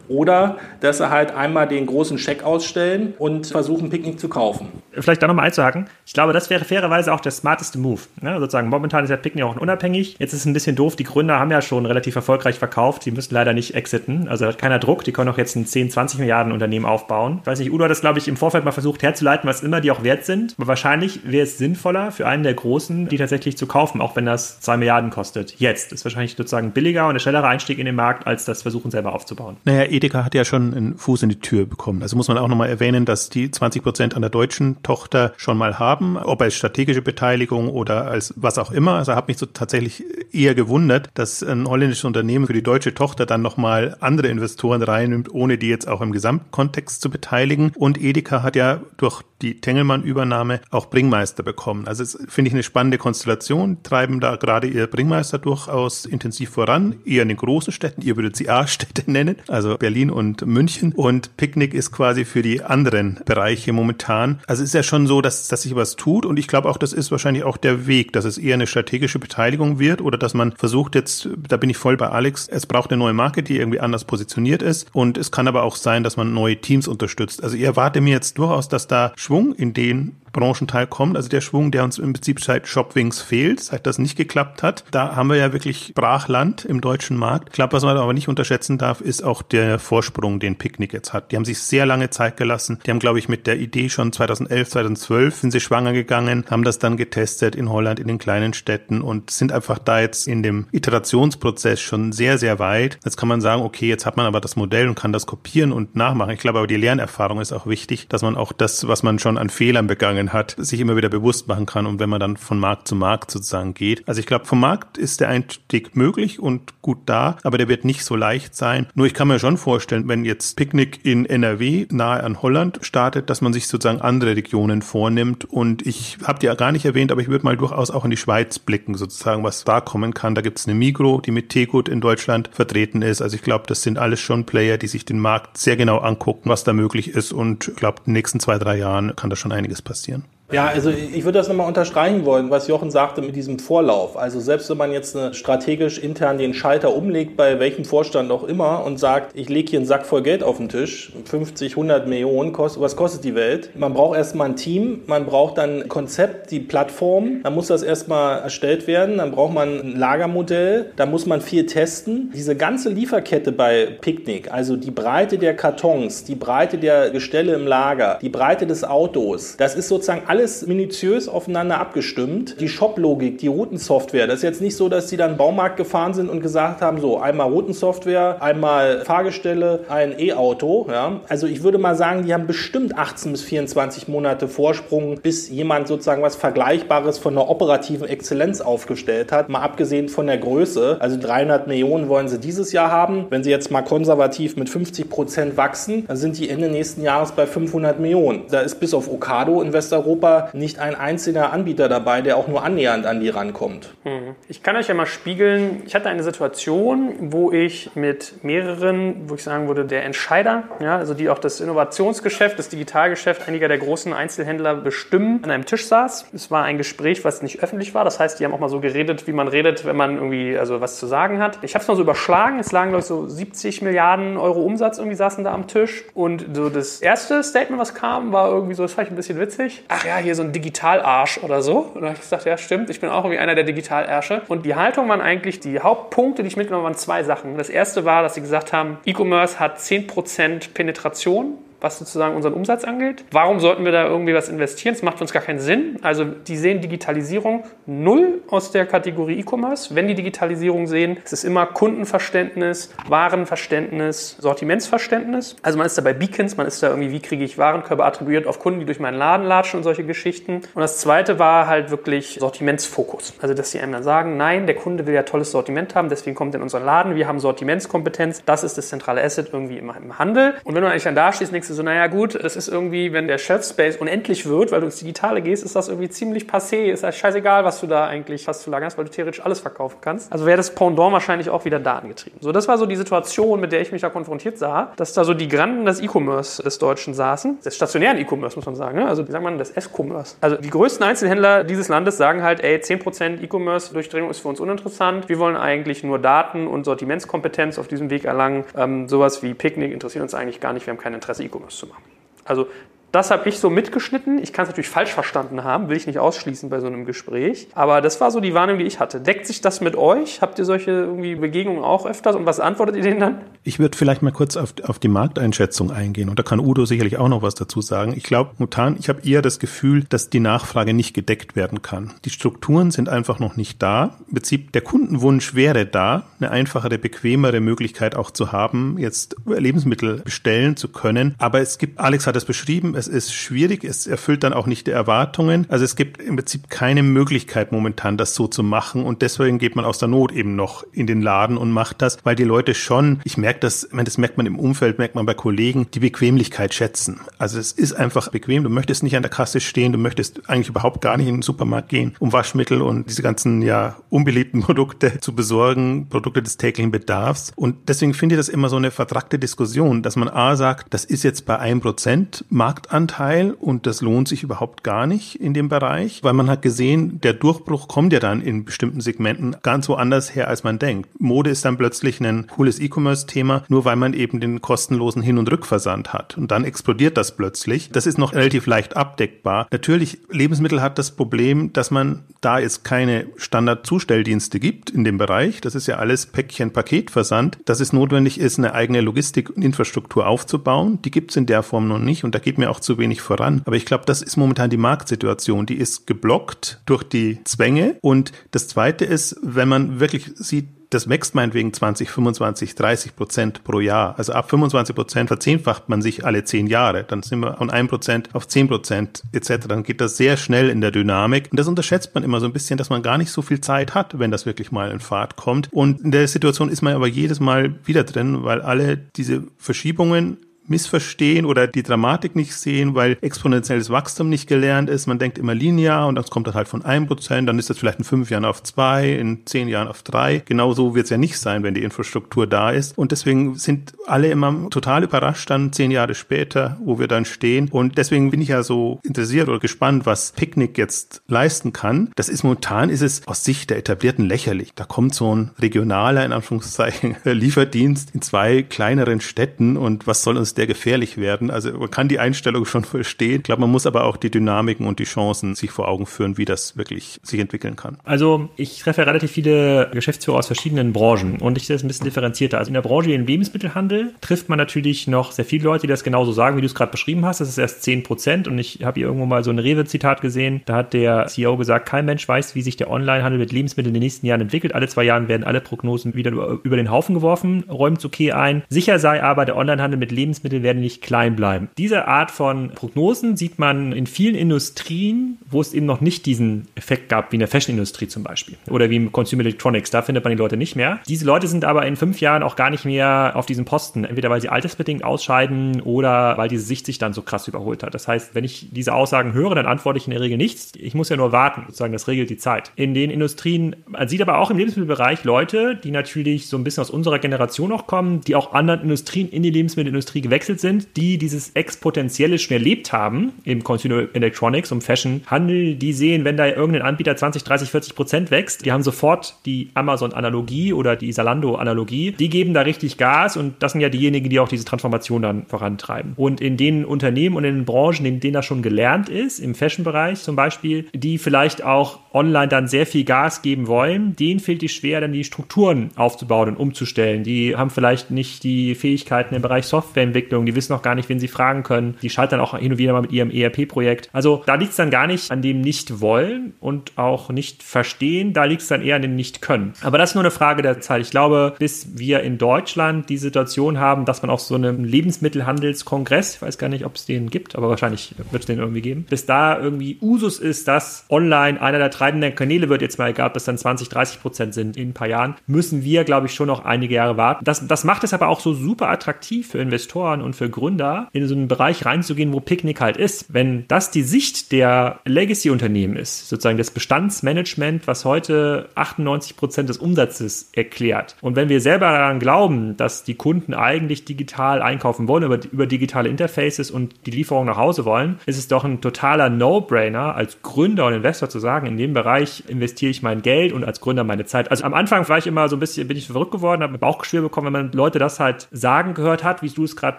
oder 0.09 0.57
dass 0.81 0.99
sie 0.99 1.11
halt 1.11 1.35
einmal 1.35 1.69
den 1.69 1.87
großen 1.87 2.19
Scheck 2.19 2.43
ausstellen 2.45 3.15
und 3.19 3.47
versuchen, 3.47 3.91
Picknick 3.91 4.19
zu 4.19 4.29
kaufen. 4.29 4.69
Vielleicht 4.93 5.23
da 5.23 5.27
nochmal 5.27 5.47
einzuhaken. 5.47 5.87
Ich 6.07 6.13
glaube, 6.13 6.33
das 6.33 6.51
wäre 6.51 6.65
fairerweise 6.65 7.13
auch 7.13 7.21
der 7.21 7.33
smarteste 7.33 7.79
Move. 7.79 8.01
Ne? 8.21 8.39
Sozusagen, 8.39 8.69
momentan 8.69 9.05
ist 9.05 9.11
ja 9.11 9.17
Picknick 9.17 9.45
auch 9.45 9.57
unabhängig. 9.57 10.17
Jetzt 10.19 10.33
ist 10.33 10.41
es 10.41 10.47
ein 10.47 10.53
bisschen 10.53 10.77
doof. 10.77 10.97
Die 10.97 11.05
Gründer 11.05 11.39
haben 11.39 11.51
ja 11.51 11.63
schon 11.63 11.87
relativ 11.87 12.17
erfolgreich 12.17 12.59
verkauft. 12.59 13.05
Die 13.07 13.11
müssen 13.11 13.35
leider 13.35 13.53
nicht 13.53 13.75
exiten. 13.75 14.29
Also 14.29 14.47
hat 14.47 14.59
keiner 14.59 14.79
Druck. 14.79 15.05
Die 15.05 15.13
können 15.13 15.31
auch 15.31 15.39
jetzt 15.39 15.57
ein 15.57 15.67
10, 15.67 15.91
20 15.91 16.21
Milliarden 16.21 16.53
Unternehmen 16.53 16.85
aufbauen. 16.85 17.39
Ich 17.41 17.47
weiß 17.47 17.59
nicht, 17.59 17.73
Udo 17.73 17.85
hat 17.85 17.91
das, 17.91 18.01
glaube 18.01 18.19
ich, 18.19 18.29
im 18.29 18.37
Vorfeld 18.37 18.65
mal 18.65 18.73
versucht 18.73 19.03
herzuleiten, 19.03 19.49
was 19.49 19.63
immer 19.63 19.81
die 19.81 19.91
auch 19.91 20.03
wert 20.03 20.25
sind. 20.25 20.55
Aber 20.59 20.69
wahrscheinlich 20.69 21.21
wäre 21.25 21.45
es 21.45 21.59
sinnvoller 21.59 22.13
für 22.13 22.27
einen 22.27 22.43
der 22.43 22.55
Großen, 22.55 23.09
die 23.09 23.17
tatsächlich 23.17 23.57
zu 23.57 23.67
kaufen, 23.67 24.01
auch 24.01 24.17
wenn 24.17 24.27
das 24.27 24.61
2 24.61 24.77
Milliarden 24.77 25.11
kostet. 25.11 25.59
Jetzt 25.59 25.93
ist 25.93 26.05
wahrscheinlich 26.05 26.33
sozusagen 26.33 26.73
billiger 26.73 27.09
und 27.09 27.15
ein 27.15 27.21
schnellerer 27.21 27.49
Einstieg 27.49 27.79
in 27.79 27.87
den 27.87 27.95
Markt, 27.95 28.27
als 28.27 28.45
das 28.45 28.63
Versuchen 28.63 28.91
selber 28.91 29.15
aufzubauen. 29.15 29.57
Naja, 29.65 29.87
Edeka 29.93 30.25
hat 30.25 30.35
ja 30.35 30.45
schon 30.45 30.75
einen 30.75 30.97
Fuß 30.97 31.23
in 31.23 31.29
die 31.29 31.41
Tür 31.41 31.67
bekommen. 31.67 32.03
Also 32.03 32.17
muss 32.17 32.29
man 32.29 32.39
auch 32.39 32.49
nochmal 32.49 32.69
erwähnen, 32.69 33.05
dass 33.05 33.29
die 33.29 33.51
20 33.51 33.83
Prozent 33.83 34.15
an 34.15 34.23
der 34.23 34.31
deutschen 34.31 34.83
Tochter 34.83 35.33
schon 35.37 35.59
mal 35.59 35.79
haben, 35.79 36.17
ob 36.17 36.41
als 36.43 36.55
strategische 36.55 37.03
Beteiligung 37.03 37.69
oder 37.69 38.07
als 38.07 38.35
was 38.37 38.59
auch 38.59 38.71
immer. 38.73 38.95
Also 38.95 39.15
hat 39.15 39.29
mich 39.29 39.39
so 39.39 39.47
tatsächlich 39.47 40.05
eher 40.33 40.55
gewundert, 40.55 41.11
dass 41.15 41.43
ein 41.43 41.69
holländisches 41.69 42.05
Unternehmen 42.05 42.47
für 42.47 42.53
die 42.53 42.63
deutsche 42.63 42.95
Tochter 42.95 43.27
dann 43.27 43.43
nochmal 43.43 43.97
andere 44.01 44.29
Investoren 44.29 44.83
reinnimmt, 44.83 45.33
ohne 45.33 45.59
die 45.59 45.69
jetzt 45.69 45.89
auch 45.89 46.01
im 46.01 46.13
Gesamtkontext 46.13 47.01
zu 47.01 47.11
beteiligen. 47.11 47.73
Und 47.77 48.01
Edeka 48.01 48.43
hat 48.43 48.57
ja 48.57 48.81
durch 48.97 49.23
die 49.43 49.61
Tengelmann-Übernahme 49.61 50.61
auch 50.71 50.87
Bringmeister 50.87 51.43
bekommen. 51.43 51.87
Also 51.87 52.19
finde 52.29 52.49
ich 52.49 52.55
eine 52.55 52.63
spannende 52.63 52.99
Konstellation, 52.99 53.83
treiben 53.83 54.21
da 54.21 54.37
gerade 54.37 54.69
ihr 54.69 54.87
Bringmeister 54.87 55.39
durchaus 55.39 56.07
intensiv 56.07 56.51
voran, 56.51 56.97
eher 57.05 57.23
in 57.23 57.29
den 57.29 57.37
großen 57.37 57.73
Städten, 57.73 58.03
ihr 58.03 58.17
würdet 58.17 58.37
sie 58.37 58.49
A-Städte 58.49 59.11
nennen, 59.11 59.37
also 59.49 59.77
Berlin 59.83 60.11
und 60.11 60.47
München. 60.47 60.93
Und 60.93 61.37
Picknick 61.37 61.75
ist 61.75 61.91
quasi 61.91 62.25
für 62.25 62.41
die 62.41 62.63
anderen 62.63 63.19
Bereiche 63.27 63.73
momentan. 63.73 64.41
Also 64.47 64.63
es 64.63 64.69
ist 64.69 64.75
ja 64.75 64.85
schon 64.85 65.09
so, 65.09 65.21
dass, 65.21 65.49
dass 65.49 65.63
sich 65.63 65.75
was 65.75 65.97
tut 65.97 66.25
und 66.25 66.39
ich 66.39 66.47
glaube 66.47 66.69
auch, 66.71 66.77
das 66.77 66.93
ist 66.93 67.11
wahrscheinlich 67.11 67.43
auch 67.43 67.57
der 67.57 67.89
Weg, 67.89 68.13
dass 68.13 68.25
es 68.25 68.39
eher 68.39 68.55
eine 68.55 68.69
strategische 68.69 69.19
Beteiligung 69.19 69.81
wird 69.81 70.01
oder 70.01 70.19
dass 70.19 70.35
man 70.35 70.53
versucht 70.53 70.95
jetzt, 70.95 71.29
da 71.49 71.57
bin 71.57 71.69
ich 71.69 71.77
voll 71.77 71.97
bei 71.97 72.09
Alex, 72.09 72.47
es 72.47 72.67
braucht 72.67 72.91
eine 72.91 72.99
neue 72.99 73.13
Marke, 73.13 73.43
die 73.43 73.59
irgendwie 73.59 73.81
anders 73.81 74.05
positioniert 74.05 74.63
ist 74.63 74.89
und 74.93 75.19
es 75.19 75.33
kann 75.33 75.49
aber 75.49 75.65
auch 75.65 75.75
sein, 75.75 76.05
dass 76.05 76.17
man 76.17 76.33
neue 76.33 76.61
Teams 76.61 76.87
unterstützt. 76.87 77.43
Also 77.43 77.57
ich 77.57 77.63
erwarte 77.63 78.01
mir 78.01 78.13
jetzt 78.13 78.39
durchaus, 78.39 78.69
dass 78.69 78.87
da 78.87 79.13
Schwung 79.17 79.53
in 79.53 79.75
den 79.75 80.22
Branchenteil 80.33 80.87
kommt, 80.87 81.17
also 81.17 81.29
der 81.29 81.41
Schwung, 81.41 81.71
der 81.71 81.85
uns 81.85 81.99
im 81.99 82.13
Prinzip 82.13 82.41
seit 82.41 82.67
Shopwings 82.69 83.21
fehlt, 83.21 83.61
seit 83.61 83.87
das 83.87 83.99
nicht 83.99 84.17
geklappt 84.17 84.63
hat. 84.63 84.85
Da 84.91 85.17
haben 85.17 85.29
wir 85.29 85.37
ja 85.37 85.53
wirklich 85.53 85.93
Brachland 85.95 86.65
im 86.65 86.81
deutschen 86.81 87.17
Markt. 87.17 87.49
Ich 87.51 87.55
glaube, 87.55 87.75
was 87.75 87.85
man 87.85 87.97
aber 87.97 88.13
nicht 88.13 88.29
unterschätzen 88.29 88.79
darf, 88.79 89.01
ist 89.01 89.23
auch 89.23 89.43
der 89.43 89.79
Vorsprung, 89.79 90.41
den 90.41 90.57
Picknick 90.57 90.93
jetzt 90.93 91.13
hat. 91.13 91.33
Die 91.33 91.37
haben 91.37 91.45
sich 91.45 91.59
sehr 91.59 91.87
lange 91.87 92.11
Zeit 92.11 92.37
gelassen. 92.37 92.79
Die 92.87 92.91
haben, 92.91 92.99
glaube 92.99 93.19
ich, 93.19 93.29
mit 93.29 93.47
der 93.47 93.59
Idee 93.59 93.89
schon 93.89 94.13
2011, 94.13 94.71
2012 94.71 95.35
sind 95.37 95.51
sie 95.51 95.61
schwanger 95.61 95.93
gegangen, 95.93 96.45
haben 96.51 96.65
das 96.65 96.79
dann 96.79 96.97
getestet 96.97 97.55
in 97.55 97.71
Holland, 97.71 98.01
in 98.01 98.09
den 98.09 98.19
kleinen 98.19 98.55
Städten 98.55 99.03
und 99.03 99.31
sind 99.31 99.53
einfach 99.53 99.79
da 99.79 100.01
jetzt 100.01 100.27
in 100.27 100.43
dem 100.43 100.67
Iterationsprozess 100.73 101.81
schon 101.81 102.13
sehr, 102.13 102.39
sehr 102.39 102.59
weit. 102.59 102.99
Jetzt 103.05 103.17
kann 103.17 103.29
man 103.29 103.41
sagen, 103.41 103.63
okay, 103.63 103.89
jetzt 103.89 104.07
hat 104.07 104.17
man 104.17 104.27
aber 104.27 104.41
das 104.41 104.57
Modell 104.57 104.89
und 104.89 104.95
kann 104.95 105.13
das 105.13 105.27
kopieren 105.27 105.73
und 105.73 105.97
nachmachen. 105.97 106.33
Ich 106.33 106.41
glaube 106.41 106.59
aber, 106.59 106.67
die 106.67 106.77
Lernerfahrung 106.77 107.41
ist 107.41 107.53
auch 107.53 107.67
wichtig, 107.67 108.09
dass 108.09 108.23
man 108.23 108.37
auch 108.37 108.53
das, 108.53 108.89
was 108.89 109.03
man 109.03 109.19
schon 109.19 109.39
an 109.39 109.51
Fehlern 109.51 109.87
begangen 109.87 110.22
angefangen 110.23 110.33
hat, 110.33 110.55
sich 110.59 110.81
immer 110.81 110.97
wieder 110.97 111.09
bewusst 111.09 111.49
machen 111.49 111.67
kann 111.67 111.87
und 111.87 112.01
wenn 112.01 112.11
man 112.11 112.21
dann 112.21 112.37
von 112.37 112.59
Markt 112.59 112.89
zu 112.89 112.95
Markt 112.95 113.31
sozusagen 113.31 113.75
geht. 113.75 114.07
Also 114.07 114.21
ich 114.21 114.27
glaube, 114.27 114.45
vom 114.45 114.61
Markt 114.61 114.99
ist 114.99 115.21
der 115.21 115.29
Einstieg 115.29 115.97
möglich 115.97 116.41
und 116.41 116.81
gut 116.83 116.99
da, 117.07 117.37
aber 117.43 117.59
der 117.59 117.69
wird 117.69 117.85
nicht 117.85 118.05
so 118.05 118.17
leicht 118.17 118.55
sein. 118.55 118.87
Nur 118.95 119.07
ich 119.07 119.15
kann 119.15 119.29
mir 119.29 119.39
schon 119.39 119.57
vorstellen, 119.57 120.09
wenn 120.09 120.25
jetzt 120.25 120.57
Picknick 120.57 121.05
in 121.05 121.27
NRW 121.27 121.87
nahe 121.91 122.23
an 122.23 122.43
Holland 122.43 122.79
startet, 122.83 123.31
dass 123.31 123.41
man 123.41 123.53
sich 123.53 123.69
sozusagen 123.69 124.01
andere 124.01 124.37
Regionen 124.37 124.83
vornimmt 124.83 125.45
und 125.45 125.87
ich 125.87 126.19
habe 126.25 126.39
die 126.39 126.47
ja 126.47 126.55
gar 126.55 126.73
nicht 126.73 126.85
erwähnt, 126.85 127.13
aber 127.13 127.21
ich 127.21 127.29
würde 127.29 127.45
mal 127.45 127.57
durchaus 127.57 127.91
auch 127.91 128.05
in 128.05 128.11
die 128.11 128.17
Schweiz 128.17 128.59
blicken, 128.59 128.95
sozusagen, 128.95 129.45
was 129.45 129.65
da 129.65 129.81
kommen 129.81 130.15
kann. 130.15 130.35
Da 130.35 130.43
gibt 130.43 130.59
es 130.59 130.67
eine 130.67 130.75
Migro, 130.75 131.21
die 131.21 131.31
mit 131.31 131.49
Tegut 131.49 131.89
in 131.89 132.01
Deutschland 132.01 132.51
vertreten 132.53 133.03
ist. 133.03 133.23
Also 133.23 133.37
ich 133.37 133.43
glaube, 133.43 133.65
das 133.67 133.83
sind 133.83 133.99
alles 133.99 134.21
schon 134.21 134.45
Player, 134.45 134.79
die 134.79 134.89
sich 134.89 135.05
den 135.05 135.19
Markt 135.19 135.59
sehr 135.59 135.77
genau 135.77 135.99
angucken, 135.99 136.49
was 136.49 136.65
da 136.65 136.73
möglich 136.73 137.09
ist 137.09 137.33
und 137.33 137.69
ich 137.69 137.77
glaube, 137.77 137.99
in 138.01 138.05
den 138.11 138.13
nächsten 138.15 138.41
zwei, 138.41 138.59
drei 138.59 138.77
Jahren 138.77 139.15
kann 139.17 139.31
da 139.31 139.37
schon 139.37 139.53
einiges 139.53 139.83
passieren. 139.83 140.12
Ja, 140.53 140.67
also 140.67 140.91
ich 140.91 141.25
würde 141.25 141.39
das 141.39 141.49
nochmal 141.49 141.67
unterstreichen 141.67 142.27
wollen, 142.27 142.51
was 142.51 142.69
Jochen 142.69 142.91
sagte 142.91 143.23
mit 143.23 143.35
diesem 143.35 143.59
Vorlauf. 143.59 144.19
Also 144.19 144.39
selbst 144.39 144.69
wenn 144.69 144.77
man 144.77 144.93
jetzt 144.93 145.17
strategisch 145.35 145.99
intern 145.99 146.37
den 146.37 146.53
Schalter 146.53 146.95
umlegt, 146.95 147.39
bei 147.39 147.59
welchem 147.59 147.87
Vorstand 147.87 148.31
auch 148.31 148.45
immer, 148.45 148.85
und 148.85 148.99
sagt, 148.99 149.31
ich 149.35 149.49
lege 149.49 149.71
hier 149.71 149.79
einen 149.79 149.87
Sack 149.87 150.05
voll 150.05 150.23
Geld 150.23 150.43
auf 150.43 150.59
den 150.59 150.69
Tisch, 150.69 151.11
50, 151.25 151.73
100 151.73 152.07
Millionen, 152.07 152.53
was 152.57 152.97
kostet 152.97 153.25
die 153.25 153.35
Welt? 153.35 153.71
Man 153.75 153.95
braucht 153.95 154.19
erstmal 154.19 154.51
ein 154.51 154.57
Team, 154.57 155.01
man 155.07 155.25
braucht 155.25 155.57
dann 155.57 155.85
ein 155.85 155.89
Konzept, 155.89 156.51
die 156.51 156.61
Plattform, 156.61 157.41
dann 157.43 157.55
muss 157.55 157.69
das 157.69 157.83
erstmal 157.83 158.41
erstellt 158.41 158.87
werden, 158.87 159.17
dann 159.19 159.31
braucht 159.31 159.55
man 159.55 159.81
ein 159.81 159.97
Lagermodell, 159.97 160.93
da 160.97 161.07
muss 161.07 161.25
man 161.25 161.41
viel 161.41 161.65
testen. 161.65 162.31
Diese 162.35 162.57
ganze 162.57 162.91
Lieferkette 162.91 163.53
bei 163.53 163.89
Picknick, 164.03 164.53
also 164.53 164.77
die 164.77 164.91
Breite 164.91 165.39
der 165.39 165.57
Kartons, 165.57 166.25
die 166.25 166.35
Breite 166.35 166.77
der 166.77 167.09
Gestelle 167.11 167.55
im 167.55 167.67
Lager, 167.67 168.19
die 168.21 168.29
Breite 168.29 168.67
des 168.67 168.85
Autos, 168.85 169.57
das 169.57 169.75
ist 169.75 169.89
sozusagen 169.89 170.23
alles 170.27 170.42
alles 170.43 170.67
minutiös 170.67 171.29
aufeinander 171.29 171.79
abgestimmt. 171.79 172.61
Die 172.61 172.69
Shop-Logik, 172.69 173.39
die 173.39 173.47
Routensoftware, 173.47 174.27
das 174.27 174.39
ist 174.39 174.43
jetzt 174.43 174.61
nicht 174.61 174.77
so, 174.77 174.89
dass 174.89 175.09
sie 175.09 175.17
dann 175.17 175.37
Baumarkt 175.37 175.77
gefahren 175.77 176.15
sind 176.15 176.29
und 176.29 176.41
gesagt 176.41 176.81
haben, 176.81 177.01
so 177.01 177.21
einmal 177.21 177.49
Routensoftware, 177.49 178.43
einmal 178.43 179.05
Fahrgestelle, 179.05 179.85
ein 179.89 180.19
E-Auto. 180.19 180.89
Ja. 180.91 181.21
Also 181.29 181.47
ich 181.47 181.63
würde 181.63 181.79
mal 181.79 181.95
sagen, 181.95 182.25
die 182.27 182.35
haben 182.35 182.49
bestimmt 182.49 182.99
18 182.99 183.31
bis 183.31 183.43
24 183.43 184.09
Monate 184.09 184.49
Vorsprung, 184.49 185.21
bis 185.23 185.49
jemand 185.49 185.87
sozusagen 185.87 186.23
was 186.23 186.35
Vergleichbares 186.35 187.19
von 187.19 187.35
der 187.35 187.49
operativen 187.49 188.09
Exzellenz 188.09 188.61
aufgestellt 188.61 189.31
hat. 189.31 189.49
Mal 189.49 189.61
abgesehen 189.61 190.09
von 190.09 190.27
der 190.27 190.39
Größe. 190.39 190.97
Also 190.99 191.21
300 191.21 191.69
Millionen 191.69 192.09
wollen 192.09 192.27
sie 192.27 192.41
dieses 192.41 192.73
Jahr 192.73 192.91
haben. 192.91 193.27
Wenn 193.31 193.45
sie 193.45 193.51
jetzt 193.51 193.71
mal 193.71 193.83
konservativ 193.83 194.57
mit 194.57 194.69
50 194.69 195.09
Prozent 195.09 195.57
wachsen, 195.57 196.05
dann 196.09 196.17
sind 196.17 196.37
die 196.37 196.51
Ende 196.51 196.69
nächsten 196.69 197.03
Jahres 197.03 197.31
bei 197.31 197.47
500 197.47 198.01
Millionen. 198.01 198.43
Da 198.51 198.63
ist 198.63 198.81
bis 198.81 198.93
auf 198.93 199.09
Ocado 199.09 199.63
in 199.63 199.73
Westeuropa 199.73 200.32
nicht 200.53 200.79
ein 200.79 200.95
einziger 200.95 201.53
Anbieter 201.53 201.89
dabei, 201.89 202.23
der 202.23 202.37
auch 202.37 202.49
nur 202.49 202.63
annähernd 202.63 203.07
an 203.07 203.21
die 203.21 203.29
rankommt. 203.29 203.95
Hm. 204.05 204.35
Ich 204.49 204.63
kann 204.63 204.77
euch 204.77 204.89
ja 204.89 204.95
mal 204.95 205.07
spiegeln. 205.07 205.83
Ich 205.87 205.95
hatte 205.95 206.09
eine 206.09 206.23
Situation, 206.23 207.15
wo 207.33 207.53
ich 207.53 207.91
mit 207.95 208.45
mehreren, 208.45 209.29
wo 209.29 209.35
ich 209.35 209.43
sagen 209.43 209.69
würde, 209.69 209.85
der 209.85 210.05
Entscheider, 210.05 210.65
ja, 210.81 210.97
also 210.97 211.15
die 211.15 211.29
auch 211.29 211.39
das 211.39 211.61
Innovationsgeschäft, 211.61 212.59
das 212.59 212.69
Digitalgeschäft 212.69 213.49
einiger 213.49 213.69
der 213.69 213.79
großen 213.79 214.13
Einzelhändler 214.13 214.75
bestimmen, 214.75 215.41
an 215.45 215.51
einem 215.51 215.67
Tisch 215.67 215.87
saß. 215.87 216.27
Es 216.33 216.51
war 216.51 216.65
ein 216.65 216.79
Gespräch, 216.79 217.25
was 217.25 217.43
nicht 217.43 217.63
öffentlich 217.63 217.95
war. 217.95 218.05
Das 218.05 218.19
heißt, 218.19 218.41
die 218.41 218.45
haben 218.45 218.53
auch 218.53 218.61
mal 218.61 218.69
so 218.69 218.81
geredet, 218.81 219.27
wie 219.27 219.33
man 219.33 219.49
redet, 219.49 219.85
wenn 219.85 219.97
man 219.97 220.17
irgendwie 220.17 220.57
also 220.59 220.81
was 220.81 220.99
zu 220.99 221.07
sagen 221.07 221.39
hat. 221.39 221.59
Ich 221.63 221.75
habe 221.75 221.83
es 221.83 221.89
mal 221.89 221.97
so 221.97 222.03
überschlagen. 222.03 222.59
Es 222.59 222.73
lagen, 222.73 222.91
glaube 222.91 223.01
ich, 223.01 223.07
so 223.07 223.27
70 223.27 223.83
Milliarden 223.83 224.37
Euro 224.37 224.63
Umsatz 224.63 224.99
irgendwie 224.99 225.17
saßen 225.17 225.45
da 225.45 225.53
am 225.53 225.67
Tisch. 225.67 226.05
Und 226.15 226.47
so 226.55 226.69
das 226.69 227.01
erste 227.01 227.43
Statement, 227.43 227.81
was 227.81 227.95
kam, 227.95 228.33
war 228.33 228.51
irgendwie 228.51 228.75
so, 228.75 228.83
das 228.83 228.93
fand 228.93 229.09
ich 229.09 229.13
ein 229.13 229.17
bisschen 229.17 229.39
witzig. 229.39 229.85
Ach 229.89 230.05
ja, 230.05 230.12
hier 230.19 230.35
so 230.35 230.43
ein 230.43 230.53
Digitalarsch 230.53 231.39
oder 231.43 231.63
so. 231.63 231.79
Und 231.79 231.97
dann 231.97 232.05
habe 232.05 232.15
ich 232.15 232.21
gesagt, 232.21 232.45
ja, 232.45 232.57
stimmt, 232.57 232.91
ich 232.91 233.01
bin 233.01 233.11
auch 233.11 233.25
irgendwie 233.25 233.39
einer 233.39 233.55
der 233.55 233.65
Digitalärsche. 233.65 234.43
Und 234.49 234.65
die 234.65 234.75
Haltung 234.75 235.09
waren 235.09 235.21
eigentlich, 235.21 235.61
die 235.61 235.81
Hauptpunkte, 235.81 236.43
die 236.43 236.49
ich 236.49 236.57
mitgenommen 236.57 236.85
habe, 236.85 236.95
waren 236.95 236.99
zwei 236.99 237.23
Sachen. 237.23 237.57
Das 237.57 237.69
erste 237.69 238.05
war, 238.05 238.23
dass 238.23 238.35
sie 238.35 238.41
gesagt 238.41 238.73
haben, 238.73 238.99
E-Commerce 239.05 239.59
hat 239.59 239.79
10% 239.79 240.73
Penetration 240.75 241.59
was 241.83 241.99
sozusagen 241.99 242.37
unseren 242.37 242.55
Umsatz 242.55 242.85
angeht. 242.85 243.25
Warum 243.31 243.61
sollten 243.61 243.85
wir 243.85 243.93
da 243.93 244.07
irgendwie 244.07 244.35
was 244.35 244.49
investieren? 244.49 244.95
Das 244.95 245.03
macht 245.03 245.21
uns 245.21 245.33
gar 245.33 245.43
keinen 245.43 245.59
Sinn. 245.59 245.99
Also 246.03 246.25
die 246.25 246.57
sehen 246.57 246.81
Digitalisierung 246.81 247.65
null 247.87 248.43
aus 248.49 248.71
der 248.71 248.87
Kategorie 248.87 249.41
E-Commerce. 249.41 249.95
Wenn 249.95 250.09
die 250.09 250.15
Digitalisierung 250.15 250.87
sehen, 250.87 251.19
es 251.25 251.33
ist 251.33 251.45
immer 251.45 251.67
Kundenverständnis, 251.67 252.95
Warenverständnis, 253.09 254.37
Sortimentsverständnis. 254.39 255.57
Also 255.63 255.79
man 255.79 255.87
ist 255.87 255.99
da 255.99 256.03
bei 256.03 256.13
Beacons, 256.13 256.57
man 256.57 256.67
ist 256.67 256.83
da 256.83 256.89
irgendwie, 256.89 257.11
wie 257.11 257.21
kriege 257.21 257.45
ich 257.45 257.59
Warenkörper 257.59 258.05
attribuiert 258.05 258.47
auf 258.47 258.59
Kunden, 258.59 258.81
die 258.81 258.87
durch 258.87 259.01
meinen 259.01 259.19
Laden 259.19 259.47
latschen 259.47 259.79
und 259.79 259.85
solche 259.85 260.05
Geschichten. 260.05 260.63
Und 260.75 260.81
das 260.81 260.99
zweite 260.99 261.39
war 261.39 261.67
halt 261.67 261.91
wirklich 261.91 262.39
Sortimentsfokus. 262.41 263.35
Also 263.41 263.55
dass 263.55 263.71
sie 263.71 263.81
einem 263.81 263.93
dann 263.93 264.03
sagen, 264.03 264.37
nein, 264.37 264.67
der 264.67 264.77
Kunde 264.77 265.07
will 265.07 265.15
ja 265.15 265.23
tolles 265.23 265.51
Sortiment 265.51 265.95
haben, 265.95 266.09
deswegen 266.09 266.37
kommt 266.37 266.55
er 266.55 266.59
in 266.59 266.63
unseren 266.63 266.85
Laden, 266.85 267.17
wir 267.17 267.27
haben 267.27 267.41
Sortimentskompetenz, 267.41 268.43
das 268.45 268.65
ist 268.65 268.79
das 268.79 268.89
zentrale 268.89 269.23
Asset 269.23 269.51
irgendwie 269.53 269.79
im, 269.79 269.91
im 269.91 270.19
Handel. 270.19 270.55
Und 270.65 270.75
wenn 270.75 270.83
du 270.83 270.89
eigentlich 270.89 271.05
dann 271.05 271.15
da 271.15 271.33
stehst, 271.33 271.53
denkst 271.53 271.69
du 271.73 271.77
so, 271.77 271.83
naja 271.83 272.07
gut, 272.07 272.39
das 272.43 272.57
ist 272.57 272.69
irgendwie, 272.69 273.13
wenn 273.13 273.27
der 273.27 273.39
Shelf 273.39 273.65
Space 273.65 273.97
unendlich 273.97 274.47
wird, 274.47 274.71
weil 274.71 274.81
du 274.81 274.87
ins 274.87 274.99
Digitale 274.99 275.43
gehst, 275.43 275.65
ist 275.65 275.75
das 275.75 275.89
irgendwie 275.89 276.09
ziemlich 276.09 276.45
passé. 276.45 276.85
Ist 276.85 277.03
halt 277.03 277.15
scheißegal, 277.15 277.65
was 277.65 277.81
du 277.81 277.87
da 277.87 278.07
eigentlich 278.07 278.47
hast 278.47 278.63
zu 278.63 278.71
lagern 278.71 278.87
hast, 278.87 278.99
weil 278.99 279.05
du 279.05 279.11
theoretisch 279.11 279.45
alles 279.45 279.61
verkaufen 279.61 279.99
kannst. 280.01 280.31
Also 280.33 280.47
wäre 280.47 280.57
das 280.57 280.75
Pendant 280.75 281.13
wahrscheinlich 281.13 281.51
auch 281.51 281.65
wieder 281.65 281.81
datengetrieben. 281.81 282.39
So, 282.41 282.53
das 282.53 282.69
war 282.69 282.79
so 282.79 282.87
die 282.87 282.97
Situation, 282.97 283.61
mit 283.61 283.73
der 283.73 283.81
ich 283.81 283.93
mich 283.93 284.03
da 284.03 284.11
konfrontiert 284.11 284.59
sah, 284.59 284.93
dass 284.97 285.13
da 285.13 285.25
so 285.25 285.35
die 285.35 285.49
Granden 285.49 285.87
des 285.87 286.01
E-Commerce 286.01 286.63
des 286.63 286.79
Deutschen 286.79 287.15
saßen, 287.15 287.61
des 287.61 287.75
stationären 287.75 288.19
E-Commerce 288.19 288.57
muss 288.57 288.67
man 288.67 288.75
sagen, 288.75 288.99
ne? 288.99 289.07
also 289.09 289.27
wie 289.27 289.33
sagt 289.33 289.43
man, 289.43 289.59
des 289.59 289.71
S-Commerce. 289.71 290.37
Also 290.41 290.57
die 290.57 290.71
größten 290.71 291.05
Einzelhändler 291.05 291.65
dieses 291.65 291.89
Landes 291.89 292.17
sagen 292.17 292.43
halt, 292.43 292.61
ey, 292.63 292.77
10% 292.77 293.43
E-Commerce-Durchdringung 293.43 294.31
ist 294.31 294.41
für 294.41 294.49
uns 294.49 294.61
uninteressant. 294.61 295.29
Wir 295.29 295.39
wollen 295.39 295.57
eigentlich 295.57 296.05
nur 296.05 296.19
Daten 296.19 296.67
und 296.67 296.85
Sortimentskompetenz 296.85 297.79
auf 297.79 297.89
diesem 297.89 298.11
Weg 298.11 298.25
erlangen. 298.25 298.65
Ähm, 298.77 299.09
sowas 299.09 299.43
wie 299.43 299.55
Picknick 299.55 299.93
interessiert 299.93 300.23
uns 300.23 300.35
eigentlich 300.35 300.61
gar 300.61 300.73
nicht. 300.73 300.87
Wir 300.87 300.93
haben 300.93 301.01
kein 301.01 301.15
Interesse, 301.15 301.45
E-Commerce 301.45 301.62
zu 301.71 301.87
machen. 301.87 302.05
Also 302.45 302.69
das 303.13 303.31
habe 303.31 303.49
ich 303.49 303.59
so 303.59 303.71
mitgeschnitten. 303.71 304.39
Ich 304.43 304.53
kann 304.53 304.65
es 304.65 304.71
natürlich 304.71 304.89
falsch 304.89 305.13
verstanden 305.13 305.65
haben, 305.65 305.89
will 305.89 305.97
ich 305.97 306.07
nicht 306.07 306.19
ausschließen 306.19 306.71
bei 306.71 306.81
so 306.81 306.87
einem 306.87 307.05
Gespräch. 307.05 307.69
Aber 307.75 308.01
das 308.01 308.21
war 308.21 308.31
so 308.31 308.41
die 308.41 308.55
Warnung, 308.55 308.79
die 308.79 308.85
ich 308.85 309.01
hatte. 309.01 309.21
Deckt 309.21 309.47
sich 309.47 309.61
das 309.61 309.83
mit 309.83 309.97
euch? 309.97 310.41
Habt 310.41 310.59
ihr 310.59 310.65
solche 310.65 310.91
irgendwie 310.91 311.35
Begegnungen 311.35 311.85
auch 311.85 312.07
öfters? 312.07 312.35
Und 312.35 312.47
was 312.47 312.59
antwortet 312.59 312.97
ihr 312.97 313.03
denen 313.03 313.21
dann? 313.21 313.41
Ich 313.65 313.79
würde 313.79 313.97
vielleicht 313.97 314.23
mal 314.23 314.33
kurz 314.33 314.57
auf, 314.57 314.75
auf 314.85 314.99
die 314.99 315.09
Markteinschätzung 315.09 315.91
eingehen. 315.91 316.31
Und 316.31 316.39
da 316.39 316.43
kann 316.43 316.59
Udo 316.59 316.87
sicherlich 316.87 317.19
auch 317.19 317.29
noch 317.29 317.43
was 317.43 317.55
dazu 317.55 317.83
sagen. 317.83 318.15
Ich 318.17 318.25
glaube, 318.25 318.53
Mutan, 318.59 318.97
ich 318.99 319.09
habe 319.09 319.21
eher 319.29 319.43
das 319.43 319.59
Gefühl, 319.59 320.05
dass 320.09 320.31
die 320.31 320.41
Nachfrage 320.41 320.95
nicht 320.95 321.13
gedeckt 321.13 321.55
werden 321.55 321.83
kann. 321.83 322.15
Die 322.25 322.31
Strukturen 322.31 322.91
sind 322.91 323.11
einfach 323.11 323.39
noch 323.39 323.57
nicht 323.57 323.83
da. 323.83 324.17
Im 324.29 324.35
Prinzip, 324.35 324.73
der 324.73 324.81
Kundenwunsch 324.81 325.55
wäre 325.55 325.85
da, 325.85 326.25
eine 326.41 326.51
einfachere, 326.51 326.97
bequemere 326.99 327.61
Möglichkeit 327.61 328.17
auch 328.17 328.31
zu 328.31 328.53
haben, 328.53 328.97
jetzt 328.99 329.37
Lebensmittel 329.45 330.23
bestellen 330.25 330.77
zu 330.77 330.89
können. 330.89 331.35
Aber 331.39 331.61
es 331.61 331.79
gibt, 331.79 332.01
Alex 332.01 332.27
hat 332.27 332.37
es 332.37 332.47
beschrieben, 332.47 332.95
es 333.03 333.09
ist 333.09 333.35
schwierig, 333.35 333.85
es 333.85 334.07
erfüllt 334.07 334.45
dann 334.45 334.53
auch 334.53 334.67
nicht 334.67 334.87
die 334.87 334.93
Erwartungen. 334.93 335.67
Also 335.69 335.85
es 335.85 335.97
gibt 335.97 336.23
im 336.23 336.37
Prinzip 336.37 336.71
keine 336.71 337.03
Möglichkeit 337.03 337.73
momentan, 337.73 338.17
das 338.17 338.35
so 338.35 338.47
zu 338.47 338.63
machen. 338.63 339.05
Und 339.05 339.23
deswegen 339.23 339.59
geht 339.59 339.75
man 339.75 339.85
aus 339.85 339.99
der 339.99 340.09
Not 340.09 340.33
eben 340.33 340.55
noch 340.55 340.85
in 340.93 341.07
den 341.07 341.21
Laden 341.21 341.57
und 341.57 341.73
macht 341.73 342.01
das, 342.03 342.19
weil 342.23 342.37
die 342.37 342.45
Leute 342.45 342.75
schon, 342.75 343.21
ich 343.25 343.37
merke 343.37 343.61
das, 343.61 343.89
das 343.93 344.19
merkt 344.19 344.37
man 344.37 344.47
im 344.47 344.59
Umfeld, 344.59 344.99
merkt 344.99 345.15
man 345.15 345.27
bei 345.27 345.35
Kollegen, 345.35 345.89
die 345.93 346.01
Bequemlichkeit 346.01 346.75
schätzen. 346.75 347.21
Also 347.39 347.59
es 347.59 347.73
ist 347.73 347.93
einfach 347.93 348.29
bequem, 348.29 348.63
du 348.63 348.71
möchtest 348.71 349.03
nicht 349.03 349.17
an 349.17 349.23
der 349.23 349.31
Kasse 349.31 349.61
stehen, 349.61 349.93
du 349.93 349.99
möchtest 349.99 350.49
eigentlich 350.49 350.69
überhaupt 350.69 351.01
gar 351.01 351.17
nicht 351.17 351.27
in 351.27 351.37
den 351.37 351.43
Supermarkt 351.43 351.89
gehen, 351.89 352.15
um 352.21 352.33
Waschmittel 352.33 352.83
und 352.83 353.09
diese 353.09 353.23
ganzen 353.23 353.63
ja 353.63 353.97
unbeliebten 354.11 354.61
Produkte 354.63 355.19
zu 355.21 355.35
besorgen, 355.35 356.09
Produkte 356.09 356.43
des 356.43 356.57
täglichen 356.57 356.93
Bedarfs. 356.93 357.53
Und 357.57 357.89
deswegen 357.89 358.15
finde 358.15 358.37
ich 358.37 358.39
das 358.39 358.49
immer 358.49 358.69
so 358.69 358.77
eine 358.77 358.93
vertrackte 358.93 359.39
Diskussion, 359.39 360.03
dass 360.03 360.15
man 360.17 360.29
A 360.29 360.55
sagt, 360.55 360.95
das 360.95 361.05
ist 361.05 361.25
jetzt 361.25 361.47
bei 361.47 361.59
einem 361.59 361.81
Prozent 361.81 362.45
Markt 362.49 362.92
Marktanteil 362.93 363.53
und 363.53 363.87
das 363.87 364.03
lohnt 364.03 364.29
sich 364.29 364.43
überhaupt 364.43 364.85
gar 364.85 365.07
nicht 365.07 365.37
in 365.37 365.55
dem 365.55 365.69
Bereich, 365.69 366.23
weil 366.23 366.35
man 366.35 366.51
hat 366.51 366.61
gesehen, 366.61 367.21
der 367.23 367.33
Durchbruch 367.33 367.89
kommt 367.89 368.13
ja 368.13 368.21
dann 368.21 368.43
in 368.43 368.65
bestimmten 368.65 369.01
Segmenten 369.01 369.57
ganz 369.63 369.89
woanders 369.89 370.35
her, 370.35 370.49
als 370.49 370.63
man 370.63 370.79
denkt. 370.79 371.09
Mode 371.19 371.51
ist 371.51 371.65
dann 371.65 371.79
plötzlich 371.79 372.21
ein 372.21 372.47
cooles 372.49 372.79
E-Commerce-Thema, 372.81 373.65
nur 373.69 373.85
weil 373.87 373.97
man 373.97 374.13
eben 374.13 374.41
den 374.41 374.61
kostenlosen 374.61 375.23
Hin- 375.23 375.39
und 375.39 375.51
Rückversand 375.51 376.13
hat. 376.13 376.37
Und 376.37 376.51
dann 376.51 376.65
explodiert 376.65 377.17
das 377.17 377.35
plötzlich. 377.35 377.91
Das 377.91 378.07
ist 378.07 378.19
noch 378.19 378.35
relativ 378.35 378.67
leicht 378.67 378.97
abdeckbar. 378.97 379.69
Natürlich, 379.71 380.19
Lebensmittel 380.31 380.83
hat 380.83 380.99
das 380.99 381.13
Problem, 381.13 381.73
dass 381.73 381.91
man 381.91 382.25
da 382.43 382.61
es 382.61 382.83
keine 382.83 383.27
Standardzustelldienste 383.37 384.61
gibt 384.61 384.91
in 384.91 385.05
dem 385.05 385.17
Bereich, 385.17 385.61
das 385.61 385.75
ist 385.75 385.87
ja 385.87 385.97
alles 385.97 386.27
Päckchen-Paketversand, 386.27 387.59
dass 387.65 387.81
es 387.81 387.93
notwendig 387.93 388.39
ist, 388.39 388.59
eine 388.59 388.75
eigene 388.75 389.01
Logistik 389.01 389.49
und 389.51 389.63
Infrastruktur 389.63 390.27
aufzubauen. 390.27 391.01
Die 391.03 391.11
gibt 391.11 391.31
es 391.31 391.37
in 391.37 391.47
der 391.47 391.63
Form 391.63 391.89
noch 391.89 391.99
nicht 391.99 392.25
und 392.25 392.35
da 392.35 392.39
geht 392.39 392.59
mir 392.59 392.71
auch 392.71 392.82
zu 392.83 392.99
wenig 392.99 393.21
voran. 393.21 393.63
Aber 393.65 393.77
ich 393.77 393.87
glaube, 393.87 394.05
das 394.07 394.23
ist 394.23 394.37
momentan 394.37 394.71
die 394.71 394.77
Marktsituation. 394.77 395.67
Die 395.67 395.77
ist 395.77 396.07
geblockt 396.07 396.81
durch 396.87 397.03
die 397.03 397.43
Zwänge. 397.45 397.97
Und 398.01 398.33
das 398.51 398.69
Zweite 398.69 399.05
ist, 399.05 399.37
wenn 399.43 399.69
man 399.69 400.01
wirklich 400.01 400.33
sieht, 400.35 400.67
das 400.93 401.09
wächst 401.09 401.35
meinetwegen 401.35 401.73
20, 401.73 402.11
25, 402.11 402.75
30 402.75 403.17
Prozent 403.17 403.65
pro 403.65 403.81
Jahr. 403.81 404.15
Also 404.19 404.35
ab 404.35 404.51
25 404.51 404.95
Prozent 404.95 405.29
verzehnfacht 405.29 405.89
man 405.89 406.03
sich 406.03 406.25
alle 406.25 406.45
zehn 406.45 406.67
Jahre. 406.67 407.05
Dann 407.05 407.23
sind 407.23 407.41
wir 407.41 407.55
von 407.55 407.71
1 407.71 407.89
Prozent 407.89 408.35
auf 408.35 408.47
10 408.47 408.69
Prozent 408.69 409.23
etc. 409.33 409.69
Dann 409.69 409.85
geht 409.85 410.01
das 410.01 410.17
sehr 410.17 410.37
schnell 410.37 410.69
in 410.69 410.81
der 410.81 410.91
Dynamik. 410.91 411.49
Und 411.51 411.59
das 411.59 411.69
unterschätzt 411.69 412.15
man 412.15 412.25
immer 412.25 412.41
so 412.41 412.47
ein 412.47 412.53
bisschen, 412.53 412.77
dass 412.77 412.91
man 412.91 413.03
gar 413.03 413.17
nicht 413.17 413.31
so 413.31 413.43
viel 413.43 413.61
Zeit 413.61 413.95
hat, 413.95 414.19
wenn 414.19 414.31
das 414.31 414.45
wirklich 414.45 414.71
mal 414.71 414.91
in 414.91 415.01
Fahrt 415.01 415.37
kommt. 415.37 415.73
Und 415.73 416.03
in 416.03 416.11
der 416.11 416.29
Situation 416.29 416.69
ist 416.69 416.83
man 416.83 416.95
aber 416.95 417.07
jedes 417.07 417.41
Mal 417.41 417.75
wieder 417.85 418.05
drin, 418.05 418.45
weil 418.45 418.61
alle 418.61 418.99
diese 418.99 419.45
Verschiebungen 419.57 420.37
missverstehen 420.73 421.45
oder 421.45 421.67
die 421.67 421.83
Dramatik 421.83 422.35
nicht 422.35 422.55
sehen, 422.55 422.95
weil 422.95 423.19
exponentielles 423.21 423.91
Wachstum 423.91 424.29
nicht 424.29 424.49
gelernt 424.49 424.89
ist. 424.89 425.07
Man 425.07 425.19
denkt 425.19 425.39
immer 425.39 425.55
linear 425.55 426.09
und 426.09 426.15
das 426.15 426.31
kommt 426.31 426.47
dann 426.47 426.55
halt 426.55 426.67
von 426.67 426.85
einem 426.85 427.07
Prozent, 427.07 427.49
dann 427.49 427.59
ist 427.59 427.71
das 427.71 427.79
vielleicht 427.79 427.99
in 427.99 428.05
fünf 428.05 428.31
Jahren 428.31 428.47
auf 428.47 428.63
zwei, 428.63 429.11
in 429.13 429.47
zehn 429.47 429.69
Jahren 429.69 429.87
auf 429.87 430.03
drei. 430.03 430.43
Genauso 430.45 430.95
wird 430.95 431.05
es 431.05 431.11
ja 431.11 431.19
nicht 431.19 431.39
sein, 431.39 431.63
wenn 431.63 431.75
die 431.75 431.83
Infrastruktur 431.83 432.47
da 432.47 432.71
ist. 432.71 432.97
Und 432.97 433.13
deswegen 433.13 433.55
sind 433.57 433.93
alle 434.07 434.31
immer 434.31 434.71
total 434.71 435.05
überrascht 435.05 435.51
dann 435.51 435.73
zehn 435.73 435.91
Jahre 435.91 436.15
später, 436.15 436.79
wo 436.83 436.99
wir 436.99 437.09
dann 437.09 437.27
stehen. 437.27 437.69
Und 437.71 437.99
deswegen 437.99 438.31
bin 438.31 438.41
ich 438.41 438.49
ja 438.49 438.63
so 438.63 439.01
interessiert 439.05 439.49
oder 439.49 439.59
gespannt, 439.59 440.07
was 440.07 440.33
Picknick 440.33 440.79
jetzt 440.79 441.23
leisten 441.29 441.73
kann. 441.73 442.11
Das 442.17 442.29
ist 442.29 442.43
momentan 442.43 442.89
ist 442.89 443.03
es 443.03 443.27
aus 443.27 443.45
Sicht 443.45 443.71
der 443.71 443.79
Etablierten 443.79 444.27
lächerlich. 444.27 444.73
Da 444.75 444.85
kommt 444.85 445.15
so 445.15 445.35
ein 445.35 445.51
regionaler, 445.59 446.25
in 446.25 446.33
Anführungszeichen, 446.33 447.17
Lieferdienst 447.25 448.15
in 448.15 448.23
zwei 448.23 448.63
kleineren 448.63 449.21
Städten 449.21 449.77
und 449.77 450.07
was 450.07 450.23
soll 450.23 450.37
uns 450.37 450.55
der 450.55 450.62
sehr 450.63 450.69
gefährlich 450.69 451.19
werden. 451.19 451.51
Also 451.51 451.73
man 451.73 451.91
kann 451.91 452.07
die 452.07 452.21
Einstellung 452.21 452.65
schon 452.67 452.85
verstehen. 452.97 453.39
Ich 453.39 453.43
glaube, 453.43 453.63
man 453.63 453.71
muss 453.71 453.85
aber 453.85 454.05
auch 454.05 454.17
die 454.17 454.31
Dynamiken 454.31 454.87
und 454.87 455.01
die 455.01 455.05
Chancen 455.05 455.57
sich 455.57 455.73
vor 455.73 455.89
Augen 455.89 456.07
führen, 456.07 456.39
wie 456.39 456.45
das 456.45 456.77
wirklich 456.77 457.19
sich 457.25 457.41
entwickeln 457.41 457.75
kann. 457.75 457.99
Also 458.05 458.49
ich 458.57 458.79
treffe 458.79 459.05
relativ 459.05 459.33
viele 459.33 459.91
Geschäftsführer 459.93 460.39
aus 460.39 460.47
verschiedenen 460.47 460.93
Branchen 460.93 461.41
und 461.41 461.57
ich 461.57 461.67
sehe 461.67 461.75
das 461.75 461.83
ein 461.83 461.89
bisschen 461.89 462.05
differenzierter. 462.05 462.59
Also 462.59 462.69
in 462.69 462.75
der 462.75 462.83
Branche 462.83 463.13
im 463.13 463.27
Lebensmittelhandel 463.27 464.15
trifft 464.21 464.49
man 464.49 464.57
natürlich 464.57 465.09
noch 465.09 465.33
sehr 465.33 465.45
viele 465.45 465.65
Leute, 465.65 465.83
die 465.83 465.89
das 465.89 466.05
genauso 466.05 466.31
sagen, 466.31 466.57
wie 466.57 466.61
du 466.61 466.67
es 466.67 466.77
gerade 466.77 466.93
beschrieben 466.93 467.25
hast. 467.27 467.41
Das 467.41 467.49
ist 467.49 467.59
erst 467.59 467.83
10 467.83 468.05
Prozent 468.05 468.47
und 468.47 468.57
ich 468.59 468.85
habe 468.85 469.01
hier 469.01 469.09
irgendwo 469.09 469.27
mal 469.27 469.43
so 469.43 469.51
ein 469.51 469.59
Rewe-Zitat 469.59 470.21
gesehen. 470.21 470.63
Da 470.67 470.77
hat 470.77 470.93
der 470.93 471.27
CEO 471.27 471.57
gesagt, 471.57 471.89
kein 471.89 472.05
Mensch 472.05 472.29
weiß, 472.29 472.55
wie 472.55 472.63
sich 472.63 472.77
der 472.77 472.89
Onlinehandel 472.89 473.41
mit 473.41 473.51
Lebensmitteln 473.51 473.93
in 473.93 474.01
den 474.01 474.05
nächsten 474.05 474.27
Jahren 474.27 474.43
entwickelt. 474.43 474.77
Alle 474.77 474.87
zwei 474.87 475.03
Jahren 475.03 475.27
werden 475.27 475.43
alle 475.43 475.61
Prognosen 475.61 476.15
wieder 476.15 476.31
über 476.31 476.77
den 476.77 476.91
Haufen 476.91 477.17
geworfen, 477.17 477.65
räumt 477.69 478.05
okay 478.05 478.31
ein. 478.31 478.63
Sicher 478.69 479.01
sei 479.01 479.23
aber, 479.23 479.45
der 479.45 479.57
Onlinehandel 479.57 479.99
mit 479.99 480.13
Lebensmitteln 480.13 480.42
werde 480.43 480.81
nicht 480.81 481.03
klein 481.03 481.37
bleiben. 481.37 481.69
Diese 481.79 482.09
Art 482.09 482.31
von 482.31 482.71
Prognosen 482.71 483.37
sieht 483.37 483.59
man 483.59 483.93
in 483.93 484.07
vielen 484.07 484.35
Industrien, 484.35 485.39
wo 485.51 485.61
es 485.61 485.75
eben 485.75 485.87
noch 485.87 486.01
nicht 486.01 486.27
diesen 486.27 486.69
Effekt 486.75 487.09
gab, 487.09 487.33
wie 487.33 487.37
in 487.37 487.41
der 487.41 487.49
Fashion-Industrie 487.49 488.09
zum 488.09 488.23
Beispiel 488.23 488.57
oder 488.69 488.91
wie 488.91 488.97
im 488.97 489.13
Consumer 489.13 489.43
Electronics. 489.43 489.91
Da 489.91 490.03
findet 490.03 490.25
man 490.25 490.33
die 490.33 490.39
Leute 490.39 490.57
nicht 490.57 490.77
mehr. 490.77 491.01
Diese 491.09 491.25
Leute 491.25 491.47
sind 491.47 491.65
aber 491.65 491.87
in 491.87 491.97
fünf 491.97 492.21
Jahren 492.21 492.43
auch 492.43 492.57
gar 492.57 492.71
nicht 492.71 492.85
mehr 492.85 493.33
auf 493.35 493.47
diesem 493.47 493.65
Posten, 493.65 494.05
entweder 494.05 494.31
weil 494.31 494.41
sie 494.41 494.49
altersbedingt 494.49 495.05
ausscheiden 495.05 495.81
oder 495.83 496.37
weil 496.37 496.49
diese 496.49 496.65
Sicht 496.65 496.87
sich 496.87 496.99
dann 496.99 497.13
so 497.13 497.23
krass 497.23 497.49
überholt 497.49 497.83
hat. 497.83 497.95
Das 497.95 498.09
heißt, 498.09 498.35
wenn 498.35 498.45
ich 498.45 498.69
diese 498.71 498.95
Aussagen 498.95 499.33
höre, 499.33 499.55
dann 499.55 499.67
antworte 499.67 499.99
ich 499.99 500.07
in 500.07 500.13
der 500.13 500.21
Regel 500.21 500.39
nichts. 500.39 500.73
Ich 500.77 500.95
muss 500.95 501.09
ja 501.09 501.17
nur 501.17 501.33
warten, 501.33 501.63
sozusagen, 501.67 501.93
das 501.93 502.09
regelt 502.09 502.31
die 502.31 502.37
Zeit. 502.37 502.73
In 502.77 502.95
den 502.95 503.11
Industrien, 503.11 503.77
man 503.87 504.09
sieht 504.09 504.23
aber 504.23 504.39
auch 504.39 504.51
im 504.51 504.59
Lebensmittelbereich 504.59 505.25
Leute, 505.25 505.77
die 505.77 505.91
natürlich 505.91 506.49
so 506.49 506.57
ein 506.57 506.65
bisschen 506.65 506.83
aus 506.83 506.91
unserer 506.91 507.19
Generation 507.19 507.73
auch 507.73 507.87
kommen, 507.87 508.21
die 508.23 508.35
auch 508.35 508.53
anderen 508.53 508.83
Industrien 508.83 509.29
in 509.29 509.43
die 509.43 509.51
Lebensmittelindustrie 509.51 510.23
gewechselt 510.33 510.61
sind, 510.61 510.97
die 510.97 511.19
dieses 511.19 511.51
Exponentielle 511.51 512.39
schon 512.39 512.55
erlebt 512.55 512.91
haben 512.91 513.33
im 513.45 513.63
Consumer 513.63 514.07
Electronics 514.15 514.73
und 514.73 514.83
Fashion 514.83 515.21
Handel, 515.27 515.75
die 515.75 515.93
sehen, 515.93 516.25
wenn 516.25 516.39
da 516.39 516.47
irgendein 516.47 516.81
Anbieter 516.81 517.15
20, 517.15 517.45
30, 517.45 517.69
40 517.69 517.95
Prozent 517.95 518.31
wächst, 518.31 518.65
die 518.65 518.73
haben 518.73 518.83
sofort 518.83 519.37
die 519.45 519.69
Amazon-Analogie 519.75 520.73
oder 520.73 520.97
die 520.97 521.13
Salando-Analogie, 521.13 522.13
die 522.13 522.31
geben 522.31 522.55
da 522.55 522.63
richtig 522.63 522.97
Gas 522.97 523.37
und 523.37 523.63
das 523.63 523.73
sind 523.73 523.83
ja 523.83 523.91
diejenigen, 523.91 524.31
die 524.31 524.41
auch 524.41 524.49
diese 524.49 524.65
Transformation 524.65 525.21
dann 525.21 525.45
vorantreiben. 525.49 526.15
Und 526.17 526.41
in 526.41 526.57
den 526.57 526.87
Unternehmen 526.87 527.37
und 527.37 527.45
in 527.45 527.57
den 527.57 527.65
Branchen, 527.67 528.07
in 528.07 528.21
denen 528.21 528.33
das 528.33 528.47
schon 528.47 528.63
gelernt 528.63 529.11
ist, 529.11 529.39
im 529.39 529.55
Fashion-Bereich 529.55 530.23
zum 530.23 530.35
Beispiel, 530.35 530.87
die 530.95 531.19
vielleicht 531.19 531.63
auch 531.63 531.99
online 532.15 532.49
dann 532.49 532.69
sehr 532.69 532.87
viel 532.87 533.05
Gas 533.05 533.43
geben 533.43 533.67
wollen, 533.67 534.17
denen 534.17 534.41
fehlt 534.41 534.63
es 534.63 534.73
schwer, 534.73 535.01
dann 535.01 535.13
die 535.13 535.25
Strukturen 535.25 535.91
aufzubauen 535.97 536.49
und 536.51 536.57
umzustellen. 536.57 537.25
Die 537.25 537.57
haben 537.57 537.71
vielleicht 537.71 538.11
nicht 538.11 538.45
die 538.45 538.75
Fähigkeiten 538.75 539.35
im 539.35 539.43
Bereich 539.43 539.67
Softwareentwicklung, 539.67 540.47
die 540.47 540.55
wissen 540.55 540.73
noch 540.73 540.83
gar 540.83 540.95
nicht, 540.95 541.09
wen 541.09 541.21
sie 541.21 541.29
fragen 541.29 541.63
können. 541.63 541.97
Die 542.03 542.11
scheitern 542.11 542.41
auch 542.41 542.57
hin 542.57 542.73
und 542.73 542.79
wieder 542.79 542.93
mal 542.93 543.03
mit 543.03 543.13
ihrem 543.13 543.31
ERP-Projekt. 543.31 544.11
Also 544.13 544.43
da 544.47 544.55
liegt 544.55 544.73
es 544.73 544.77
dann 544.77 544.91
gar 544.91 545.07
nicht 545.07 545.31
an 545.31 545.43
dem 545.43 545.61
Nicht-Wollen 545.61 546.55
und 546.61 546.97
auch 546.97 547.31
nicht 547.31 547.63
verstehen, 547.63 548.33
da 548.33 548.45
liegt 548.45 548.63
es 548.63 548.69
dann 548.69 548.83
eher 548.83 548.97
an 548.97 549.03
dem 549.03 549.17
Nicht-Können. 549.17 549.73
Aber 549.83 549.99
das 549.99 550.11
ist 550.11 550.15
nur 550.15 550.25
eine 550.25 550.31
Frage 550.31 550.63
der 550.63 550.81
Zeit. 550.81 551.03
Ich 551.03 551.11
glaube, 551.11 551.55
bis 551.59 551.99
wir 551.99 552.21
in 552.21 552.39
Deutschland 552.39 553.09
die 553.09 553.19
Situation 553.19 553.79
haben, 553.79 554.05
dass 554.05 554.23
man 554.23 554.31
auf 554.31 554.41
so 554.41 554.55
einem 554.55 554.85
Lebensmittelhandelskongress, 554.85 556.37
ich 556.37 556.43
weiß 556.43 556.59
gar 556.59 556.69
nicht, 556.69 556.85
ob 556.85 556.97
es 556.97 557.07
den 557.07 557.31
gibt, 557.31 557.57
aber 557.57 557.69
wahrscheinlich 557.69 558.15
wird 558.31 558.43
es 558.43 558.47
den 558.47 558.59
irgendwie 558.59 558.83
geben, 558.83 559.07
bis 559.09 559.27
da 559.27 559.59
irgendwie 559.59 559.99
Usus 560.01 560.39
ist, 560.39 560.69
dass 560.69 561.07
online 561.09 561.61
einer 561.61 561.79
der 561.79 561.91
treibenden 562.03 562.35
Kanäle 562.35 562.69
wird, 562.69 562.83
jetzt 562.83 562.99
mal 562.99 563.11
egal, 563.11 563.29
ob 563.29 563.35
das 563.35 563.45
dann 563.45 563.57
20, 563.57 563.89
30 563.89 564.21
Prozent 564.21 564.55
sind 564.55 564.77
in 564.77 564.89
ein 564.89 564.93
paar 564.93 565.07
Jahren, 565.07 565.37
müssen 565.47 565.85
wir, 565.85 566.03
glaube 566.03 566.27
ich, 566.27 566.35
schon 566.35 566.49
noch 566.49 566.65
einige 566.65 566.97
Jahre 566.97 567.17
warten. 567.17 567.45
Das, 567.45 567.65
das 567.65 567.85
macht 567.85 568.03
es 568.03 568.13
aber 568.13 568.27
auch 568.27 568.41
so 568.41 568.55
super 568.55 568.89
attraktiv 568.89 569.53
für 569.53 569.59
Investoren 569.59 570.21
und 570.21 570.35
für 570.35 570.51
Gründer, 570.51 571.09
in 571.13 571.29
so 571.29 571.35
einen 571.37 571.47
Bereich 571.47 571.87
reinzugehen, 571.87 572.33
wo 572.33 572.41
Picknick 572.41 572.81
halt 572.81 572.97
ist. 572.97 573.33
Wenn 573.33 573.67
das 573.69 573.93
die 573.93 574.03
Sicht 574.03 574.51
der 574.51 574.99
Legacy-Unternehmen 575.05 575.95
ist, 575.95 576.29
sozusagen 576.29 576.59
das 576.59 576.73
Bestandsmanagement, 576.73 577.87
was 577.87 578.05
heute 578.05 578.69
98 578.75 579.37
Prozent 579.37 579.69
des 579.69 579.79
Umsatzes 579.79 580.51
erklärt. 580.55 581.15
Und 581.21 581.37
wenn 581.37 581.49
wir 581.49 581.61
selber 581.61 581.93
daran 581.93 582.19
glauben, 582.19 582.77
dass 582.77 583.05
die 583.05 583.15
Kunden 583.15 583.55
eigentlich 583.55 584.05
digital 584.05 584.61
einkaufen 584.61 585.07
wollen, 585.07 585.23
über, 585.23 585.39
über 585.53 585.67
digitale 585.67 586.09
Interfaces 586.09 586.73
und 586.73 587.07
die 587.07 587.13
Lieferung 587.13 587.47
nach 587.47 587.59
Hause 587.59 587.85
wollen, 587.85 588.19
ist 588.27 588.39
es 588.39 588.49
doch 588.49 588.65
ein 588.65 588.81
totaler 588.81 589.29
No-Brainer, 589.29 590.17
als 590.17 590.43
Gründer 590.43 590.87
und 590.87 590.95
Investor 590.95 591.29
zu 591.29 591.39
sagen, 591.39 591.69
in 591.69 591.77
dem 591.77 591.92
Bereich 591.95 592.45
investiere 592.49 592.91
ich 592.91 593.03
mein 593.03 593.23
Geld 593.23 593.53
und 593.53 593.65
als 593.65 593.81
Gründer 593.81 594.05
meine 594.05 594.25
Zeit. 594.25 594.51
Also 594.51 594.65
am 594.65 594.75
Anfang 594.75 595.09
war 595.09 595.19
ich 595.19 595.27
immer 595.27 595.49
so 595.49 595.57
ein 595.57 595.61
bisschen, 595.61 595.89
bin 595.89 595.97
ich 595.97 596.07
verrückt 596.07 596.33
geworden, 596.33 596.63
habe 596.63 596.79
Bauchgeschwür 596.79 597.23
bekommen, 597.23 597.47
wenn 597.47 597.53
man 597.53 597.73
Leute 597.73 597.99
das 597.99 598.21
halt 598.21 598.49
sagen 598.51 598.95
gehört 598.95 599.25
hat, 599.25 599.43
wie 599.43 599.49
du 599.49 599.65
es 599.65 599.77
gerade 599.77 599.99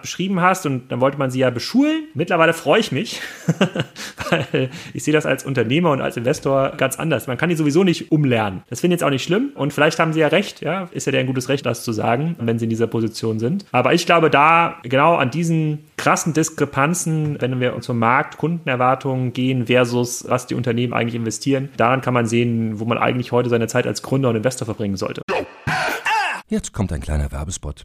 beschrieben 0.00 0.40
hast 0.40 0.66
und 0.66 0.90
dann 0.90 1.00
wollte 1.00 1.18
man 1.18 1.30
sie 1.30 1.40
ja 1.40 1.50
beschulen. 1.50 2.08
Mittlerweile 2.14 2.52
freue 2.52 2.80
ich 2.80 2.92
mich, 2.92 3.20
weil 4.30 4.70
ich 4.92 5.04
sehe 5.04 5.14
das 5.14 5.26
als 5.26 5.44
Unternehmer 5.44 5.90
und 5.90 6.00
als 6.00 6.16
Investor 6.16 6.72
ganz 6.76 6.98
anders. 6.98 7.26
Man 7.26 7.38
kann 7.38 7.48
die 7.48 7.56
sowieso 7.56 7.84
nicht 7.84 8.12
umlernen. 8.12 8.62
Das 8.70 8.80
finde 8.80 8.94
ich 8.94 9.00
jetzt 9.00 9.06
auch 9.06 9.10
nicht 9.10 9.24
schlimm 9.24 9.50
und 9.54 9.72
vielleicht 9.72 9.98
haben 9.98 10.12
sie 10.12 10.20
ja 10.20 10.28
recht, 10.28 10.60
ja, 10.60 10.88
ist 10.92 11.06
ja 11.06 11.12
der 11.12 11.20
ein 11.20 11.26
gutes 11.26 11.48
Recht, 11.48 11.64
das 11.66 11.84
zu 11.84 11.92
sagen, 11.92 12.36
wenn 12.38 12.58
sie 12.58 12.64
in 12.64 12.70
dieser 12.70 12.86
Position 12.86 13.38
sind. 13.38 13.64
Aber 13.72 13.94
ich 13.94 14.06
glaube, 14.06 14.30
da 14.30 14.76
genau 14.82 15.16
an 15.16 15.30
diesen 15.30 15.84
krassen 15.96 16.32
Diskrepanzen, 16.32 17.40
wenn 17.40 17.60
wir 17.60 17.80
zum 17.80 17.98
Markt, 17.98 18.36
Kundenerwartungen 18.36 19.32
gehen 19.32 19.66
versus 19.66 20.24
was 20.28 20.46
die 20.46 20.54
Unternehmen 20.54 20.92
eigentlich 20.92 21.14
investieren, 21.14 21.68
daran 21.84 22.00
kann 22.00 22.14
man 22.14 22.26
sehen, 22.26 22.80
wo 22.80 22.86
man 22.86 22.96
eigentlich 22.96 23.30
heute 23.30 23.50
seine 23.50 23.66
Zeit 23.66 23.86
als 23.86 24.02
Gründer 24.02 24.30
und 24.30 24.36
Investor 24.36 24.64
verbringen 24.64 24.96
sollte. 24.96 25.20
Jetzt 26.48 26.72
kommt 26.72 26.92
ein 26.92 27.00
kleiner 27.00 27.30
Werbespot. 27.30 27.84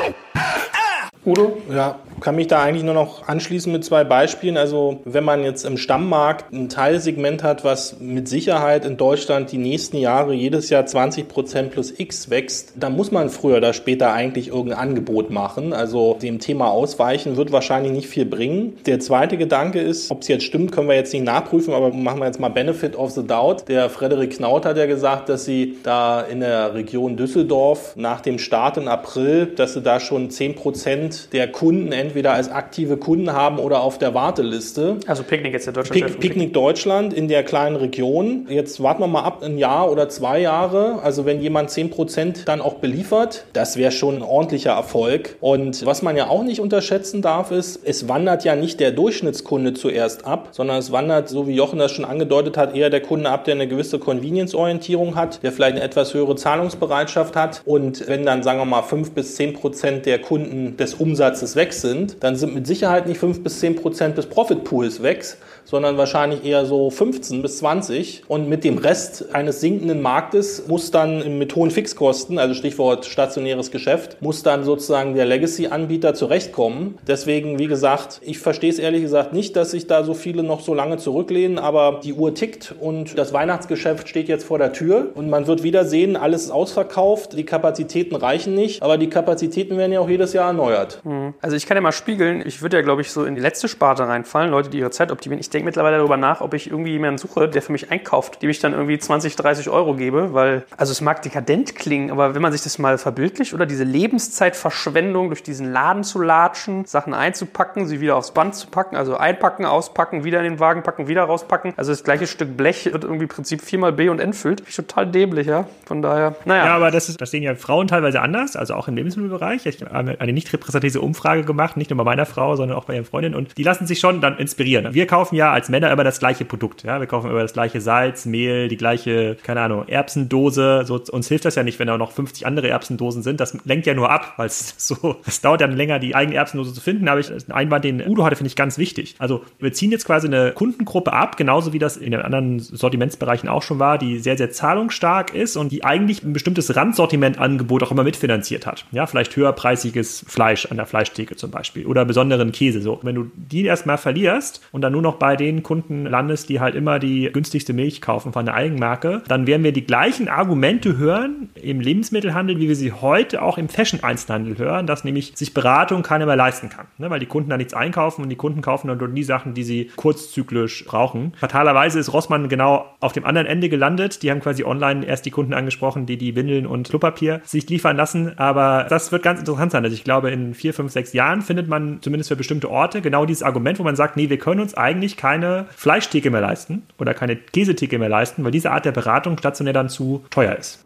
Udo? 1.23 1.57
Ja, 1.71 1.99
kann 2.19 2.35
mich 2.35 2.47
da 2.47 2.63
eigentlich 2.63 2.83
nur 2.83 2.95
noch 2.95 3.27
anschließen 3.27 3.71
mit 3.71 3.85
zwei 3.85 4.03
Beispielen. 4.03 4.57
Also 4.57 5.01
wenn 5.05 5.23
man 5.23 5.43
jetzt 5.43 5.65
im 5.65 5.77
Stammmarkt 5.77 6.51
ein 6.51 6.67
Teilsegment 6.67 7.43
hat, 7.43 7.63
was 7.63 7.99
mit 7.99 8.27
Sicherheit 8.27 8.85
in 8.85 8.97
Deutschland 8.97 9.51
die 9.51 9.59
nächsten 9.59 9.97
Jahre 9.97 10.33
jedes 10.33 10.71
Jahr 10.71 10.85
20 10.85 11.27
Prozent 11.27 11.71
plus 11.71 11.93
X 11.95 12.31
wächst, 12.31 12.73
dann 12.75 12.95
muss 12.95 13.11
man 13.11 13.29
früher 13.29 13.57
oder 13.57 13.73
später 13.73 14.13
eigentlich 14.13 14.47
irgendein 14.47 14.79
Angebot 14.79 15.29
machen. 15.29 15.73
Also 15.73 16.17
dem 16.19 16.39
Thema 16.39 16.71
ausweichen 16.71 17.37
wird 17.37 17.51
wahrscheinlich 17.51 17.91
nicht 17.91 18.07
viel 18.07 18.25
bringen. 18.25 18.77
Der 18.87 18.99
zweite 18.99 19.37
Gedanke 19.37 19.79
ist, 19.79 20.09
ob 20.09 20.21
es 20.23 20.27
jetzt 20.27 20.43
stimmt, 20.43 20.71
können 20.71 20.87
wir 20.87 20.95
jetzt 20.95 21.13
nicht 21.13 21.25
nachprüfen, 21.25 21.75
aber 21.75 21.93
machen 21.93 22.19
wir 22.19 22.25
jetzt 22.25 22.39
mal 22.39 22.49
Benefit 22.49 22.95
of 22.95 23.11
the 23.11 23.25
Doubt. 23.25 23.67
Der 23.67 23.91
Frederik 23.91 24.37
Knaut 24.37 24.65
hat 24.65 24.77
ja 24.77 24.87
gesagt, 24.87 25.29
dass 25.29 25.45
sie 25.45 25.77
da 25.83 26.21
in 26.21 26.39
der 26.39 26.73
Region 26.73 27.15
Düsseldorf 27.15 27.95
nach 27.95 28.21
dem 28.21 28.39
Start 28.39 28.77
im 28.77 28.87
April, 28.87 29.45
dass 29.45 29.73
sie 29.73 29.81
da 29.81 29.99
schon 29.99 30.31
10 30.31 30.55
Prozent 30.55 31.10
Prozent 31.11 31.33
der 31.33 31.51
Kunden 31.51 31.91
entweder 31.91 32.33
als 32.33 32.49
aktive 32.49 32.97
Kunden 32.97 33.31
haben 33.33 33.59
oder 33.59 33.81
auf 33.81 33.97
der 33.97 34.13
Warteliste. 34.13 34.97
Also 35.07 35.23
Picknick 35.23 35.53
jetzt 35.53 35.65
der 35.65 35.73
Deutschland. 35.73 36.05
Pick, 36.05 36.19
Picknick 36.19 36.53
Deutschland 36.53 37.13
in 37.13 37.27
der 37.27 37.43
kleinen 37.43 37.75
Region. 37.75 38.47
Jetzt 38.49 38.81
warten 38.81 39.01
wir 39.01 39.07
mal 39.07 39.23
ab, 39.23 39.43
ein 39.43 39.57
Jahr 39.57 39.91
oder 39.91 40.09
zwei 40.09 40.39
Jahre. 40.39 41.01
Also 41.03 41.25
wenn 41.25 41.41
jemand 41.41 41.69
10 41.69 41.89
Prozent 41.89 42.47
dann 42.47 42.61
auch 42.61 42.75
beliefert, 42.75 43.45
das 43.53 43.77
wäre 43.77 43.91
schon 43.91 44.17
ein 44.17 44.21
ordentlicher 44.21 44.71
Erfolg. 44.71 45.35
Und 45.41 45.85
was 45.85 46.01
man 46.01 46.15
ja 46.15 46.27
auch 46.27 46.43
nicht 46.43 46.59
unterschätzen 46.59 47.21
darf, 47.21 47.51
ist, 47.51 47.79
es 47.83 48.07
wandert 48.07 48.43
ja 48.43 48.55
nicht 48.55 48.79
der 48.79 48.91
Durchschnittskunde 48.91 49.73
zuerst 49.73 50.25
ab, 50.25 50.49
sondern 50.51 50.77
es 50.77 50.91
wandert, 50.91 51.29
so 51.29 51.47
wie 51.47 51.53
Jochen 51.53 51.79
das 51.79 51.91
schon 51.91 52.05
angedeutet 52.05 52.57
hat, 52.57 52.75
eher 52.75 52.89
der 52.89 53.01
Kunde 53.01 53.29
ab, 53.29 53.45
der 53.45 53.55
eine 53.55 53.67
gewisse 53.67 53.99
Convenience-Orientierung 53.99 55.15
hat, 55.15 55.43
der 55.43 55.51
vielleicht 55.51 55.75
eine 55.75 55.83
etwas 55.83 56.13
höhere 56.13 56.35
Zahlungsbereitschaft 56.35 57.35
hat. 57.35 57.61
Und 57.65 58.07
wenn 58.07 58.25
dann, 58.25 58.43
sagen 58.43 58.59
wir 58.59 58.65
mal, 58.65 58.81
5 58.81 59.11
bis 59.11 59.35
10 59.35 59.53
Prozent 59.53 60.05
der 60.05 60.19
Kunden 60.19 60.77
des 60.77 60.93
Umsatzes 61.01 61.55
weg 61.55 61.73
sind, 61.73 62.17
dann 62.23 62.35
sind 62.35 62.53
mit 62.53 62.67
Sicherheit 62.67 63.07
nicht 63.07 63.19
5 63.19 63.43
bis 63.43 63.59
10 63.59 63.75
Prozent 63.75 64.17
des 64.17 64.27
Profitpools 64.27 65.01
weg, 65.01 65.25
sondern 65.71 65.97
wahrscheinlich 65.97 66.45
eher 66.45 66.65
so 66.65 66.89
15 66.89 67.41
bis 67.41 67.57
20. 67.59 68.23
Und 68.27 68.49
mit 68.49 68.65
dem 68.65 68.77
Rest 68.77 69.33
eines 69.33 69.61
sinkenden 69.61 70.01
Marktes 70.01 70.67
muss 70.67 70.91
dann 70.91 71.37
mit 71.37 71.55
hohen 71.55 71.71
Fixkosten, 71.71 72.37
also 72.37 72.53
Stichwort 72.53 73.05
stationäres 73.05 73.71
Geschäft, 73.71 74.17
muss 74.21 74.43
dann 74.43 74.65
sozusagen 74.65 75.15
der 75.15 75.25
Legacy-Anbieter 75.25 76.13
zurechtkommen. 76.13 76.97
Deswegen, 77.07 77.57
wie 77.57 77.67
gesagt, 77.67 78.19
ich 78.23 78.39
verstehe 78.39 78.69
es 78.69 78.79
ehrlich 78.79 79.01
gesagt 79.01 79.31
nicht, 79.31 79.55
dass 79.55 79.71
sich 79.71 79.87
da 79.87 80.03
so 80.03 80.13
viele 80.13 80.43
noch 80.43 80.59
so 80.59 80.73
lange 80.73 80.97
zurücklehnen, 80.97 81.57
aber 81.57 82.01
die 82.03 82.13
Uhr 82.13 82.35
tickt 82.35 82.75
und 82.79 83.17
das 83.17 83.31
Weihnachtsgeschäft 83.31 84.09
steht 84.09 84.27
jetzt 84.27 84.43
vor 84.43 84.57
der 84.57 84.73
Tür 84.73 85.11
und 85.15 85.29
man 85.29 85.47
wird 85.47 85.63
wieder 85.63 85.85
sehen, 85.85 86.17
alles 86.17 86.43
ist 86.43 86.51
ausverkauft, 86.51 87.37
die 87.37 87.45
Kapazitäten 87.45 88.15
reichen 88.15 88.55
nicht, 88.55 88.83
aber 88.83 88.97
die 88.97 89.09
Kapazitäten 89.09 89.77
werden 89.77 89.93
ja 89.93 90.01
auch 90.01 90.09
jedes 90.09 90.33
Jahr 90.33 90.47
erneuert. 90.47 91.01
Also 91.41 91.55
ich 91.55 91.65
kann 91.65 91.77
ja 91.77 91.81
mal 91.81 91.93
spiegeln, 91.93 92.43
ich 92.45 92.61
würde 92.61 92.75
ja, 92.75 92.83
glaube 92.83 93.01
ich, 93.01 93.11
so 93.11 93.23
in 93.23 93.35
die 93.35 93.41
letzte 93.41 93.69
Sparte 93.69 94.05
reinfallen, 94.07 94.51
Leute, 94.51 94.69
die 94.69 94.79
ihre 94.79 94.91
Zeit 94.91 95.11
optimieren. 95.11 95.39
Ich 95.39 95.49
denke 95.49 95.60
mittlerweile 95.63 95.97
darüber 95.97 96.17
nach, 96.17 96.41
ob 96.41 96.53
ich 96.53 96.69
irgendwie 96.69 96.91
jemanden 96.91 97.17
suche, 97.17 97.49
der 97.49 97.61
für 97.61 97.71
mich 97.71 97.91
einkauft, 97.91 98.41
dem 98.41 98.49
ich 98.49 98.59
dann 98.59 98.73
irgendwie 98.73 98.97
20, 98.97 99.35
30 99.35 99.69
Euro 99.69 99.95
gebe, 99.95 100.33
weil, 100.33 100.63
also 100.77 100.91
es 100.91 101.01
mag 101.01 101.21
dekadent 101.21 101.75
klingen, 101.75 102.11
aber 102.11 102.35
wenn 102.35 102.41
man 102.41 102.51
sich 102.51 102.61
das 102.61 102.79
mal 102.79 102.97
verbildlicht, 102.97 103.53
oder 103.53 103.65
diese 103.65 103.83
Lebenszeitverschwendung 103.83 105.27
durch 105.29 105.43
diesen 105.43 105.71
Laden 105.71 106.03
zu 106.03 106.21
latschen, 106.21 106.85
Sachen 106.85 107.13
einzupacken, 107.13 107.87
sie 107.87 108.01
wieder 108.01 108.15
aufs 108.15 108.31
Band 108.31 108.55
zu 108.55 108.67
packen, 108.67 108.95
also 108.95 109.17
einpacken, 109.17 109.65
auspacken, 109.65 110.23
wieder 110.23 110.39
in 110.39 110.45
den 110.45 110.59
Wagen 110.59 110.83
packen, 110.83 111.07
wieder 111.07 111.23
rauspacken. 111.23 111.73
Also 111.77 111.91
das 111.91 112.03
gleiche 112.03 112.27
Stück 112.27 112.57
Blech 112.57 112.85
wird 112.85 113.03
irgendwie 113.03 113.23
im 113.23 113.29
Prinzip 113.29 113.61
viermal 113.61 113.91
B 113.93 114.09
und 114.09 114.19
entfüllt. 114.19 114.63
Total 114.73 115.07
dämlich, 115.07 115.47
ja. 115.47 115.67
Von 115.85 116.01
daher, 116.01 116.35
naja. 116.45 116.65
Ja, 116.65 116.75
aber 116.75 116.91
das, 116.91 117.09
ist, 117.09 117.21
das 117.21 117.31
sehen 117.31 117.43
ja 117.43 117.55
Frauen 117.55 117.87
teilweise 117.87 118.21
anders, 118.21 118.55
also 118.55 118.73
auch 118.73 118.87
im 118.87 118.95
Lebensmittelbereich. 118.95 119.65
Ich 119.65 119.81
habe 119.81 120.19
eine 120.19 120.33
nicht 120.33 120.51
repräsentative 120.51 121.01
Umfrage 121.01 121.43
gemacht, 121.43 121.77
nicht 121.77 121.89
nur 121.89 121.97
bei 121.97 122.03
meiner 122.03 122.25
Frau, 122.25 122.55
sondern 122.55 122.77
auch 122.77 122.85
bei 122.85 122.95
ihren 122.95 123.05
Freundinnen. 123.05 123.35
Und 123.35 123.57
die 123.57 123.63
lassen 123.63 123.87
sich 123.87 123.99
schon 123.99 124.21
dann 124.21 124.37
inspirieren. 124.37 124.93
Wir 124.93 125.07
kaufen 125.07 125.35
ja 125.35 125.40
als 125.49 125.69
Männer 125.69 125.91
immer 125.91 126.03
das 126.03 126.19
gleiche 126.19 126.45
Produkt. 126.45 126.83
Ja? 126.83 126.99
Wir 126.99 127.07
kaufen 127.07 127.29
immer 127.29 127.41
das 127.41 127.53
gleiche 127.53 127.81
Salz, 127.81 128.25
Mehl, 128.25 128.67
die 128.67 128.77
gleiche, 128.77 129.35
keine 129.43 129.61
Ahnung, 129.61 129.87
Erbsendose. 129.87 130.83
So, 130.85 131.01
uns 131.11 131.27
hilft 131.27 131.45
das 131.45 131.55
ja 131.55 131.63
nicht, 131.63 131.79
wenn 131.79 131.87
da 131.87 131.97
noch 131.97 132.11
50 132.11 132.45
andere 132.45 132.69
Erbsendosen 132.69 133.23
sind. 133.23 133.39
Das 133.39 133.57
lenkt 133.65 133.87
ja 133.87 133.93
nur 133.93 134.11
ab, 134.11 134.33
weil 134.37 134.47
es 134.47 134.75
so, 134.77 135.17
es 135.25 135.41
dauert 135.41 135.61
dann 135.61 135.73
länger, 135.73 135.97
die 135.97 136.15
eigene 136.15 136.37
Erbsendose 136.37 136.73
zu 136.73 136.81
finden. 136.81 137.07
Aber 137.07 137.19
ich, 137.19 137.31
einen 137.31 137.51
Einwand, 137.51 137.85
den 137.85 138.07
Udo 138.07 138.23
hatte, 138.23 138.35
finde 138.35 138.49
ich 138.49 138.55
ganz 138.55 138.77
wichtig. 138.77 139.15
Also 139.17 139.41
wir 139.59 139.73
ziehen 139.73 139.91
jetzt 139.91 140.05
quasi 140.05 140.27
eine 140.27 140.51
Kundengruppe 140.51 141.13
ab, 141.13 141.37
genauso 141.37 141.73
wie 141.73 141.79
das 141.79 141.97
in 141.97 142.11
den 142.11 142.21
anderen 142.21 142.59
Sortimentsbereichen 142.59 143.49
auch 143.49 143.63
schon 143.63 143.79
war, 143.79 143.97
die 143.97 144.19
sehr, 144.19 144.37
sehr 144.37 144.51
zahlungsstark 144.51 145.33
ist 145.33 145.57
und 145.57 145.71
die 145.71 145.83
eigentlich 145.83 146.23
ein 146.23 146.33
bestimmtes 146.33 146.75
Randsortimentangebot 146.75 147.83
auch 147.83 147.91
immer 147.91 148.03
mitfinanziert 148.03 148.65
hat. 148.65 148.85
Ja, 148.91 149.05
vielleicht 149.05 149.35
höherpreisiges 149.35 150.25
Fleisch 150.27 150.65
an 150.67 150.77
der 150.77 150.85
Fleischtheke 150.85 151.35
zum 151.35 151.51
Beispiel 151.51 151.85
oder 151.85 152.05
besonderen 152.05 152.51
Käse. 152.51 152.81
So, 152.81 152.99
wenn 153.03 153.15
du 153.15 153.31
die 153.35 153.65
erstmal 153.65 153.97
verlierst 153.97 154.61
und 154.71 154.81
dann 154.81 154.93
nur 154.93 155.01
noch 155.01 155.15
bei 155.15 155.30
den 155.35 155.63
Kunden 155.63 156.05
landest, 156.05 156.49
die 156.49 156.59
halt 156.59 156.75
immer 156.75 156.99
die 156.99 157.29
günstigste 157.31 157.73
Milch 157.73 158.01
kaufen 158.01 158.33
von 158.33 158.45
der 158.45 158.55
Eigenmarke, 158.55 159.23
dann 159.27 159.47
werden 159.47 159.63
wir 159.63 159.71
die 159.71 159.85
gleichen 159.85 160.27
Argumente 160.27 160.97
hören 160.97 161.49
im 161.55 161.79
Lebensmittelhandel, 161.79 162.59
wie 162.59 162.67
wir 162.67 162.75
sie 162.75 162.91
heute 162.91 163.41
auch 163.41 163.57
im 163.57 163.69
Fashion-Einzelhandel 163.69 164.57
hören, 164.57 164.87
dass 164.87 165.03
nämlich 165.03 165.33
sich 165.35 165.53
Beratung 165.53 166.03
keiner 166.03 166.25
mehr 166.25 166.35
leisten 166.35 166.69
kann, 166.69 166.87
ne? 166.97 167.09
weil 167.09 167.19
die 167.19 167.25
Kunden 167.25 167.49
da 167.49 167.57
nichts 167.57 167.73
einkaufen 167.73 168.23
und 168.23 168.29
die 168.29 168.35
Kunden 168.35 168.61
kaufen 168.61 168.87
dann 168.87 168.97
nur 168.97 169.07
die 169.07 169.23
Sachen, 169.23 169.53
die 169.53 169.63
sie 169.63 169.91
kurzzyklisch 169.95 170.85
brauchen. 170.85 171.33
Fatalerweise 171.37 171.99
ist 171.99 172.13
Rossmann 172.13 172.49
genau 172.49 172.85
auf 172.99 173.13
dem 173.13 173.25
anderen 173.25 173.47
Ende 173.47 173.69
gelandet. 173.69 174.23
Die 174.23 174.31
haben 174.31 174.39
quasi 174.39 174.63
online 174.63 175.05
erst 175.05 175.25
die 175.25 175.31
Kunden 175.31 175.53
angesprochen, 175.53 176.05
die 176.05 176.17
die 176.17 176.35
Windeln 176.35 176.65
und 176.65 176.89
Klopapier 176.89 177.41
sich 177.43 177.69
liefern 177.69 177.97
lassen. 177.97 178.37
Aber 178.37 178.85
das 178.89 179.11
wird 179.11 179.23
ganz 179.23 179.39
interessant 179.39 179.71
sein. 179.71 179.83
Also 179.83 179.95
ich 179.95 180.03
glaube, 180.03 180.31
in 180.31 180.53
vier, 180.53 180.73
fünf, 180.73 180.91
sechs 180.91 181.13
Jahren 181.13 181.41
findet 181.41 181.67
man 181.67 181.99
zumindest 182.01 182.29
für 182.29 182.35
bestimmte 182.35 182.69
Orte 182.69 183.01
genau 183.01 183.25
dieses 183.25 183.43
Argument, 183.43 183.79
wo 183.79 183.83
man 183.83 183.95
sagt, 183.95 184.17
nee, 184.17 184.29
wir 184.29 184.37
können 184.37 184.61
uns 184.61 184.73
eigentlich 184.73 185.17
keine 185.21 185.67
Fleischtheke 185.75 186.31
mehr 186.31 186.41
leisten 186.41 186.87
oder 186.97 187.13
keine 187.13 187.35
Käsetheke 187.35 187.99
mehr 187.99 188.09
leisten, 188.09 188.43
weil 188.43 188.49
diese 188.49 188.71
Art 188.71 188.85
der 188.85 188.91
Beratung 188.91 189.37
stationär 189.37 189.73
dann 189.73 189.87
zu 189.87 190.25
teuer 190.31 190.55
ist. 190.55 190.83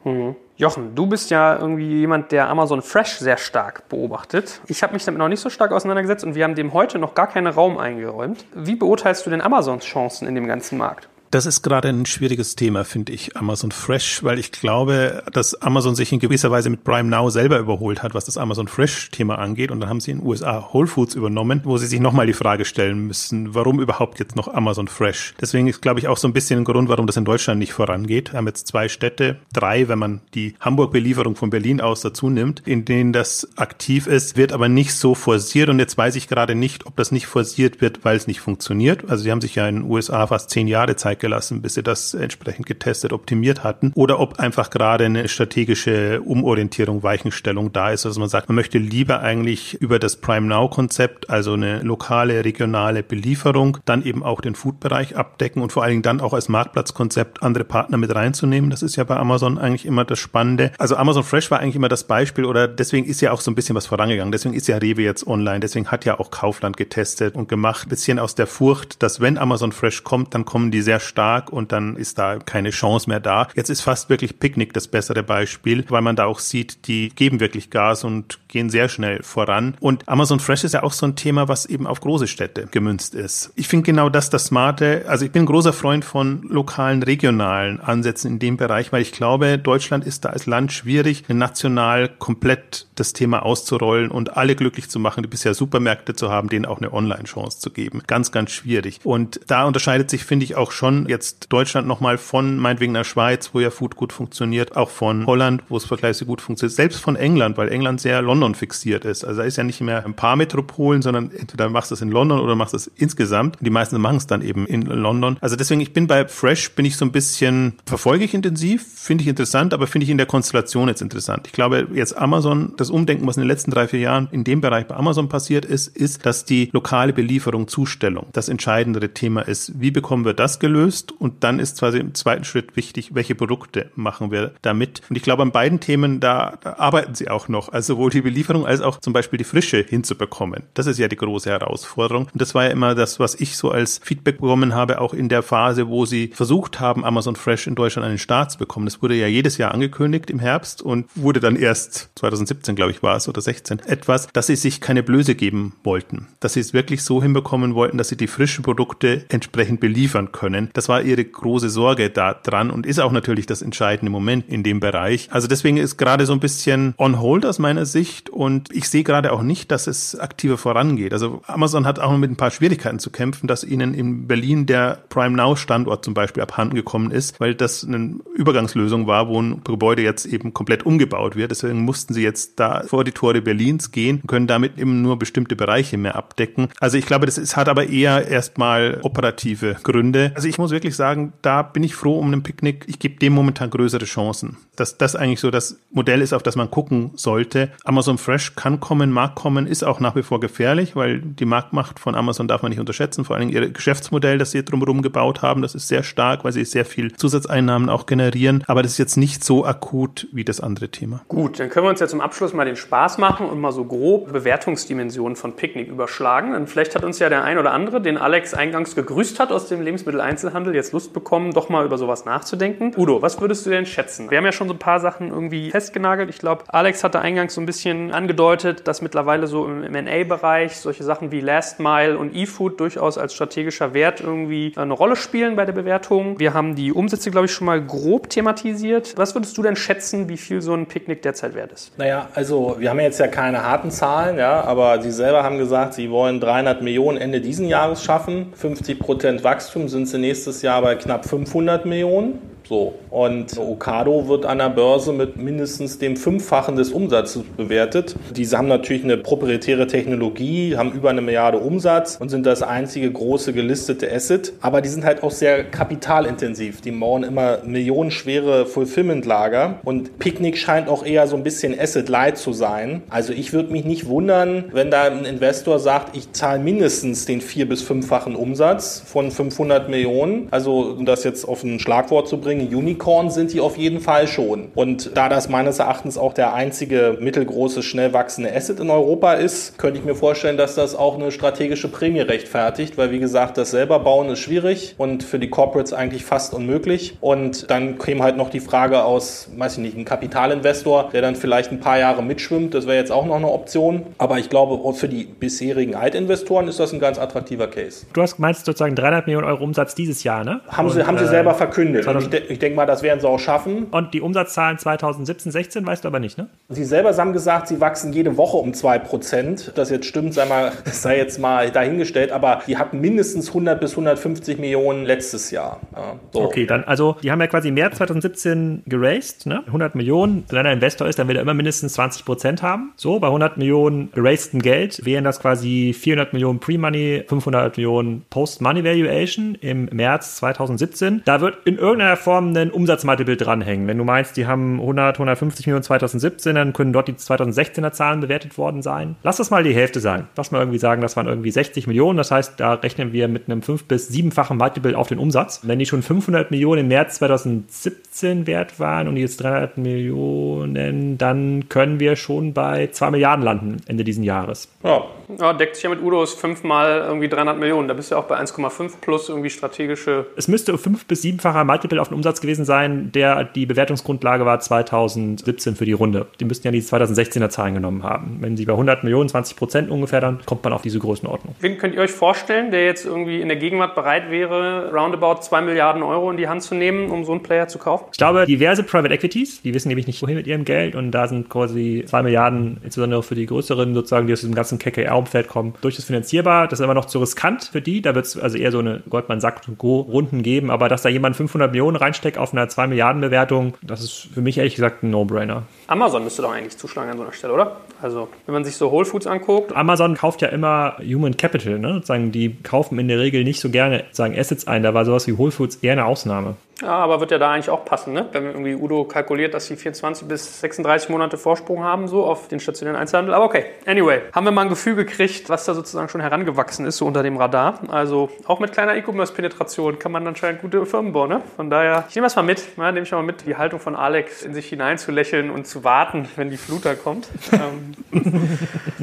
Jochen, 0.57 0.93
du 0.93 1.07
bist 1.07 1.31
ja 1.31 1.57
irgendwie 1.57 1.99
jemand, 1.99 2.33
der 2.33 2.49
Amazon 2.49 2.81
Fresh 2.81 3.13
sehr 3.13 3.37
stark 3.37 3.87
beobachtet. 3.87 4.59
Ich 4.67 4.83
habe 4.83 4.91
mich 4.93 5.05
damit 5.05 5.19
noch 5.19 5.29
nicht 5.29 5.39
so 5.39 5.49
stark 5.49 5.71
auseinandergesetzt 5.71 6.25
und 6.25 6.35
wir 6.35 6.43
haben 6.43 6.55
dem 6.55 6.73
heute 6.73 6.99
noch 6.99 7.13
gar 7.13 7.27
keinen 7.27 7.47
Raum 7.47 7.77
eingeräumt. 7.77 8.45
Wie 8.53 8.75
beurteilst 8.75 9.25
du 9.25 9.29
denn 9.29 9.39
Amazons 9.39 9.85
Chancen 9.85 10.27
in 10.27 10.35
dem 10.35 10.47
ganzen 10.47 10.77
Markt? 10.77 11.07
Das 11.31 11.45
ist 11.45 11.61
gerade 11.63 11.89
ein 11.89 12.05
schwieriges 12.05 12.55
Thema, 12.55 12.85
finde 12.85 13.11
ich, 13.11 13.35
Amazon 13.35 13.71
Fresh, 13.71 14.23
weil 14.23 14.39
ich 14.39 14.51
glaube, 14.51 15.23
dass 15.33 15.61
Amazon 15.61 15.95
sich 15.95 16.11
in 16.11 16.19
gewisser 16.19 16.51
Weise 16.51 16.69
mit 16.69 16.83
Prime 16.83 17.09
Now 17.09 17.29
selber 17.29 17.59
überholt 17.59 18.03
hat, 18.03 18.13
was 18.13 18.25
das 18.25 18.37
Amazon 18.37 18.67
Fresh-Thema 18.67 19.37
angeht. 19.37 19.71
Und 19.71 19.81
dann 19.81 19.89
haben 19.89 19.99
sie 19.99 20.11
in 20.11 20.19
den 20.19 20.27
USA 20.27 20.69
Whole 20.71 20.87
Foods 20.87 21.15
übernommen, 21.15 21.61
wo 21.63 21.77
sie 21.77 21.87
sich 21.87 21.99
nochmal 21.99 22.27
die 22.27 22.33
Frage 22.33 22.63
stellen 22.63 22.99
müssen, 23.07 23.53
warum 23.53 23.81
überhaupt 23.81 24.19
jetzt 24.19 24.35
noch 24.35 24.53
Amazon 24.53 24.87
Fresh? 24.87 25.33
Deswegen 25.41 25.67
ist, 25.67 25.81
glaube 25.81 25.99
ich, 25.99 26.07
auch 26.07 26.17
so 26.17 26.27
ein 26.27 26.33
bisschen 26.33 26.59
ein 26.59 26.63
Grund, 26.63 26.89
warum 26.89 27.07
das 27.07 27.17
in 27.17 27.25
Deutschland 27.25 27.59
nicht 27.59 27.73
vorangeht. 27.73 28.31
Wir 28.31 28.37
haben 28.37 28.47
jetzt 28.47 28.67
zwei 28.67 28.87
Städte, 28.87 29.37
drei, 29.51 29.87
wenn 29.87 29.99
man 29.99 30.21
die 30.33 30.55
Hamburg-Belieferung 30.59 31.35
von 31.35 31.49
Berlin 31.49 31.81
aus 31.81 32.01
dazu 32.01 32.29
nimmt, 32.29 32.61
in 32.65 32.85
denen 32.85 33.11
das 33.11 33.49
aktiv 33.57 34.07
ist, 34.07 34.37
wird 34.37 34.53
aber 34.53 34.69
nicht 34.69 34.93
so 34.93 35.15
forciert. 35.15 35.69
Und 35.69 35.79
jetzt 35.79 35.97
weiß 35.97 36.15
ich 36.15 36.27
gerade 36.27 36.55
nicht, 36.55 36.85
ob 36.85 36.95
das 36.95 37.11
nicht 37.11 37.27
forciert 37.27 37.81
wird, 37.81 38.05
weil 38.05 38.15
es 38.15 38.27
nicht 38.27 38.39
funktioniert. 38.39 39.09
Also 39.09 39.23
sie 39.23 39.31
haben 39.31 39.41
sich 39.41 39.55
ja 39.55 39.67
in 39.67 39.75
den 39.75 39.91
USA 39.91 40.27
fast 40.27 40.49
zehn 40.49 40.67
Jahre 40.67 40.95
Zeit 40.95 41.14
gelassen, 41.19 41.61
bis 41.61 41.75
sie 41.75 41.83
das 41.83 42.13
entsprechend 42.13 42.65
getestet, 42.65 43.13
optimiert 43.13 43.63
hatten. 43.63 43.91
Oder 43.95 44.19
ob 44.19 44.39
einfach 44.39 44.69
gerade 44.69 45.05
eine 45.05 45.27
strategische 45.27 46.21
Umorientierung, 46.21 47.03
Weichenstellung 47.03 47.71
da 47.73 47.91
ist, 47.91 48.05
dass 48.05 48.17
man 48.17 48.29
sagt, 48.29 48.49
man 48.49 48.55
möchte 48.55 48.77
lieber 48.77 49.21
eigentlich 49.21 49.75
über 49.75 49.99
das 49.99 50.17
Prime 50.17 50.47
Now 50.47 50.69
Konzept, 50.69 51.29
also 51.29 51.53
eine 51.53 51.79
lokale, 51.79 52.43
regionale 52.43 53.03
Belieferung, 53.03 53.77
dann 53.85 54.03
eben 54.03 54.23
auch 54.23 54.41
den 54.41 54.55
Food-Bereich 54.55 55.15
abdecken 55.15 55.61
und 55.61 55.71
vor 55.71 55.83
allen 55.83 55.91
Dingen 55.91 56.01
dann 56.03 56.21
auch 56.21 56.33
als 56.33 56.49
Marktplatzkonzept 56.49 57.43
andere 57.43 57.63
Partner 57.63 57.97
mit 57.97 58.13
reinzunehmen. 58.13 58.69
Das 58.69 58.83
ist 58.83 58.95
ja 58.95 59.03
bei 59.03 59.17
Amazon 59.17 59.57
eigentlich 59.57 59.85
immer 59.85 60.05
das 60.05 60.19
Spannende. 60.19 60.71
Also 60.77 60.95
Amazon 60.95 61.23
Fresh 61.23 61.51
war 61.51 61.59
eigentlich 61.59 61.75
immer 61.75 61.89
das 61.89 62.05
Beispiel 62.05 62.45
oder 62.45 62.67
deswegen 62.67 63.05
ist 63.05 63.21
ja 63.21 63.31
auch 63.31 63.41
so 63.41 63.51
ein 63.51 63.55
bisschen 63.55 63.75
was 63.75 63.85
vorangegangen. 63.85 64.31
Deswegen 64.31 64.55
ist 64.55 64.67
ja 64.67 64.77
Rewe 64.77 65.01
jetzt 65.01 65.27
online. 65.27 65.59
Deswegen 65.59 65.87
hat 65.87 66.05
ja 66.05 66.19
auch 66.19 66.31
Kaufland 66.31 66.77
getestet 66.77 67.35
und 67.35 67.47
gemacht. 67.47 67.89
Bisschen 67.89 68.19
aus 68.19 68.35
der 68.35 68.47
Furcht, 68.47 69.01
dass 69.03 69.21
wenn 69.21 69.37
Amazon 69.37 69.71
Fresh 69.71 70.03
kommt, 70.03 70.33
dann 70.33 70.45
kommen 70.45 70.71
die 70.71 70.81
sehr 70.81 70.99
stark 71.05 71.51
und 71.51 71.71
dann 71.71 71.95
ist 71.95 72.17
da 72.17 72.39
keine 72.39 72.71
Chance 72.71 73.09
mehr 73.09 73.19
da. 73.19 73.47
Jetzt 73.55 73.69
ist 73.69 73.81
fast 73.81 74.09
wirklich 74.09 74.39
Picknick 74.39 74.73
das 74.73 74.87
bessere 74.87 75.23
Beispiel, 75.23 75.85
weil 75.89 76.01
man 76.01 76.15
da 76.15 76.25
auch 76.25 76.39
sieht, 76.39 76.87
die 76.87 77.09
geben 77.09 77.39
wirklich 77.39 77.69
Gas 77.69 78.03
und 78.03 78.39
gehen 78.47 78.69
sehr 78.69 78.89
schnell 78.89 79.21
voran. 79.21 79.75
Und 79.79 80.07
Amazon 80.07 80.39
Fresh 80.39 80.63
ist 80.63 80.73
ja 80.73 80.83
auch 80.83 80.93
so 80.93 81.05
ein 81.05 81.15
Thema, 81.15 81.47
was 81.47 81.65
eben 81.65 81.87
auf 81.87 81.99
große 81.99 82.27
Städte 82.27 82.67
gemünzt 82.71 83.15
ist. 83.15 83.51
Ich 83.55 83.67
finde 83.67 83.85
genau 83.85 84.09
das 84.09 84.29
das 84.29 84.45
Smarte. 84.45 85.05
Also 85.07 85.25
ich 85.25 85.31
bin 85.31 85.45
großer 85.45 85.73
Freund 85.73 86.05
von 86.05 86.43
lokalen, 86.43 87.03
regionalen 87.03 87.79
Ansätzen 87.81 88.31
in 88.31 88.39
dem 88.39 88.57
Bereich, 88.57 88.91
weil 88.91 89.01
ich 89.01 89.11
glaube, 89.11 89.57
Deutschland 89.57 90.05
ist 90.05 90.25
da 90.25 90.29
als 90.29 90.45
Land 90.45 90.71
schwierig, 90.71 91.25
national 91.27 92.07
komplett 92.07 92.87
das 92.95 93.11
Thema 93.11 93.43
auszurollen 93.43 94.09
und 94.09 94.37
alle 94.37 94.55
glücklich 94.55 94.89
zu 94.89 94.99
machen, 94.99 95.23
die 95.23 95.29
bisher 95.29 95.53
Supermärkte 95.53 96.15
zu 96.15 96.31
haben, 96.31 96.47
denen 96.47 96.65
auch 96.65 96.77
eine 96.77 96.93
Online-Chance 96.93 97.59
zu 97.59 97.69
geben. 97.71 98.01
Ganz, 98.07 98.31
ganz 98.31 98.51
schwierig. 98.51 99.01
Und 99.03 99.41
da 99.47 99.65
unterscheidet 99.65 100.09
sich, 100.09 100.23
finde 100.23 100.45
ich, 100.45 100.55
auch 100.55 100.71
schon 100.71 100.94
jetzt 101.07 101.47
Deutschland 101.49 101.87
nochmal 101.87 102.17
von 102.17 102.57
meinetwegen 102.57 102.93
der 102.93 103.03
Schweiz, 103.03 103.51
wo 103.53 103.59
ja 103.59 103.69
Food 103.69 103.95
gut 103.95 104.13
funktioniert, 104.13 104.75
auch 104.75 104.89
von 104.89 105.25
Holland, 105.25 105.63
wo 105.69 105.77
es 105.77 105.85
vergleichsweise 105.85 106.25
gut 106.25 106.41
funktioniert, 106.41 106.75
selbst 106.75 106.99
von 106.99 107.15
England, 107.15 107.57
weil 107.57 107.69
England 107.69 108.01
sehr 108.01 108.21
London 108.21 108.55
fixiert 108.55 109.05
ist. 109.05 109.25
Also 109.25 109.41
da 109.41 109.47
ist 109.47 109.57
ja 109.57 109.63
nicht 109.63 109.81
mehr 109.81 110.05
ein 110.05 110.15
paar 110.15 110.35
Metropolen, 110.35 111.01
sondern 111.01 111.31
entweder 111.31 111.69
machst 111.69 111.91
du 111.91 111.95
es 111.95 112.01
in 112.01 112.09
London 112.09 112.39
oder 112.39 112.55
machst 112.55 112.73
du 112.73 112.77
es 112.77 112.87
insgesamt. 112.95 113.57
Die 113.59 113.69
meisten 113.69 113.99
machen 113.99 114.17
es 114.17 114.27
dann 114.27 114.41
eben 114.41 114.65
in 114.65 114.83
London. 114.83 115.37
Also 115.41 115.55
deswegen, 115.55 115.81
ich 115.81 115.93
bin 115.93 116.07
bei 116.07 116.27
Fresh, 116.27 116.71
bin 116.71 116.85
ich 116.85 116.97
so 116.97 117.05
ein 117.05 117.11
bisschen, 117.11 117.73
verfolge 117.85 118.23
ich 118.23 118.33
intensiv, 118.33 118.85
finde 118.95 119.23
ich 119.23 119.27
interessant, 119.27 119.73
aber 119.73 119.87
finde 119.87 120.05
ich 120.05 120.09
in 120.09 120.17
der 120.17 120.27
Konstellation 120.27 120.87
jetzt 120.87 121.01
interessant. 121.01 121.47
Ich 121.47 121.53
glaube, 121.53 121.87
jetzt 121.93 122.17
Amazon, 122.17 122.73
das 122.77 122.89
Umdenken, 122.89 123.27
was 123.27 123.37
in 123.37 123.41
den 123.41 123.49
letzten 123.49 123.71
drei, 123.71 123.87
vier 123.87 123.99
Jahren 123.99 124.29
in 124.31 124.43
dem 124.43 124.61
Bereich 124.61 124.87
bei 124.87 124.95
Amazon 124.95 125.29
passiert 125.29 125.65
ist, 125.65 125.87
ist, 125.87 126.25
dass 126.25 126.45
die 126.45 126.69
lokale 126.71 127.13
Belieferung, 127.13 127.67
Zustellung 127.67 128.27
das 128.33 128.49
entscheidendere 128.49 129.13
Thema 129.13 129.41
ist. 129.41 129.79
Wie 129.79 129.91
bekommen 129.91 130.25
wir 130.25 130.33
das 130.33 130.59
gelöst? 130.59 130.84
Gelöst 130.85 131.11
und 131.11 131.43
dann 131.43 131.59
ist 131.59 131.79
quasi 131.79 131.99
im 131.99 132.13
zweiten 132.13 132.43
Schritt 132.43 132.75
wichtig, 132.75 133.13
welche 133.13 133.35
Produkte 133.35 133.91
machen 133.95 134.31
wir 134.31 134.51
damit. 134.61 135.01
Und 135.09 135.15
ich 135.15 135.23
glaube, 135.23 135.43
an 135.43 135.51
beiden 135.51 135.79
Themen, 135.79 136.19
da, 136.19 136.57
da 136.61 136.77
arbeiten 136.77 137.15
sie 137.15 137.29
auch 137.29 137.47
noch. 137.47 137.69
Also 137.69 137.95
sowohl 137.95 138.11
die 138.11 138.21
Belieferung 138.21 138.65
als 138.65 138.81
auch 138.81 138.99
zum 138.99 139.13
Beispiel 139.13 139.37
die 139.37 139.43
Frische 139.43 139.85
hinzubekommen. 139.87 140.63
Das 140.73 140.87
ist 140.87 140.99
ja 140.99 141.07
die 141.07 141.15
große 141.15 141.49
Herausforderung. 141.49 142.27
Und 142.31 142.41
das 142.41 142.55
war 142.55 142.65
ja 142.65 142.69
immer 142.69 142.95
das, 142.95 143.19
was 143.19 143.35
ich 143.35 143.57
so 143.57 143.71
als 143.71 143.99
Feedback 144.03 144.39
bekommen 144.39 144.73
habe, 144.73 145.01
auch 145.01 145.13
in 145.13 145.29
der 145.29 145.43
Phase, 145.43 145.87
wo 145.87 146.05
sie 146.05 146.31
versucht 146.33 146.79
haben, 146.79 147.03
Amazon 147.05 147.35
Fresh 147.35 147.67
in 147.67 147.75
Deutschland 147.75 148.07
einen 148.07 148.17
Start 148.17 148.51
zu 148.51 148.57
bekommen. 148.57 148.85
Das 148.85 149.01
wurde 149.01 149.15
ja 149.15 149.27
jedes 149.27 149.57
Jahr 149.57 149.73
angekündigt 149.73 150.29
im 150.29 150.39
Herbst 150.39 150.81
und 150.81 151.05
wurde 151.15 151.39
dann 151.39 151.55
erst 151.55 152.09
2017, 152.15 152.75
glaube 152.75 152.91
ich, 152.91 153.03
war 153.03 153.15
es 153.15 153.27
oder 153.27 153.41
16 153.41 153.79
etwas, 153.79 154.27
dass 154.33 154.47
sie 154.47 154.55
sich 154.55 154.81
keine 154.81 155.03
Blöße 155.03 155.35
geben 155.35 155.73
wollten. 155.83 156.27
Dass 156.39 156.53
sie 156.53 156.59
es 156.59 156.73
wirklich 156.73 157.03
so 157.03 157.21
hinbekommen 157.21 157.75
wollten, 157.75 157.97
dass 157.97 158.09
sie 158.09 158.17
die 158.17 158.27
frischen 158.27 158.63
Produkte 158.63 159.25
entsprechend 159.29 159.79
beliefern 159.79 160.31
können. 160.31 160.69
Das 160.75 160.89
war 160.89 161.01
ihre 161.01 161.23
große 161.23 161.69
Sorge 161.69 162.09
da 162.09 162.33
dran 162.33 162.69
und 162.69 162.85
ist 162.85 162.99
auch 162.99 163.11
natürlich 163.11 163.45
das 163.45 163.61
entscheidende 163.61 164.11
Moment 164.11 164.47
in 164.47 164.61
dem 164.61 164.79
Bereich. 164.79 165.29
Also 165.31 165.47
deswegen 165.47 165.77
ist 165.77 165.97
gerade 165.97 166.25
so 166.25 166.33
ein 166.33 166.39
bisschen 166.39 166.93
on 166.97 167.19
hold 167.19 167.45
aus 167.45 167.59
meiner 167.59 167.85
Sicht 167.85 168.29
und 168.29 168.71
ich 168.71 168.89
sehe 168.89 169.03
gerade 169.03 169.31
auch 169.31 169.41
nicht, 169.41 169.71
dass 169.71 169.87
es 169.87 170.19
aktiver 170.19 170.57
vorangeht. 170.57 171.13
Also 171.13 171.41
Amazon 171.47 171.85
hat 171.85 171.99
auch 171.99 172.15
mit 172.17 172.29
ein 172.29 172.35
paar 172.35 172.51
Schwierigkeiten 172.51 172.99
zu 172.99 173.09
kämpfen, 173.09 173.47
dass 173.47 173.63
ihnen 173.63 173.93
in 173.93 174.27
Berlin 174.27 174.65
der 174.65 174.99
Prime 175.09 175.35
Now 175.35 175.55
Standort 175.55 176.03
zum 176.03 176.13
Beispiel 176.13 176.43
abhanden 176.43 176.75
gekommen 176.75 177.11
ist, 177.11 177.39
weil 177.39 177.55
das 177.55 177.85
eine 177.85 178.19
Übergangslösung 178.35 179.07
war, 179.07 179.27
wo 179.27 179.41
ein 179.41 179.61
Gebäude 179.63 180.01
jetzt 180.01 180.25
eben 180.25 180.53
komplett 180.53 180.85
umgebaut 180.85 181.35
wird. 181.35 181.51
Deswegen 181.51 181.83
mussten 181.83 182.13
sie 182.13 182.23
jetzt 182.23 182.59
da 182.59 182.83
vor 182.85 183.03
die 183.03 183.11
Tore 183.11 183.41
Berlins 183.41 183.91
gehen 183.91 184.19
und 184.21 184.27
können 184.27 184.47
damit 184.47 184.77
eben 184.77 185.01
nur 185.01 185.17
bestimmte 185.17 185.55
Bereiche 185.55 185.97
mehr 185.97 186.15
abdecken. 186.15 186.67
Also 186.79 186.97
ich 186.97 187.05
glaube, 187.05 187.25
das 187.25 187.37
ist, 187.37 187.55
hat 187.55 187.69
aber 187.69 187.87
eher 187.87 188.27
erstmal 188.27 188.99
operative 189.03 189.77
Gründe. 189.83 190.31
Also 190.35 190.47
ich 190.47 190.57
muss 190.57 190.64
wirklich 190.71 190.95
sagen, 190.95 191.33
da 191.41 191.61
bin 191.61 191.83
ich 191.83 191.95
froh 191.95 192.19
um 192.19 192.27
einen 192.27 192.43
Picknick. 192.43 192.85
Ich 192.87 192.99
gebe 192.99 193.19
dem 193.19 193.33
momentan 193.33 193.69
größere 193.69 194.05
Chancen. 194.05 194.57
Dass 194.75 194.97
das 194.97 195.15
eigentlich 195.15 195.39
so 195.39 195.51
das 195.51 195.79
Modell 195.91 196.21
ist, 196.21 196.33
auf 196.33 196.43
das 196.43 196.55
man 196.55 196.69
gucken 196.71 197.11
sollte. 197.15 197.71
Amazon 197.83 198.17
Fresh 198.17 198.55
kann 198.55 198.79
kommen, 198.79 199.11
mag 199.11 199.35
kommen, 199.35 199.67
ist 199.67 199.83
auch 199.83 199.99
nach 199.99 200.15
wie 200.15 200.23
vor 200.23 200.39
gefährlich, 200.39 200.95
weil 200.95 201.19
die 201.19 201.45
Marktmacht 201.45 201.99
von 201.99 202.15
Amazon 202.15 202.47
darf 202.47 202.61
man 202.61 202.69
nicht 202.69 202.79
unterschätzen. 202.79 203.25
Vor 203.25 203.35
allem 203.35 203.49
ihr 203.49 203.69
Geschäftsmodell, 203.69 204.37
das 204.37 204.51
sie 204.51 204.63
drumherum 204.63 205.01
gebaut 205.01 205.41
haben, 205.41 205.61
das 205.61 205.75
ist 205.75 205.87
sehr 205.87 206.03
stark, 206.03 206.43
weil 206.43 206.51
sie 206.51 206.65
sehr 206.65 206.85
viel 206.85 207.13
Zusatzeinnahmen 207.13 207.89
auch 207.89 208.05
generieren. 208.05 208.63
Aber 208.67 208.83
das 208.83 208.93
ist 208.93 208.97
jetzt 208.97 209.17
nicht 209.17 209.43
so 209.43 209.65
akut 209.65 210.27
wie 210.31 210.43
das 210.43 210.59
andere 210.59 210.89
Thema. 210.89 211.21
Gut, 211.27 211.59
dann 211.59 211.69
können 211.69 211.85
wir 211.85 211.89
uns 211.89 211.99
ja 211.99 212.07
zum 212.07 212.21
Abschluss 212.21 212.53
mal 212.53 212.65
den 212.65 212.75
Spaß 212.75 213.17
machen 213.17 213.47
und 213.47 213.59
mal 213.59 213.71
so 213.71 213.85
grob 213.85 214.31
Bewertungsdimensionen 214.31 215.35
von 215.35 215.55
Picknick 215.55 215.87
überschlagen. 215.87 216.55
Und 216.55 216.69
vielleicht 216.69 216.95
hat 216.95 217.03
uns 217.03 217.19
ja 217.19 217.29
der 217.29 217.43
ein 217.43 217.57
oder 217.57 217.71
andere, 217.71 218.01
den 218.01 218.17
Alex 218.17 218.53
eingangs 218.53 218.95
gegrüßt 218.95 219.39
hat 219.39 219.51
aus 219.51 219.67
dem 219.67 219.81
Lebensmitteleinzelhandel, 219.81 220.54
jetzt 220.73 220.93
Lust 220.93 221.13
bekommen, 221.13 221.53
doch 221.53 221.69
mal 221.69 221.85
über 221.85 221.97
sowas 221.97 222.25
nachzudenken. 222.25 222.93
Udo, 222.97 223.21
was 223.21 223.41
würdest 223.41 223.65
du 223.65 223.69
denn 223.69 223.85
schätzen? 223.85 224.29
Wir 224.31 224.37
haben 224.37 224.45
ja 224.45 224.51
schon 224.51 224.67
so 224.67 224.73
ein 224.73 224.79
paar 224.79 224.99
Sachen 224.99 225.29
irgendwie 225.29 225.71
festgenagelt. 225.71 226.29
Ich 226.29 226.39
glaube, 226.39 226.63
Alex 226.67 227.03
hatte 227.03 227.19
eingangs 227.19 227.53
so 227.53 227.61
ein 227.61 227.65
bisschen 227.65 228.11
angedeutet, 228.11 228.87
dass 228.87 229.01
mittlerweile 229.01 229.47
so 229.47 229.65
im 229.65 229.83
M&A-Bereich 229.83 230.77
solche 230.77 231.03
Sachen 231.03 231.31
wie 231.31 231.41
Last 231.41 231.79
Mile 231.79 232.17
und 232.17 232.35
E-Food 232.35 232.79
durchaus 232.79 233.17
als 233.17 233.33
strategischer 233.33 233.93
Wert 233.93 234.21
irgendwie 234.21 234.73
eine 234.75 234.93
Rolle 234.93 235.15
spielen 235.15 235.55
bei 235.55 235.65
der 235.65 235.73
Bewertung. 235.73 236.39
Wir 236.39 236.53
haben 236.53 236.75
die 236.75 236.93
Umsätze, 236.93 237.31
glaube 237.31 237.45
ich, 237.45 237.51
schon 237.51 237.65
mal 237.65 237.81
grob 237.81 238.29
thematisiert. 238.29 239.13
Was 239.17 239.35
würdest 239.35 239.57
du 239.57 239.63
denn 239.63 239.75
schätzen, 239.75 240.29
wie 240.29 240.37
viel 240.37 240.61
so 240.61 240.73
ein 240.73 240.85
Picknick 240.85 241.21
derzeit 241.21 241.55
wert 241.55 241.71
ist? 241.71 241.97
Naja, 241.97 242.29
also 242.33 242.75
wir 242.79 242.89
haben 242.89 242.99
jetzt 242.99 243.19
ja 243.19 243.27
keine 243.27 243.63
harten 243.63 243.91
Zahlen, 243.91 244.37
ja, 244.37 244.61
aber 244.61 245.01
Sie 245.01 245.11
selber 245.11 245.43
haben 245.43 245.57
gesagt, 245.57 245.93
Sie 245.95 246.09
wollen 246.11 246.39
300 246.39 246.81
Millionen 246.81 247.17
Ende 247.17 247.41
diesen 247.41 247.67
Jahres 247.67 248.03
schaffen. 248.03 248.53
50 248.55 248.99
Prozent 248.99 249.43
Wachstum 249.43 249.89
sind 249.89 250.07
Sie 250.07 250.17
nächstes 250.17 250.44
Jahr 250.61 250.81
bei 250.81 250.95
knapp 250.95 251.27
500 251.27 251.85
Millionen. 251.85 252.54
So. 252.67 252.95
Und 253.11 253.57
Okado 253.57 254.27
wird 254.27 254.45
an 254.45 254.57
der 254.57 254.69
Börse 254.69 255.13
mit 255.13 255.37
mindestens 255.37 255.99
dem 255.99 256.17
Fünffachen 256.17 256.75
des 256.75 256.91
Umsatzes 256.91 257.43
bewertet. 257.55 258.15
Diese 258.35 258.57
haben 258.57 258.67
natürlich 258.67 259.03
eine 259.03 259.17
proprietäre 259.17 259.85
Technologie, 259.87 260.75
haben 260.75 260.91
über 260.91 261.11
eine 261.11 261.21
Milliarde 261.21 261.59
Umsatz 261.59 262.17
und 262.19 262.29
sind 262.29 262.45
das 262.45 262.63
einzige 262.63 263.11
große 263.11 263.53
gelistete 263.53 264.11
Asset. 264.11 264.53
Aber 264.61 264.81
die 264.81 264.89
sind 264.89 265.05
halt 265.05 265.21
auch 265.21 265.31
sehr 265.31 265.63
kapitalintensiv. 265.63 266.81
Die 266.81 266.91
bauen 266.91 267.23
immer 267.23 267.59
millionenschwere 267.63 268.65
Fulfillment-Lager. 268.65 269.79
Und 269.83 270.17
Picnic 270.17 270.57
scheint 270.57 270.89
auch 270.89 271.05
eher 271.05 271.27
so 271.27 271.35
ein 271.35 271.43
bisschen 271.43 271.79
Asset-Light 271.79 272.37
zu 272.37 272.51
sein. 272.51 273.03
Also 273.09 273.31
ich 273.33 273.53
würde 273.53 273.71
mich 273.71 273.85
nicht 273.85 274.07
wundern, 274.07 274.65
wenn 274.71 274.89
da 274.89 275.03
ein 275.03 275.25
Investor 275.25 275.79
sagt, 275.79 276.17
ich 276.17 276.31
zahle 276.31 276.59
mindestens 276.59 277.25
den 277.25 277.41
vier- 277.41 277.69
bis 277.69 277.83
fünffachen 277.83 278.35
Umsatz 278.35 279.03
von 279.05 279.29
500 279.29 279.89
Millionen. 279.89 280.47
Also 280.51 280.95
um 280.97 281.05
das 281.05 281.23
jetzt 281.23 281.47
auf 281.47 281.63
ein 281.63 281.79
Schlagwort 281.79 282.27
zu 282.27 282.39
bringen, 282.39 282.54
Unicorn 282.61 283.29
sind 283.29 283.53
die 283.53 283.59
auf 283.59 283.77
jeden 283.77 283.99
Fall 283.99 284.27
schon. 284.27 284.71
Und 284.75 285.15
da 285.15 285.29
das 285.29 285.49
meines 285.49 285.79
Erachtens 285.79 286.17
auch 286.17 286.33
der 286.33 286.53
einzige 286.53 287.17
mittelgroße, 287.19 287.83
schnell 287.83 288.13
wachsende 288.13 288.53
Asset 288.53 288.79
in 288.79 288.89
Europa 288.89 289.33
ist, 289.33 289.77
könnte 289.77 289.99
ich 289.99 290.05
mir 290.05 290.15
vorstellen, 290.15 290.57
dass 290.57 290.75
das 290.75 290.95
auch 290.95 291.15
eine 291.15 291.31
strategische 291.31 291.87
Prämie 291.87 292.21
rechtfertigt, 292.21 292.97
weil 292.97 293.11
wie 293.11 293.19
gesagt, 293.19 293.57
das 293.57 293.71
selber 293.71 293.99
bauen 293.99 294.29
ist 294.29 294.39
schwierig 294.39 294.95
und 294.97 295.23
für 295.23 295.39
die 295.39 295.49
Corporates 295.49 295.93
eigentlich 295.93 296.23
fast 296.23 296.53
unmöglich. 296.53 297.17
Und 297.21 297.69
dann 297.69 297.97
käme 297.97 298.23
halt 298.23 298.37
noch 298.37 298.49
die 298.49 298.59
Frage 298.59 299.03
aus, 299.03 299.49
weiß 299.55 299.73
ich 299.73 299.79
nicht, 299.79 299.97
ein 299.97 300.05
Kapitalinvestor, 300.05 301.09
der 301.13 301.21
dann 301.21 301.35
vielleicht 301.35 301.71
ein 301.71 301.79
paar 301.79 301.99
Jahre 301.99 302.23
mitschwimmt, 302.23 302.73
das 302.73 302.85
wäre 302.85 302.97
jetzt 302.97 303.11
auch 303.11 303.25
noch 303.25 303.35
eine 303.35 303.49
Option. 303.49 304.03
Aber 304.17 304.39
ich 304.39 304.49
glaube, 304.49 304.93
für 304.93 305.09
die 305.09 305.25
bisherigen 305.25 305.95
Altinvestoren 305.95 306.67
ist 306.67 306.79
das 306.79 306.93
ein 306.93 306.99
ganz 306.99 307.17
attraktiver 307.17 307.67
Case. 307.67 308.05
Du 308.13 308.21
hast 308.21 308.39
meinst 308.39 308.65
sozusagen 308.65 308.95
300 308.95 309.27
Millionen 309.27 309.47
Euro 309.47 309.63
Umsatz 309.63 309.95
dieses 309.95 310.23
Jahr, 310.23 310.43
ne? 310.43 310.61
Haben, 310.67 310.89
sie, 310.89 310.99
Und, 310.99 311.07
haben 311.07 311.17
sie 311.17 311.25
äh, 311.25 311.27
selber 311.27 311.53
verkündet. 311.53 312.03
2000 312.03 312.33
Und 312.33 312.44
ich, 312.45 312.47
de 312.47 312.55
ich 312.55 312.59
denke 312.59 312.75
mal, 312.75 312.85
das 312.85 313.03
werden 313.03 313.19
sie 313.19 313.27
auch 313.27 313.39
schaffen. 313.39 313.87
Und 313.91 314.13
die 314.13 314.21
Umsatzzahlen 314.21 314.77
2017, 314.77 315.51
16 315.51 315.85
weißt 315.85 316.03
du 316.03 316.07
aber 316.07 316.19
nicht, 316.19 316.37
ne? 316.37 316.47
Sie 316.69 316.83
selber 316.83 317.15
haben 317.15 317.33
gesagt, 317.33 317.67
sie 317.67 317.79
wachsen 317.81 318.13
jede 318.13 318.37
Woche 318.37 318.57
um 318.57 318.71
2%. 318.71 319.73
Das 319.73 319.89
jetzt 319.89 320.05
stimmt, 320.05 320.33
sei, 320.33 320.45
mal, 320.45 320.71
sei 320.85 321.17
jetzt 321.17 321.39
mal 321.39 321.71
dahingestellt, 321.71 322.31
aber 322.31 322.61
die 322.67 322.77
hatten 322.77 322.99
mindestens 322.99 323.49
100 323.49 323.79
bis 323.79 323.91
150 323.91 324.59
Millionen 324.59 325.05
letztes 325.05 325.51
Jahr. 325.51 325.79
Ja, 325.95 326.15
so. 326.31 326.41
Okay, 326.41 326.65
dann, 326.65 326.83
also, 326.83 327.15
die 327.23 327.31
haben 327.31 327.41
ja 327.41 327.47
quasi 327.47 327.69
im 327.69 327.75
März 327.75 327.97
2017 327.97 328.83
geraced, 328.85 329.45
ne? 329.45 329.63
100 329.67 329.95
Millionen. 329.95 330.43
Wenn 330.49 330.65
er 330.65 330.73
Investor 330.73 331.07
ist, 331.07 331.19
dann 331.19 331.27
will 331.27 331.35
er 331.35 331.41
immer 331.41 331.53
mindestens 331.53 331.93
20 331.93 332.25
Prozent 332.25 332.61
haben. 332.61 332.93
So, 332.95 333.19
bei 333.19 333.27
100 333.27 333.57
Millionen 333.57 334.11
geracedem 334.11 334.61
Geld 334.61 335.05
wären 335.05 335.23
das 335.23 335.39
quasi 335.39 335.95
400 335.97 336.33
Millionen 336.33 336.59
Pre-Money, 336.59 337.23
500 337.27 337.77
Millionen 337.77 338.25
Post-Money 338.29 338.83
Valuation 338.83 339.55
im 339.61 339.85
März 339.85 340.37
2017. 340.37 341.21
Da 341.25 341.41
wird 341.41 341.57
in 341.65 341.77
irgendeiner 341.77 342.17
Form 342.17 342.34
ein 342.39 342.71
Umsatzmultiple 342.71 343.37
dranhängen. 343.37 343.87
Wenn 343.87 343.97
du 343.97 344.03
meinst, 344.03 344.37
die 344.37 344.47
haben 344.47 344.79
100, 344.79 345.15
150 345.17 345.65
Millionen 345.67 345.83
2017, 345.83 346.55
dann 346.55 346.73
können 346.73 346.93
dort 346.93 347.07
die 347.07 347.13
2016er 347.13 347.91
Zahlen 347.91 348.19
bewertet 348.19 348.57
worden 348.57 348.81
sein. 348.81 349.15
Lass 349.23 349.37
das 349.37 349.51
mal 349.51 349.63
die 349.63 349.73
Hälfte 349.73 349.99
sein. 349.99 350.27
Lass 350.35 350.51
mal 350.51 350.59
irgendwie 350.59 350.79
sagen, 350.79 351.01
das 351.01 351.15
waren 351.15 351.27
irgendwie 351.27 351.51
60 351.51 351.87
Millionen. 351.87 352.17
Das 352.17 352.31
heißt, 352.31 352.59
da 352.59 352.73
rechnen 352.73 353.13
wir 353.13 353.27
mit 353.27 353.49
einem 353.49 353.61
5- 353.61 353.81
bis 353.87 354.09
7-fachen 354.09 354.57
Multiple 354.57 354.97
auf 354.97 355.07
den 355.07 355.19
Umsatz. 355.19 355.61
Wenn 355.63 355.79
die 355.79 355.85
schon 355.85 356.01
500 356.01 356.51
Millionen 356.51 356.81
im 356.81 356.87
März 356.87 357.15
2017 357.15 358.47
wert 358.47 358.79
waren 358.79 359.07
und 359.07 359.17
jetzt 359.17 359.41
300 359.41 359.77
Millionen, 359.77 361.17
dann 361.17 361.69
können 361.69 361.99
wir 361.99 362.15
schon 362.15 362.53
bei 362.53 362.87
2 362.91 363.11
Milliarden 363.11 363.43
landen 363.43 363.77
Ende 363.87 364.03
diesen 364.03 364.23
Jahres. 364.23 364.69
Ja, 364.83 365.03
Ja, 365.39 365.53
deckt 365.53 365.75
sich 365.75 365.83
ja 365.83 365.89
mit 365.89 366.01
Udos 366.01 366.33
fünfmal 366.35 367.03
irgendwie 367.07 367.27
300 367.27 367.57
Millionen. 367.57 367.87
Da 367.87 367.93
bist 367.93 368.11
du 368.11 368.15
ja 368.15 368.21
auch 368.21 368.25
bei 368.25 368.37
1,5 368.39 369.01
plus 369.01 369.29
irgendwie 369.29 369.49
strategische. 369.49 370.27
Es 370.35 370.47
müsste 370.47 370.73
5- 370.73 371.07
bis 371.07 371.23
7-facher 371.23 371.63
Multiple 371.63 371.99
auf 371.99 372.09
den 372.09 372.15
Umsatz 372.15 372.24
gewesen 372.33 372.65
sein, 372.65 373.11
der 373.13 373.43
die 373.43 373.65
Bewertungsgrundlage 373.65 374.45
war 374.45 374.59
2017 374.59 375.75
für 375.75 375.85
die 375.85 375.93
Runde. 375.93 376.27
Die 376.39 376.45
müssten 376.45 376.67
ja 376.67 376.71
die 376.71 376.81
2016er 376.81 377.49
Zahlen 377.49 377.75
genommen 377.75 378.03
haben. 378.03 378.37
Wenn 378.41 378.57
sie 378.57 378.65
bei 378.65 378.73
100 378.73 379.03
Millionen, 379.03 379.29
20 379.29 379.57
Prozent 379.57 379.89
ungefähr, 379.89 380.21
dann 380.21 380.39
kommt 380.45 380.63
man 380.63 380.73
auf 380.73 380.81
diese 380.81 380.99
Größenordnung. 380.99 381.55
Wen 381.59 381.77
könnt 381.77 381.95
ihr 381.95 382.01
euch 382.01 382.11
vorstellen, 382.11 382.71
der 382.71 382.85
jetzt 382.85 383.05
irgendwie 383.05 383.41
in 383.41 383.47
der 383.47 383.57
Gegenwart 383.57 383.95
bereit 383.95 384.29
wäre, 384.29 384.91
roundabout 384.93 385.41
2 385.41 385.61
Milliarden 385.61 386.03
Euro 386.03 386.31
in 386.31 386.37
die 386.37 386.47
Hand 386.47 386.63
zu 386.63 386.75
nehmen, 386.75 387.09
um 387.11 387.23
so 387.23 387.31
einen 387.31 387.43
Player 387.43 387.67
zu 387.67 387.79
kaufen? 387.79 388.05
Ich 388.11 388.17
glaube, 388.17 388.45
diverse 388.45 388.83
Private 388.83 389.13
Equities, 389.13 389.61
die 389.61 389.73
wissen 389.73 389.87
nämlich 389.89 390.07
nicht, 390.07 390.21
wohin 390.21 390.35
mit 390.35 390.47
ihrem 390.47 390.65
Geld 390.65 390.95
und 390.95 391.11
da 391.11 391.27
sind 391.27 391.49
quasi 391.49 392.03
2 392.05 392.23
Milliarden, 392.23 392.77
insbesondere 392.83 393.23
für 393.23 393.35
die 393.35 393.45
größeren 393.45 393.93
sozusagen, 393.93 394.27
die 394.27 394.33
aus 394.33 394.41
diesem 394.41 394.55
ganzen 394.55 394.79
KKR-Umfeld 394.79 395.47
kommen, 395.47 395.73
durchaus 395.81 396.05
finanzierbar. 396.05 396.67
Das 396.67 396.79
ist 396.79 396.83
aber 396.83 396.93
noch 396.93 397.05
zu 397.05 397.19
riskant 397.19 397.69
für 397.71 397.81
die. 397.81 398.01
Da 398.01 398.15
wird 398.15 398.25
es 398.25 398.37
also 398.37 398.57
eher 398.57 398.71
so 398.71 398.79
eine 398.79 399.03
Goldman-Sachs-Runden 399.09 400.43
geben, 400.43 400.71
aber 400.71 400.89
dass 400.89 401.01
da 401.01 401.09
jemand 401.09 401.35
500 401.35 401.71
Millionen 401.71 401.95
reinsteckt 402.15 402.37
auf 402.37 402.53
einer 402.53 402.69
2 402.69 402.87
Milliarden 402.87 403.21
Bewertung, 403.21 403.73
das 403.81 404.01
ist 404.01 404.29
für 404.33 404.41
mich 404.41 404.57
ehrlich 404.57 404.75
gesagt 404.75 405.03
ein 405.03 405.09
No-Brainer. 405.09 405.63
Amazon 405.87 406.23
müsste 406.23 406.41
doch 406.41 406.51
eigentlich 406.51 406.77
zuschlagen 406.77 407.11
an 407.11 407.17
so 407.17 407.23
einer 407.23 407.33
Stelle, 407.33 407.53
oder? 407.53 407.77
Also, 408.01 408.29
wenn 408.45 408.53
man 408.53 408.63
sich 408.63 408.75
so 408.75 408.91
Whole 408.91 409.05
Foods 409.05 409.27
anguckt, 409.27 409.75
Amazon 409.75 410.15
kauft 410.15 410.41
ja 410.41 410.49
immer 410.49 410.97
Human 410.99 411.37
Capital, 411.37 411.79
ne? 411.79 411.95
Sozusagen, 411.95 412.31
die 412.31 412.55
kaufen 412.63 412.97
in 412.99 413.07
der 413.07 413.19
Regel 413.19 413.43
nicht 413.43 413.59
so 413.59 413.69
gerne 413.69 414.05
sagen 414.11 414.37
Assets 414.37 414.67
ein. 414.67 414.83
Da 414.83 414.93
war 414.93 415.05
sowas 415.05 415.27
wie 415.27 415.37
Whole 415.37 415.51
Foods 415.51 415.77
eher 415.77 415.93
eine 415.93 416.05
Ausnahme. 416.05 416.55
Ja, 416.81 416.89
aber 416.89 417.21
wird 417.21 417.31
ja 417.31 417.37
da 417.37 417.51
eigentlich 417.51 417.69
auch 417.69 417.85
passen, 417.85 418.11
ne? 418.11 418.27
Wenn 418.33 418.45
irgendwie 418.45 418.75
Udo 418.75 419.05
kalkuliert, 419.05 419.53
dass 419.53 419.67
sie 419.67 419.77
24 419.77 420.27
bis 420.27 420.59
36 420.59 421.09
Monate 421.09 421.37
Vorsprung 421.37 421.83
haben, 421.83 422.09
so 422.09 422.25
auf 422.25 422.49
den 422.49 422.59
stationären 422.59 422.99
Einzelhandel. 422.99 423.33
Aber 423.33 423.45
okay, 423.45 423.65
anyway, 423.85 424.21
haben 424.33 424.43
wir 424.43 424.51
mal 424.51 424.63
ein 424.63 424.69
Gefühl 424.69 424.95
gekriegt, 424.95 425.47
was 425.47 425.63
da 425.63 425.73
sozusagen 425.73 426.09
schon 426.09 426.19
herangewachsen 426.19 426.85
ist, 426.85 426.97
so 426.97 427.05
unter 427.05 427.23
dem 427.23 427.37
Radar. 427.37 427.79
Also 427.87 428.29
auch 428.45 428.59
mit 428.59 428.73
kleiner 428.73 428.95
E-Commerce-Penetration 428.95 429.99
kann 429.99 430.11
man 430.11 430.27
anscheinend 430.27 430.61
gute 430.61 430.85
Firmen 430.85 431.13
bauen, 431.13 431.29
ne? 431.29 431.41
Von 431.55 431.69
daher, 431.69 432.05
ich 432.09 432.15
nehme 432.15 432.25
das 432.25 432.35
mal 432.35 432.43
mit, 432.43 432.61
ja, 432.75 432.91
nehme 432.91 433.05
ich 433.05 433.11
mal 433.11 433.23
mit, 433.23 433.45
die 433.45 433.55
Haltung 433.55 433.79
von 433.79 433.95
Alex 433.95 434.43
in 434.43 434.53
sich 434.53 434.67
hineinzulächeln 434.67 435.51
und 435.51 435.67
zu 435.67 435.85
warten, 435.85 436.27
wenn 436.35 436.49
die 436.49 436.57
Fluter 436.57 436.95
kommt. 436.95 437.27
Ähm, 437.55 437.95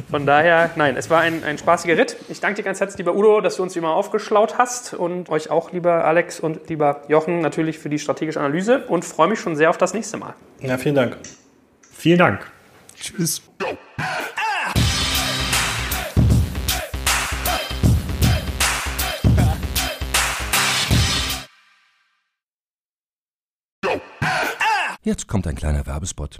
von 0.09 0.27
daher, 0.27 0.69
nein, 0.75 0.95
es 0.95 1.09
war 1.09 1.21
ein, 1.21 1.43
ein 1.43 1.57
spaßiger 1.57 1.97
Ritt. 1.97 2.17
Ich 2.29 2.39
danke 2.39 2.57
dir 2.57 2.63
ganz 2.63 2.79
herzlich, 2.79 2.99
lieber 2.99 3.15
Udo, 3.15 3.41
dass 3.41 3.55
du 3.55 3.63
uns 3.63 3.75
immer 3.75 3.95
aufgeschlaut 3.95 4.59
hast 4.59 4.93
und 4.93 5.29
euch 5.29 5.49
auch, 5.49 5.71
lieber 5.71 6.05
Alex 6.05 6.39
und 6.39 6.69
lieber 6.69 7.01
Jochen, 7.07 7.39
natürlich 7.39 7.62
für 7.71 7.89
die 7.89 7.99
strategische 7.99 8.39
Analyse 8.39 8.85
und 8.87 9.05
freue 9.05 9.29
mich 9.29 9.39
schon 9.39 9.55
sehr 9.55 9.69
auf 9.69 9.77
das 9.77 9.93
nächste 9.93 10.17
Mal. 10.17 10.35
Ja, 10.59 10.77
vielen 10.77 10.95
Dank. 10.95 11.17
Vielen 11.91 12.19
Dank. 12.19 12.51
Tschüss. 12.95 13.41
Jetzt 25.05 25.27
kommt 25.27 25.47
ein 25.47 25.55
kleiner 25.55 25.85
Werbespot. 25.85 26.39